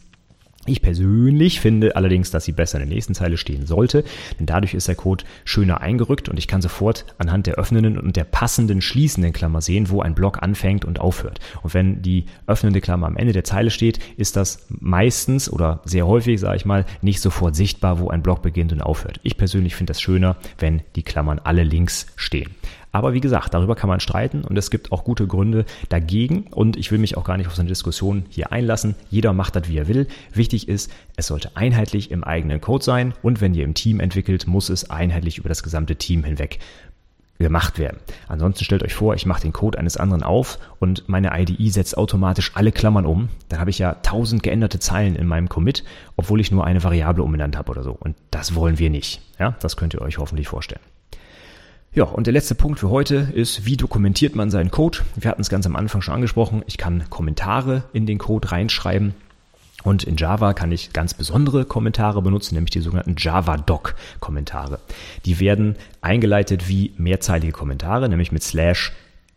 Ich 0.67 0.83
persönlich 0.83 1.59
finde 1.59 1.95
allerdings, 1.95 2.29
dass 2.29 2.45
sie 2.45 2.51
besser 2.51 2.79
in 2.79 2.87
der 2.87 2.95
nächsten 2.95 3.15
Zeile 3.15 3.37
stehen 3.37 3.65
sollte, 3.65 4.03
denn 4.39 4.45
dadurch 4.45 4.75
ist 4.75 4.87
der 4.87 4.95
Code 4.95 5.23
schöner 5.43 5.81
eingerückt 5.81 6.29
und 6.29 6.37
ich 6.37 6.47
kann 6.47 6.61
sofort 6.61 7.05
anhand 7.17 7.47
der 7.47 7.55
öffnenden 7.55 7.97
und 7.97 8.15
der 8.15 8.25
passenden 8.25 8.79
schließenden 8.81 9.33
Klammer 9.33 9.61
sehen, 9.61 9.89
wo 9.89 10.01
ein 10.01 10.13
Block 10.13 10.43
anfängt 10.43 10.85
und 10.85 10.99
aufhört. 10.99 11.39
Und 11.63 11.73
wenn 11.73 12.03
die 12.03 12.25
öffnende 12.45 12.79
Klammer 12.79 13.07
am 13.07 13.17
Ende 13.17 13.33
der 13.33 13.43
Zeile 13.43 13.71
steht, 13.71 13.99
ist 14.17 14.35
das 14.35 14.67
meistens 14.69 15.51
oder 15.51 15.81
sehr 15.85 16.05
häufig, 16.05 16.39
sage 16.39 16.57
ich 16.57 16.65
mal, 16.65 16.85
nicht 17.01 17.21
sofort 17.21 17.55
sichtbar, 17.55 17.99
wo 17.99 18.09
ein 18.09 18.21
Block 18.21 18.43
beginnt 18.43 18.71
und 18.71 18.81
aufhört. 18.81 19.19
Ich 19.23 19.37
persönlich 19.37 19.75
finde 19.75 19.91
das 19.91 20.01
schöner, 20.01 20.37
wenn 20.59 20.83
die 20.95 21.03
Klammern 21.03 21.39
alle 21.39 21.63
links 21.63 22.05
stehen. 22.15 22.51
Aber 22.91 23.13
wie 23.13 23.21
gesagt, 23.21 23.53
darüber 23.53 23.75
kann 23.75 23.89
man 23.89 23.99
streiten 23.99 24.43
und 24.43 24.57
es 24.57 24.69
gibt 24.69 24.91
auch 24.91 25.03
gute 25.03 25.27
Gründe 25.27 25.65
dagegen 25.89 26.47
und 26.51 26.77
ich 26.77 26.91
will 26.91 26.99
mich 26.99 27.17
auch 27.17 27.23
gar 27.23 27.37
nicht 27.37 27.47
auf 27.47 27.55
so 27.55 27.61
eine 27.61 27.69
Diskussion 27.69 28.25
hier 28.29 28.51
einlassen. 28.51 28.95
Jeder 29.09 29.33
macht 29.33 29.55
das, 29.55 29.67
wie 29.67 29.77
er 29.77 29.87
will. 29.87 30.07
Wichtig 30.33 30.67
ist, 30.67 30.91
es 31.15 31.27
sollte 31.27 31.55
einheitlich 31.55 32.11
im 32.11 32.23
eigenen 32.23 32.59
Code 32.59 32.83
sein 32.83 33.13
und 33.21 33.41
wenn 33.41 33.53
ihr 33.53 33.63
im 33.63 33.73
Team 33.73 33.99
entwickelt, 33.99 34.47
muss 34.47 34.69
es 34.69 34.89
einheitlich 34.89 35.37
über 35.37 35.49
das 35.49 35.63
gesamte 35.63 35.95
Team 35.95 36.23
hinweg 36.23 36.59
gemacht 37.41 37.79
werden. 37.79 37.97
Ansonsten 38.27 38.63
stellt 38.63 38.83
euch 38.83 38.93
vor, 38.93 39.15
ich 39.15 39.25
mache 39.25 39.41
den 39.41 39.53
Code 39.53 39.77
eines 39.77 39.97
anderen 39.97 40.23
auf 40.23 40.59
und 40.79 41.09
meine 41.09 41.37
IDE 41.37 41.69
setzt 41.69 41.97
automatisch 41.97 42.51
alle 42.53 42.71
Klammern 42.71 43.05
um. 43.05 43.29
Dann 43.49 43.59
habe 43.59 43.69
ich 43.69 43.79
ja 43.79 43.95
tausend 43.95 44.43
geänderte 44.43 44.79
Zeilen 44.79 45.15
in 45.15 45.27
meinem 45.27 45.49
Commit, 45.49 45.83
obwohl 46.15 46.39
ich 46.39 46.51
nur 46.51 46.65
eine 46.65 46.83
Variable 46.83 47.23
umbenannt 47.23 47.57
habe 47.57 47.71
oder 47.71 47.83
so. 47.83 47.91
Und 47.91 48.15
das 48.29 48.55
wollen 48.55 48.79
wir 48.79 48.89
nicht. 48.89 49.21
Ja, 49.39 49.55
das 49.59 49.75
könnt 49.75 49.93
ihr 49.93 50.01
euch 50.01 50.19
hoffentlich 50.19 50.47
vorstellen. 50.47 50.81
Ja, 51.93 52.05
und 52.05 52.25
der 52.25 52.33
letzte 52.33 52.55
Punkt 52.55 52.79
für 52.79 52.89
heute 52.89 53.27
ist, 53.33 53.65
wie 53.65 53.75
dokumentiert 53.75 54.33
man 54.33 54.49
seinen 54.49 54.71
Code? 54.71 54.99
Wir 55.17 55.29
hatten 55.29 55.41
es 55.41 55.49
ganz 55.49 55.65
am 55.65 55.75
Anfang 55.75 56.01
schon 56.01 56.13
angesprochen. 56.13 56.63
Ich 56.65 56.77
kann 56.77 57.03
Kommentare 57.09 57.83
in 57.91 58.05
den 58.05 58.17
Code 58.17 58.49
reinschreiben. 58.49 59.13
Und 59.83 60.05
in 60.05 60.15
Java 60.15 60.53
kann 60.53 60.71
ich 60.71 60.93
ganz 60.93 61.13
besondere 61.13 61.65
Kommentare 61.65 62.21
benutzen, 62.21 62.55
nämlich 62.55 62.71
die 62.71 62.79
sogenannten 62.79 63.15
Java-Doc-Kommentare. 63.17 64.79
Die 65.25 65.41
werden 65.41 65.75
eingeleitet 65.99 66.69
wie 66.69 66.93
mehrzeilige 66.95 67.51
Kommentare, 67.51 68.07
nämlich 68.07 68.31
mit 68.31 68.43
Slash 68.43 68.93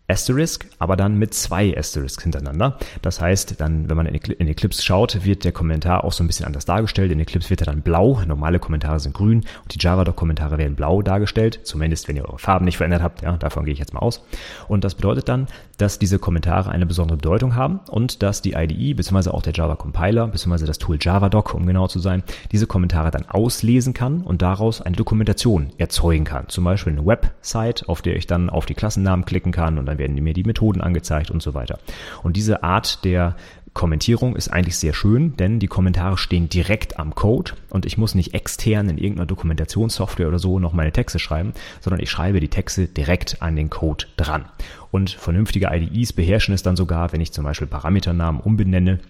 Asterisk, 0.06 0.66
aber 0.78 0.96
dann 0.96 1.16
mit 1.16 1.32
zwei 1.32 1.74
Asterisks 1.76 2.22
hintereinander. 2.22 2.78
Das 3.00 3.22
heißt, 3.22 3.58
dann, 3.58 3.88
wenn 3.88 3.96
man 3.96 4.04
in 4.04 4.48
Eclipse 4.48 4.82
schaut, 4.82 5.24
wird 5.24 5.44
der 5.44 5.52
Kommentar 5.52 6.04
auch 6.04 6.12
so 6.12 6.22
ein 6.22 6.26
bisschen 6.26 6.44
anders 6.44 6.66
dargestellt. 6.66 7.10
In 7.10 7.20
Eclipse 7.20 7.48
wird 7.48 7.62
er 7.62 7.66
dann 7.66 7.80
blau, 7.80 8.20
normale 8.26 8.58
Kommentare 8.58 9.00
sind 9.00 9.14
grün 9.14 9.38
und 9.62 9.74
die 9.74 9.78
Javadoc-Kommentare 9.80 10.58
werden 10.58 10.76
blau 10.76 11.00
dargestellt, 11.00 11.60
zumindest 11.64 12.06
wenn 12.06 12.16
ihr 12.16 12.28
eure 12.28 12.38
Farben 12.38 12.66
nicht 12.66 12.76
verändert 12.76 13.02
habt. 13.02 13.22
Ja, 13.22 13.38
davon 13.38 13.64
gehe 13.64 13.72
ich 13.72 13.78
jetzt 13.78 13.94
mal 13.94 14.00
aus. 14.00 14.22
Und 14.68 14.84
das 14.84 14.94
bedeutet 14.94 15.28
dann, 15.28 15.46
dass 15.78 15.98
diese 15.98 16.18
Kommentare 16.18 16.70
eine 16.70 16.84
besondere 16.84 17.16
Bedeutung 17.16 17.54
haben 17.54 17.80
und 17.90 18.22
dass 18.22 18.42
die 18.42 18.52
IDE 18.52 18.92
bzw. 18.92 19.30
auch 19.30 19.42
der 19.42 19.54
Java 19.54 19.74
Compiler 19.74 20.28
bzw. 20.28 20.66
das 20.66 20.78
Tool 20.78 20.98
Javadoc, 21.00 21.54
um 21.54 21.66
genau 21.66 21.86
zu 21.86 21.98
sein, 21.98 22.22
diese 22.52 22.66
Kommentare 22.66 23.10
dann 23.10 23.24
auslesen 23.26 23.94
kann 23.94 24.20
und 24.20 24.42
daraus 24.42 24.82
eine 24.82 24.96
Dokumentation 24.96 25.72
erzeugen 25.78 26.24
kann. 26.24 26.48
Zum 26.48 26.64
Beispiel 26.64 26.92
eine 26.92 27.06
Website, 27.06 27.88
auf 27.88 28.02
der 28.02 28.16
ich 28.16 28.26
dann 28.26 28.50
auf 28.50 28.66
die 28.66 28.74
Klassennamen 28.74 29.24
klicken 29.24 29.50
kann 29.50 29.78
und 29.78 29.93
dann 29.94 29.98
werden 29.98 30.22
mir 30.22 30.35
die 30.35 30.44
Methoden 30.44 30.80
angezeigt 30.80 31.30
und 31.30 31.42
so 31.42 31.54
weiter. 31.54 31.78
Und 32.22 32.37
diese 32.37 32.62
Art 32.62 33.04
der 33.04 33.37
Kommentierung 33.72 34.37
ist 34.37 34.48
eigentlich 34.48 34.76
sehr 34.76 34.94
schön, 34.94 35.37
denn 35.37 35.59
die 35.59 35.66
Kommentare 35.66 36.16
stehen 36.16 36.48
direkt 36.48 36.98
am 36.98 37.14
Code 37.16 37.52
und 37.70 37.87
ich 37.87 37.98
muss 37.98 38.14
nicht 38.14 38.33
extern 38.33 38.88
in 38.88 38.98
irgendeiner 38.98 39.26
Dokumentationssoftware 39.26 40.28
oder 40.28 40.38
so 40.38 40.61
noch 40.61 40.72
meine 40.72 40.92
Texte 40.92 41.18
schreiben, 41.18 41.54
sondern 41.80 42.00
ich 42.00 42.09
schreibe 42.09 42.38
die 42.38 42.48
Texte 42.48 42.87
direkt 42.87 43.42
an 43.42 43.57
den 43.57 43.70
Code 43.70 44.07
dran. 44.16 44.44
Und 44.92 45.11
vernünftige 45.11 45.70
IDEs 45.72 46.12
beherrschen 46.12 46.54
es 46.54 46.62
dann 46.62 46.76
sogar, 46.76 47.12
wenn 47.12 47.20
ich 47.20 47.33
zum 47.33 47.44
Beispiel 47.44 47.66
Parameternamen 47.66 48.40
umbenenne, 48.40 49.00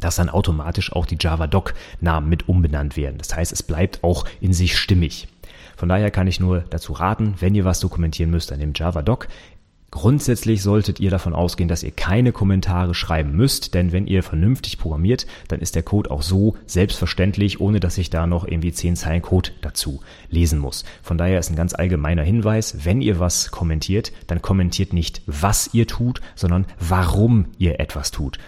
dass 0.00 0.16
dann 0.16 0.30
automatisch 0.30 0.92
auch 0.92 1.06
die 1.06 1.18
Java-Doc-Namen 1.20 2.28
mit 2.28 2.48
umbenannt 2.48 2.96
werden. 2.96 3.18
Das 3.18 3.36
heißt, 3.36 3.52
es 3.52 3.62
bleibt 3.62 4.02
auch 4.02 4.24
in 4.40 4.52
sich 4.52 4.76
stimmig. 4.76 5.28
Von 5.76 5.88
daher 5.88 6.10
kann 6.10 6.26
ich 6.26 6.40
nur 6.40 6.64
dazu 6.70 6.92
raten, 6.92 7.34
wenn 7.38 7.54
ihr 7.54 7.64
was 7.64 7.78
dokumentieren 7.78 8.30
müsst, 8.30 8.50
dann 8.50 8.58
nehmt 8.58 8.78
Java 8.78 9.02
Doc. 9.02 9.28
Grundsätzlich 9.92 10.62
solltet 10.62 11.00
ihr 11.00 11.10
davon 11.10 11.34
ausgehen, 11.34 11.68
dass 11.68 11.82
ihr 11.82 11.90
keine 11.90 12.32
Kommentare 12.32 12.94
schreiben 12.94 13.36
müsst, 13.36 13.74
denn 13.74 13.92
wenn 13.92 14.06
ihr 14.06 14.22
vernünftig 14.22 14.78
programmiert, 14.78 15.26
dann 15.48 15.60
ist 15.60 15.74
der 15.74 15.82
Code 15.82 16.10
auch 16.10 16.22
so 16.22 16.56
selbstverständlich, 16.64 17.60
ohne 17.60 17.78
dass 17.78 17.98
ich 17.98 18.08
da 18.08 18.26
noch 18.26 18.48
irgendwie 18.48 18.72
zehn 18.72 18.96
Zeilen 18.96 19.20
Code 19.20 19.50
dazu 19.60 20.00
lesen 20.30 20.58
muss. 20.58 20.86
Von 21.02 21.18
daher 21.18 21.38
ist 21.38 21.50
ein 21.50 21.56
ganz 21.56 21.74
allgemeiner 21.74 22.22
Hinweis, 22.22 22.86
wenn 22.86 23.02
ihr 23.02 23.20
was 23.20 23.50
kommentiert, 23.50 24.12
dann 24.28 24.40
kommentiert 24.40 24.94
nicht, 24.94 25.20
was 25.26 25.74
ihr 25.74 25.86
tut, 25.86 26.22
sondern 26.36 26.64
warum 26.80 27.48
ihr 27.58 27.78
etwas 27.78 28.10
tut. 28.10 28.38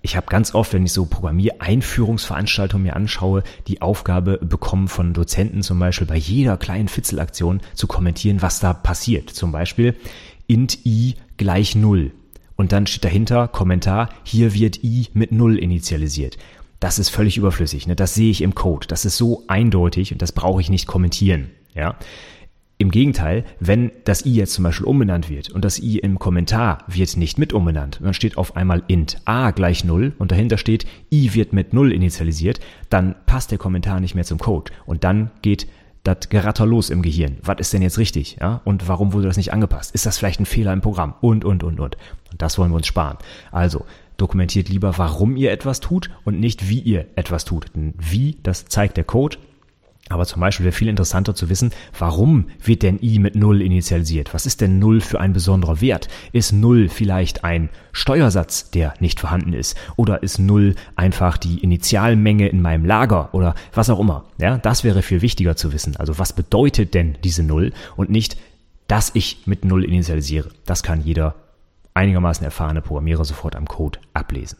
Ich 0.00 0.16
habe 0.16 0.28
ganz 0.28 0.54
oft, 0.54 0.72
wenn 0.72 0.86
ich 0.86 0.92
so 0.92 1.04
Programmiereinführungsveranstaltungen 1.04 2.84
mir 2.84 2.96
anschaue, 2.96 3.42
die 3.66 3.82
Aufgabe 3.82 4.38
bekommen 4.38 4.88
von 4.88 5.12
Dozenten 5.12 5.62
zum 5.62 5.78
Beispiel 5.78 6.06
bei 6.06 6.16
jeder 6.16 6.56
kleinen 6.56 6.88
Fitzelaktion 6.88 7.60
zu 7.74 7.86
kommentieren, 7.86 8.40
was 8.40 8.60
da 8.60 8.72
passiert. 8.72 9.30
Zum 9.30 9.52
Beispiel, 9.52 9.96
int 10.46 10.84
i 10.84 11.14
gleich 11.36 11.74
null 11.74 12.12
Und 12.56 12.72
dann 12.72 12.86
steht 12.86 13.04
dahinter 13.04 13.48
Kommentar, 13.48 14.08
hier 14.24 14.54
wird 14.54 14.82
i 14.82 15.08
mit 15.12 15.32
null 15.32 15.58
initialisiert. 15.58 16.38
Das 16.80 16.98
ist 16.98 17.08
völlig 17.08 17.36
überflüssig. 17.36 17.86
Ne? 17.86 17.96
Das 17.96 18.14
sehe 18.14 18.30
ich 18.30 18.42
im 18.42 18.54
Code. 18.54 18.86
Das 18.86 19.04
ist 19.04 19.16
so 19.16 19.44
eindeutig 19.48 20.12
und 20.12 20.22
das 20.22 20.32
brauche 20.32 20.60
ich 20.60 20.70
nicht 20.70 20.86
kommentieren. 20.86 21.50
Ja. 21.74 21.96
Im 22.78 22.90
Gegenteil, 22.90 23.44
wenn 23.58 23.90
das 24.04 24.26
i 24.26 24.34
jetzt 24.34 24.52
zum 24.52 24.64
Beispiel 24.64 24.86
umbenannt 24.86 25.30
wird 25.30 25.48
und 25.48 25.64
das 25.64 25.78
i 25.78 25.98
im 25.98 26.18
Kommentar 26.18 26.84
wird 26.86 27.16
nicht 27.16 27.38
mit 27.38 27.54
umbenannt, 27.54 28.00
dann 28.02 28.12
steht 28.12 28.36
auf 28.36 28.54
einmal 28.54 28.82
int 28.86 29.16
a 29.24 29.50
gleich 29.52 29.82
null 29.82 30.12
und 30.18 30.30
dahinter 30.30 30.58
steht 30.58 30.86
i 31.10 31.32
wird 31.32 31.54
mit 31.54 31.72
null 31.72 31.90
initialisiert, 31.90 32.60
dann 32.90 33.14
passt 33.24 33.50
der 33.50 33.56
Kommentar 33.56 34.00
nicht 34.00 34.14
mehr 34.14 34.24
zum 34.24 34.38
Code 34.38 34.72
und 34.84 35.04
dann 35.04 35.30
geht 35.40 35.66
das 36.06 36.28
Geratter 36.28 36.66
los 36.66 36.90
im 36.90 37.02
Gehirn. 37.02 37.38
Was 37.42 37.58
ist 37.58 37.72
denn 37.72 37.82
jetzt 37.82 37.98
richtig? 37.98 38.36
Ja? 38.40 38.60
Und 38.64 38.88
warum 38.88 39.12
wurde 39.12 39.26
das 39.26 39.36
nicht 39.36 39.52
angepasst? 39.52 39.94
Ist 39.94 40.06
das 40.06 40.18
vielleicht 40.18 40.40
ein 40.40 40.46
Fehler 40.46 40.72
im 40.72 40.80
Programm? 40.80 41.14
Und, 41.20 41.44
und, 41.44 41.64
und, 41.64 41.80
und. 41.80 41.96
Und 42.30 42.42
das 42.42 42.58
wollen 42.58 42.70
wir 42.70 42.76
uns 42.76 42.86
sparen. 42.86 43.18
Also, 43.50 43.84
dokumentiert 44.16 44.68
lieber, 44.68 44.98
warum 44.98 45.36
ihr 45.36 45.52
etwas 45.52 45.80
tut 45.80 46.10
und 46.24 46.40
nicht, 46.40 46.68
wie 46.68 46.80
ihr 46.80 47.06
etwas 47.16 47.44
tut. 47.44 47.66
Denn 47.74 47.94
wie, 47.98 48.38
das 48.42 48.66
zeigt 48.66 48.96
der 48.96 49.04
Code 49.04 49.38
aber 50.08 50.24
zum 50.24 50.40
Beispiel 50.40 50.64
wäre 50.64 50.72
viel 50.72 50.88
interessanter 50.88 51.34
zu 51.34 51.48
wissen, 51.48 51.72
warum 51.98 52.46
wird 52.62 52.82
denn 52.82 52.98
i 53.02 53.18
mit 53.18 53.34
null 53.34 53.60
initialisiert? 53.60 54.34
Was 54.34 54.46
ist 54.46 54.60
denn 54.60 54.78
null 54.78 55.00
für 55.00 55.20
ein 55.20 55.32
besonderer 55.32 55.80
Wert? 55.80 56.08
Ist 56.32 56.52
null 56.52 56.88
vielleicht 56.88 57.42
ein 57.44 57.70
Steuersatz, 57.92 58.70
der 58.70 58.94
nicht 59.00 59.18
vorhanden 59.18 59.52
ist? 59.52 59.76
Oder 59.96 60.22
ist 60.22 60.38
null 60.38 60.76
einfach 60.94 61.38
die 61.38 61.58
Initialmenge 61.58 62.48
in 62.48 62.62
meinem 62.62 62.84
Lager 62.84 63.34
oder 63.34 63.54
was 63.74 63.90
auch 63.90 63.98
immer? 63.98 64.26
Ja, 64.38 64.58
das 64.58 64.84
wäre 64.84 65.02
viel 65.02 65.22
wichtiger 65.22 65.56
zu 65.56 65.72
wissen. 65.72 65.96
Also 65.96 66.18
was 66.18 66.32
bedeutet 66.32 66.94
denn 66.94 67.16
diese 67.24 67.42
null 67.42 67.72
und 67.96 68.08
nicht, 68.08 68.36
dass 68.86 69.10
ich 69.14 69.46
mit 69.46 69.64
null 69.64 69.84
initialisiere? 69.84 70.50
Das 70.66 70.84
kann 70.84 71.02
jeder 71.02 71.34
einigermaßen 71.94 72.44
erfahrene 72.44 72.82
Programmierer 72.82 73.24
sofort 73.24 73.56
am 73.56 73.66
Code 73.66 73.98
ablesen. 74.14 74.58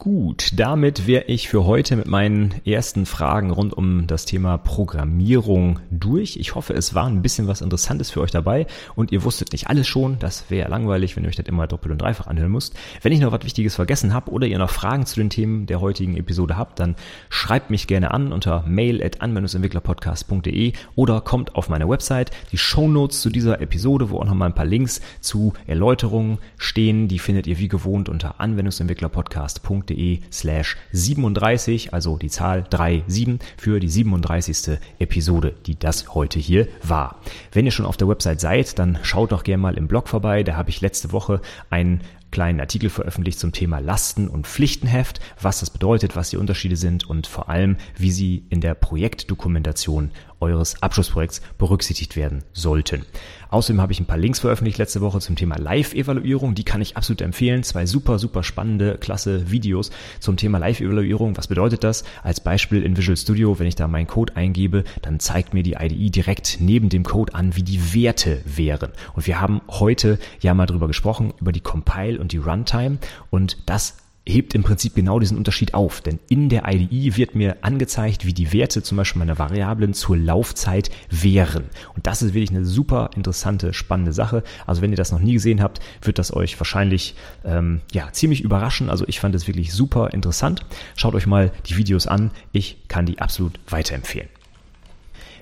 Gut, 0.00 0.52
damit 0.54 1.06
wäre 1.06 1.24
ich 1.26 1.50
für 1.50 1.66
heute 1.66 1.94
mit 1.94 2.06
meinen 2.06 2.54
ersten 2.64 3.04
Fragen 3.04 3.50
rund 3.50 3.74
um 3.74 4.06
das 4.06 4.24
Thema 4.24 4.56
Programmierung 4.56 5.78
durch. 5.90 6.38
Ich 6.38 6.54
hoffe, 6.54 6.72
es 6.72 6.94
war 6.94 7.04
ein 7.04 7.20
bisschen 7.20 7.48
was 7.48 7.60
Interessantes 7.60 8.10
für 8.10 8.22
euch 8.22 8.30
dabei 8.30 8.66
und 8.96 9.12
ihr 9.12 9.24
wusstet 9.24 9.52
nicht 9.52 9.68
alles 9.68 9.86
schon. 9.86 10.18
Das 10.18 10.48
wäre 10.48 10.70
langweilig, 10.70 11.16
wenn 11.16 11.24
ihr 11.24 11.28
euch 11.28 11.36
das 11.36 11.44
immer 11.44 11.66
doppelt 11.66 11.92
und 11.92 12.00
dreifach 12.00 12.28
anhören 12.28 12.50
müsst. 12.50 12.74
Wenn 13.02 13.12
ich 13.12 13.20
noch 13.20 13.30
was 13.30 13.44
Wichtiges 13.44 13.74
vergessen 13.74 14.14
habe 14.14 14.30
oder 14.30 14.46
ihr 14.46 14.56
noch 14.56 14.70
Fragen 14.70 15.04
zu 15.04 15.16
den 15.16 15.28
Themen 15.28 15.66
der 15.66 15.82
heutigen 15.82 16.16
Episode 16.16 16.56
habt, 16.56 16.80
dann 16.80 16.96
schreibt 17.28 17.68
mich 17.68 17.86
gerne 17.86 18.10
an 18.10 18.32
unter 18.32 18.64
mail 18.66 19.04
at 19.04 19.20
anwendungsentwicklerpodcast.de 19.20 20.72
oder 20.94 21.20
kommt 21.20 21.56
auf 21.56 21.68
meine 21.68 21.86
Website. 21.90 22.30
Die 22.52 22.58
Shownotes 22.58 23.20
zu 23.20 23.28
dieser 23.28 23.60
Episode, 23.60 24.08
wo 24.08 24.20
auch 24.20 24.24
nochmal 24.24 24.48
ein 24.48 24.54
paar 24.54 24.64
Links 24.64 25.02
zu 25.20 25.52
Erläuterungen 25.66 26.38
stehen, 26.56 27.06
die 27.06 27.18
findet 27.18 27.46
ihr 27.46 27.58
wie 27.58 27.68
gewohnt 27.68 28.08
unter 28.08 28.40
anwendungsentwicklerpodcast.de 28.40 29.89
www.ftf.de 29.90 30.20
slash 30.30 30.76
37, 30.92 31.92
also 31.92 32.16
die 32.16 32.28
Zahl 32.28 32.64
37 32.70 33.38
für 33.56 33.80
die 33.80 33.88
37. 33.88 34.78
Episode, 34.98 35.54
die 35.66 35.78
das 35.78 36.14
heute 36.14 36.38
hier 36.38 36.68
war. 36.82 37.20
Wenn 37.52 37.66
ihr 37.66 37.72
schon 37.72 37.86
auf 37.86 37.96
der 37.96 38.08
Website 38.08 38.40
seid, 38.40 38.78
dann 38.78 38.98
schaut 39.02 39.32
doch 39.32 39.44
gerne 39.44 39.62
mal 39.62 39.76
im 39.76 39.88
Blog 39.88 40.08
vorbei. 40.08 40.42
Da 40.42 40.56
habe 40.56 40.70
ich 40.70 40.80
letzte 40.80 41.12
Woche 41.12 41.40
einen 41.68 42.00
kleinen 42.30 42.60
Artikel 42.60 42.90
veröffentlicht 42.90 43.38
zum 43.38 43.52
Thema 43.52 43.78
Lasten- 43.78 44.28
und 44.28 44.46
Pflichtenheft, 44.46 45.20
was 45.40 45.60
das 45.60 45.70
bedeutet, 45.70 46.16
was 46.16 46.30
die 46.30 46.36
Unterschiede 46.36 46.76
sind 46.76 47.08
und 47.08 47.26
vor 47.26 47.48
allem, 47.48 47.76
wie 47.96 48.10
sie 48.10 48.44
in 48.50 48.60
der 48.60 48.74
Projektdokumentation 48.74 50.10
eures 50.40 50.82
Abschlussprojekts 50.82 51.42
berücksichtigt 51.58 52.16
werden 52.16 52.44
sollten. 52.52 53.04
Außerdem 53.50 53.80
habe 53.80 53.92
ich 53.92 54.00
ein 54.00 54.06
paar 54.06 54.16
Links 54.16 54.38
veröffentlicht 54.38 54.78
letzte 54.78 55.00
Woche 55.00 55.18
zum 55.18 55.34
Thema 55.34 55.56
Live-Evaluierung. 55.58 56.54
Die 56.54 56.64
kann 56.64 56.80
ich 56.80 56.96
absolut 56.96 57.20
empfehlen. 57.20 57.64
Zwei 57.64 57.84
super, 57.84 58.18
super 58.18 58.42
spannende, 58.44 58.96
klasse 58.96 59.50
Videos 59.50 59.90
zum 60.20 60.36
Thema 60.36 60.58
Live-Evaluierung. 60.58 61.36
Was 61.36 61.48
bedeutet 61.48 61.82
das? 61.82 62.04
Als 62.22 62.40
Beispiel 62.40 62.82
in 62.84 62.96
Visual 62.96 63.16
Studio, 63.16 63.58
wenn 63.58 63.66
ich 63.66 63.74
da 63.74 63.88
meinen 63.88 64.06
Code 64.06 64.36
eingebe, 64.36 64.84
dann 65.02 65.18
zeigt 65.18 65.52
mir 65.52 65.64
die 65.64 65.74
IDE 65.74 66.10
direkt 66.10 66.58
neben 66.60 66.88
dem 66.88 67.02
Code 67.02 67.34
an, 67.34 67.56
wie 67.56 67.64
die 67.64 67.92
Werte 67.92 68.40
wären. 68.44 68.92
Und 69.14 69.26
wir 69.26 69.40
haben 69.40 69.60
heute 69.68 70.18
ja 70.40 70.54
mal 70.54 70.66
drüber 70.66 70.86
gesprochen, 70.86 71.34
über 71.40 71.50
die 71.50 71.60
Compile 71.60 72.19
und 72.20 72.32
die 72.32 72.38
Runtime. 72.38 72.98
Und 73.30 73.58
das 73.66 73.96
hebt 74.26 74.54
im 74.54 74.62
Prinzip 74.62 74.94
genau 74.94 75.18
diesen 75.18 75.36
Unterschied 75.36 75.74
auf. 75.74 76.00
Denn 76.00 76.18
in 76.28 76.48
der 76.48 76.68
IDE 76.68 77.16
wird 77.16 77.34
mir 77.34 77.56
angezeigt, 77.62 78.24
wie 78.24 78.32
die 78.32 78.52
Werte 78.52 78.82
zum 78.82 78.96
Beispiel 78.96 79.18
meiner 79.18 79.38
Variablen 79.38 79.94
zur 79.94 80.16
Laufzeit 80.16 80.90
wären. 81.10 81.64
Und 81.94 82.06
das 82.06 82.22
ist 82.22 82.34
wirklich 82.34 82.50
eine 82.50 82.64
super 82.64 83.10
interessante, 83.16 83.72
spannende 83.72 84.12
Sache. 84.12 84.42
Also 84.66 84.82
wenn 84.82 84.90
ihr 84.90 84.96
das 84.96 85.12
noch 85.12 85.20
nie 85.20 85.34
gesehen 85.34 85.62
habt, 85.62 85.80
wird 86.02 86.18
das 86.18 86.34
euch 86.34 86.58
wahrscheinlich 86.58 87.14
ähm, 87.44 87.80
ja 87.92 88.12
ziemlich 88.12 88.42
überraschen. 88.42 88.90
Also 88.90 89.04
ich 89.08 89.20
fand 89.20 89.34
es 89.34 89.46
wirklich 89.46 89.72
super 89.72 90.10
interessant. 90.12 90.60
Schaut 90.96 91.14
euch 91.14 91.26
mal 91.26 91.52
die 91.66 91.76
Videos 91.76 92.06
an. 92.06 92.30
Ich 92.52 92.88
kann 92.88 93.06
die 93.06 93.18
absolut 93.20 93.58
weiterempfehlen. 93.68 94.28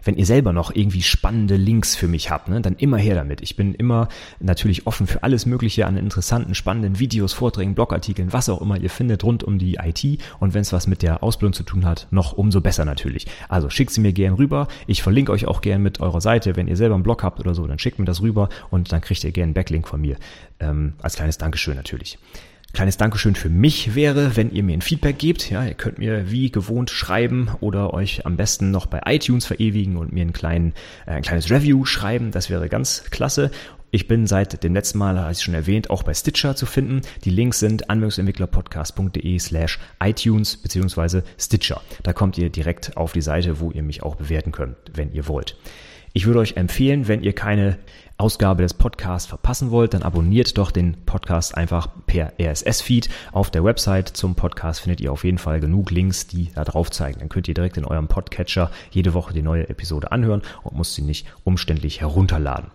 Wenn 0.09 0.17
ihr 0.17 0.25
selber 0.25 0.55
noch 0.55 0.75
irgendwie 0.75 1.03
spannende 1.03 1.57
Links 1.57 1.95
für 1.95 2.09
mich 2.09 2.31
habt, 2.31 2.49
ne, 2.49 2.63
dann 2.63 2.77
immer 2.77 2.97
her 2.97 3.15
damit. 3.15 3.43
Ich 3.43 3.57
bin 3.57 3.75
immer 3.75 4.09
natürlich 4.41 4.87
offen 4.87 5.07
für 5.07 5.23
alles 5.23 5.45
Mögliche 5.45 5.85
an 5.85 5.99
interessanten, 5.99 6.55
spannenden 6.55 6.99
Videos, 6.99 7.35
Vorträgen, 7.35 7.75
Blogartikeln, 7.75 8.33
was 8.33 8.49
auch 8.49 8.63
immer 8.63 8.81
ihr 8.81 8.89
findet 8.89 9.23
rund 9.23 9.45
um 9.45 9.59
die 9.59 9.75
IT. 9.75 10.23
Und 10.41 10.55
wenn 10.55 10.63
es 10.63 10.73
was 10.73 10.87
mit 10.87 11.03
der 11.03 11.23
Ausbildung 11.23 11.53
zu 11.53 11.63
tun 11.63 11.85
hat, 11.85 12.07
noch 12.11 12.33
umso 12.33 12.63
besser 12.63 12.87
natürlich. 12.87 13.27
Also 13.51 13.69
schickt 13.69 13.91
sie 13.91 14.01
mir 14.01 14.15
gern 14.15 14.33
rüber. 14.33 14.69
Ich 14.87 15.03
verlinke 15.03 15.31
euch 15.31 15.47
auch 15.47 15.61
gern 15.61 15.83
mit 15.83 16.01
eurer 16.01 16.23
Seite. 16.23 16.57
Wenn 16.57 16.69
ihr 16.69 16.77
selber 16.79 16.95
einen 16.95 17.05
Blog 17.05 17.23
habt 17.23 17.39
oder 17.39 17.55
so, 17.55 17.67
dann 17.67 17.79
schickt 17.79 17.99
mir 17.99 18.07
das 18.07 18.23
rüber 18.23 18.49
und 18.71 18.91
dann 18.91 19.03
kriegt 19.03 19.23
ihr 19.25 19.33
gern 19.33 19.49
einen 19.49 19.55
Backlink 19.55 19.87
von 19.87 20.01
mir. 20.01 20.17
Ähm, 20.59 20.95
als 21.03 21.17
kleines 21.17 21.37
Dankeschön 21.37 21.77
natürlich. 21.77 22.19
Kleines 22.73 22.97
Dankeschön 22.97 23.35
für 23.35 23.49
mich 23.49 23.95
wäre, 23.95 24.37
wenn 24.37 24.53
ihr 24.53 24.63
mir 24.63 24.75
ein 24.75 24.83
Feedback 24.83 25.19
gebt. 25.19 25.51
Ja, 25.51 25.65
ihr 25.65 25.75
könnt 25.75 25.99
mir 25.99 26.31
wie 26.31 26.51
gewohnt 26.51 26.91
schreiben 26.91 27.51
oder 27.61 27.95
euch 27.95 28.27
am 28.27 28.37
besten 28.37 28.71
noch 28.71 28.87
bei 28.87 29.01
iTunes 29.07 29.47
verewigen 29.47 29.97
und 29.97 30.13
mir 30.13 30.21
einen 30.21 30.33
kleinen, 30.33 30.75
äh, 31.07 31.13
ein 31.13 31.23
kleines 31.23 31.51
Review 31.51 31.85
schreiben. 31.87 32.31
Das 32.31 32.51
wäre 32.51 32.69
ganz 32.69 33.05
klasse. 33.11 33.51
Ich 33.91 34.07
bin 34.07 34.27
seit 34.27 34.63
dem 34.63 34.75
letzten 34.75 34.99
Mal, 34.99 35.17
als 35.17 35.39
ich 35.39 35.45
schon 35.45 35.55
erwähnt, 35.55 35.89
auch 35.89 36.03
bei 36.03 36.13
Stitcher 36.13 36.55
zu 36.55 36.67
finden. 36.67 37.01
Die 37.25 37.31
Links 37.31 37.59
sind 37.59 37.89
anwendungsentwicklerpodcast.de 37.89 39.39
slash 39.39 39.79
iTunes 39.99 40.59
beziehungsweise 40.59 41.25
Stitcher. 41.39 41.81
Da 42.03 42.13
kommt 42.13 42.37
ihr 42.37 42.51
direkt 42.51 42.99
auf 42.99 43.13
die 43.13 43.23
Seite, 43.23 43.61
wo 43.61 43.71
ihr 43.71 43.83
mich 43.83 44.03
auch 44.03 44.17
bewerten 44.17 44.53
könnt, 44.53 44.77
wenn 44.93 45.11
ihr 45.13 45.27
wollt. 45.27 45.57
Ich 46.13 46.27
würde 46.27 46.41
euch 46.41 46.57
empfehlen, 46.57 47.09
wenn 47.09 47.23
ihr 47.23 47.33
keine 47.33 47.79
Ausgabe 48.19 48.63
des 48.63 48.75
Podcasts 48.75 49.29
verpassen 49.29 49.71
wollt, 49.71 49.95
dann 49.95 50.03
abonniert 50.03 50.59
doch 50.59 50.73
den 50.73 50.97
Podcast 51.07 51.57
einfach 51.57 51.89
per 52.07 52.33
RSS-Feed. 52.41 53.09
Auf 53.31 53.53
der 53.53 53.63
Website 53.63 54.09
zum 54.09 54.35
Podcast 54.35 54.81
findet 54.81 55.01
ihr 55.01 55.13
auf 55.13 55.23
jeden 55.23 55.39
Fall 55.39 55.61
genug 55.61 55.93
Links, 55.93 56.27
die 56.27 56.51
da 56.53 56.65
drauf 56.65 56.91
zeigen. 56.91 57.21
Dann 57.21 57.29
könnt 57.29 57.47
ihr 57.47 57.55
direkt 57.55 57.77
in 57.77 57.85
eurem 57.85 58.09
Podcatcher 58.09 58.73
jede 58.91 59.15
Woche 59.15 59.33
die 59.33 59.43
neue 59.43 59.69
Episode 59.69 60.11
anhören 60.11 60.43
und 60.65 60.77
müsst 60.77 60.97
sie 60.97 61.03
nicht 61.03 61.29
umständlich 61.45 62.01
herunterladen. 62.01 62.73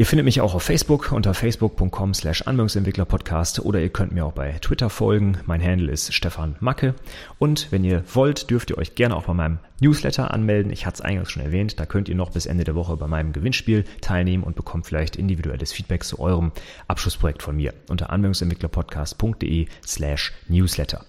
Ihr 0.00 0.06
findet 0.06 0.24
mich 0.24 0.40
auch 0.40 0.54
auf 0.54 0.62
Facebook 0.62 1.12
unter 1.12 1.34
facebook.com 1.34 2.14
slash 2.14 2.40
Anwendungsentwicklerpodcast 2.46 3.60
oder 3.66 3.82
ihr 3.82 3.90
könnt 3.90 4.12
mir 4.12 4.24
auch 4.24 4.32
bei 4.32 4.52
Twitter 4.52 4.88
folgen. 4.88 5.36
Mein 5.44 5.62
Handle 5.62 5.92
ist 5.92 6.14
Stefan 6.14 6.56
Macke. 6.58 6.94
Und 7.38 7.70
wenn 7.70 7.84
ihr 7.84 8.02
wollt, 8.14 8.48
dürft 8.48 8.70
ihr 8.70 8.78
euch 8.78 8.94
gerne 8.94 9.14
auch 9.14 9.24
bei 9.24 9.34
meinem 9.34 9.58
Newsletter 9.78 10.30
anmelden. 10.30 10.72
Ich 10.72 10.86
hatte 10.86 10.94
es 10.94 11.00
eingangs 11.02 11.30
schon 11.30 11.42
erwähnt. 11.42 11.78
Da 11.78 11.84
könnt 11.84 12.08
ihr 12.08 12.14
noch 12.14 12.30
bis 12.30 12.46
Ende 12.46 12.64
der 12.64 12.76
Woche 12.76 12.96
bei 12.96 13.08
meinem 13.08 13.34
Gewinnspiel 13.34 13.84
teilnehmen 14.00 14.42
und 14.42 14.56
bekommt 14.56 14.86
vielleicht 14.86 15.16
individuelles 15.16 15.70
Feedback 15.70 16.02
zu 16.02 16.18
eurem 16.18 16.52
Abschlussprojekt 16.88 17.42
von 17.42 17.56
mir 17.56 17.74
unter 17.90 18.08
anwendungsentwicklerpodcast.de 18.08 19.66
slash 19.84 20.32
Newsletter. 20.48 21.04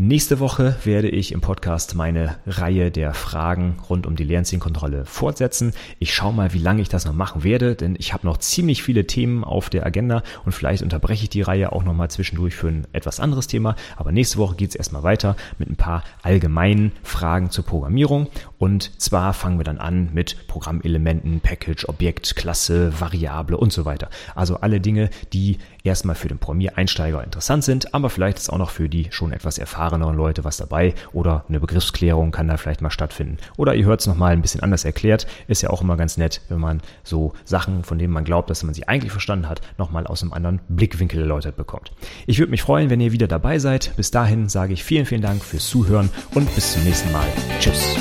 Nächste 0.00 0.38
Woche 0.38 0.76
werde 0.84 1.08
ich 1.08 1.32
im 1.32 1.40
Podcast 1.40 1.96
meine 1.96 2.36
Reihe 2.46 2.92
der 2.92 3.14
Fragen 3.14 3.78
rund 3.90 4.06
um 4.06 4.14
die 4.14 4.22
Lernzielkontrolle 4.22 5.04
fortsetzen. 5.04 5.72
Ich 5.98 6.14
schaue 6.14 6.32
mal, 6.32 6.52
wie 6.52 6.60
lange 6.60 6.82
ich 6.82 6.88
das 6.88 7.04
noch 7.04 7.14
machen 7.14 7.42
werde, 7.42 7.74
denn 7.74 7.96
ich 7.98 8.12
habe 8.12 8.24
noch 8.24 8.36
ziemlich 8.36 8.84
viele 8.84 9.08
Themen 9.08 9.42
auf 9.42 9.70
der 9.70 9.84
Agenda 9.84 10.22
und 10.44 10.52
vielleicht 10.52 10.84
unterbreche 10.84 11.24
ich 11.24 11.30
die 11.30 11.42
Reihe 11.42 11.72
auch 11.72 11.82
nochmal 11.82 12.12
zwischendurch 12.12 12.54
für 12.54 12.68
ein 12.68 12.86
etwas 12.92 13.18
anderes 13.18 13.48
Thema. 13.48 13.74
Aber 13.96 14.12
nächste 14.12 14.38
Woche 14.38 14.54
geht 14.54 14.70
es 14.70 14.76
erstmal 14.76 15.02
weiter 15.02 15.34
mit 15.58 15.68
ein 15.68 15.74
paar 15.74 16.04
allgemeinen 16.22 16.92
Fragen 17.02 17.50
zur 17.50 17.64
Programmierung. 17.64 18.28
Und 18.56 18.92
zwar 19.00 19.34
fangen 19.34 19.58
wir 19.58 19.64
dann 19.64 19.78
an 19.78 20.10
mit 20.12 20.46
Programmelementen, 20.46 21.40
Package, 21.40 21.88
Objekt, 21.88 22.36
Klasse, 22.36 23.00
Variable 23.00 23.56
und 23.56 23.72
so 23.72 23.84
weiter. 23.84 24.10
Also 24.36 24.58
alle 24.58 24.80
Dinge, 24.80 25.10
die 25.32 25.58
erstmal 25.88 26.14
für 26.14 26.28
den 26.28 26.38
Programmiereinsteiger 26.38 27.24
interessant 27.24 27.64
sind, 27.64 27.94
aber 27.94 28.10
vielleicht 28.10 28.38
ist 28.38 28.50
auch 28.50 28.58
noch 28.58 28.70
für 28.70 28.88
die 28.88 29.08
schon 29.10 29.32
etwas 29.32 29.58
erfahreneren 29.58 30.16
Leute 30.16 30.44
was 30.44 30.56
dabei 30.56 30.94
oder 31.12 31.44
eine 31.48 31.60
Begriffsklärung 31.60 32.30
kann 32.30 32.48
da 32.48 32.56
vielleicht 32.56 32.82
mal 32.82 32.90
stattfinden. 32.90 33.38
Oder 33.56 33.74
ihr 33.74 33.86
hört 33.86 34.00
es 34.00 34.06
nochmal 34.06 34.32
ein 34.32 34.42
bisschen 34.42 34.62
anders 34.62 34.84
erklärt. 34.84 35.26
Ist 35.48 35.62
ja 35.62 35.70
auch 35.70 35.82
immer 35.82 35.96
ganz 35.96 36.16
nett, 36.16 36.40
wenn 36.48 36.60
man 36.60 36.80
so 37.02 37.32
Sachen, 37.44 37.84
von 37.84 37.98
denen 37.98 38.12
man 38.12 38.24
glaubt, 38.24 38.50
dass 38.50 38.62
man 38.62 38.74
sie 38.74 38.86
eigentlich 38.86 39.12
verstanden 39.12 39.48
hat, 39.48 39.60
nochmal 39.78 40.06
aus 40.06 40.22
einem 40.22 40.32
anderen 40.32 40.60
Blickwinkel 40.68 41.20
erläutert 41.20 41.56
bekommt. 41.56 41.92
Ich 42.26 42.38
würde 42.38 42.50
mich 42.50 42.62
freuen, 42.62 42.90
wenn 42.90 43.00
ihr 43.00 43.12
wieder 43.12 43.28
dabei 43.28 43.58
seid. 43.58 43.92
Bis 43.96 44.10
dahin 44.10 44.48
sage 44.48 44.72
ich 44.72 44.84
vielen, 44.84 45.06
vielen 45.06 45.22
Dank 45.22 45.42
fürs 45.42 45.68
Zuhören 45.68 46.10
und 46.34 46.54
bis 46.54 46.72
zum 46.72 46.84
nächsten 46.84 47.10
Mal. 47.12 47.26
Tschüss. 47.60 47.96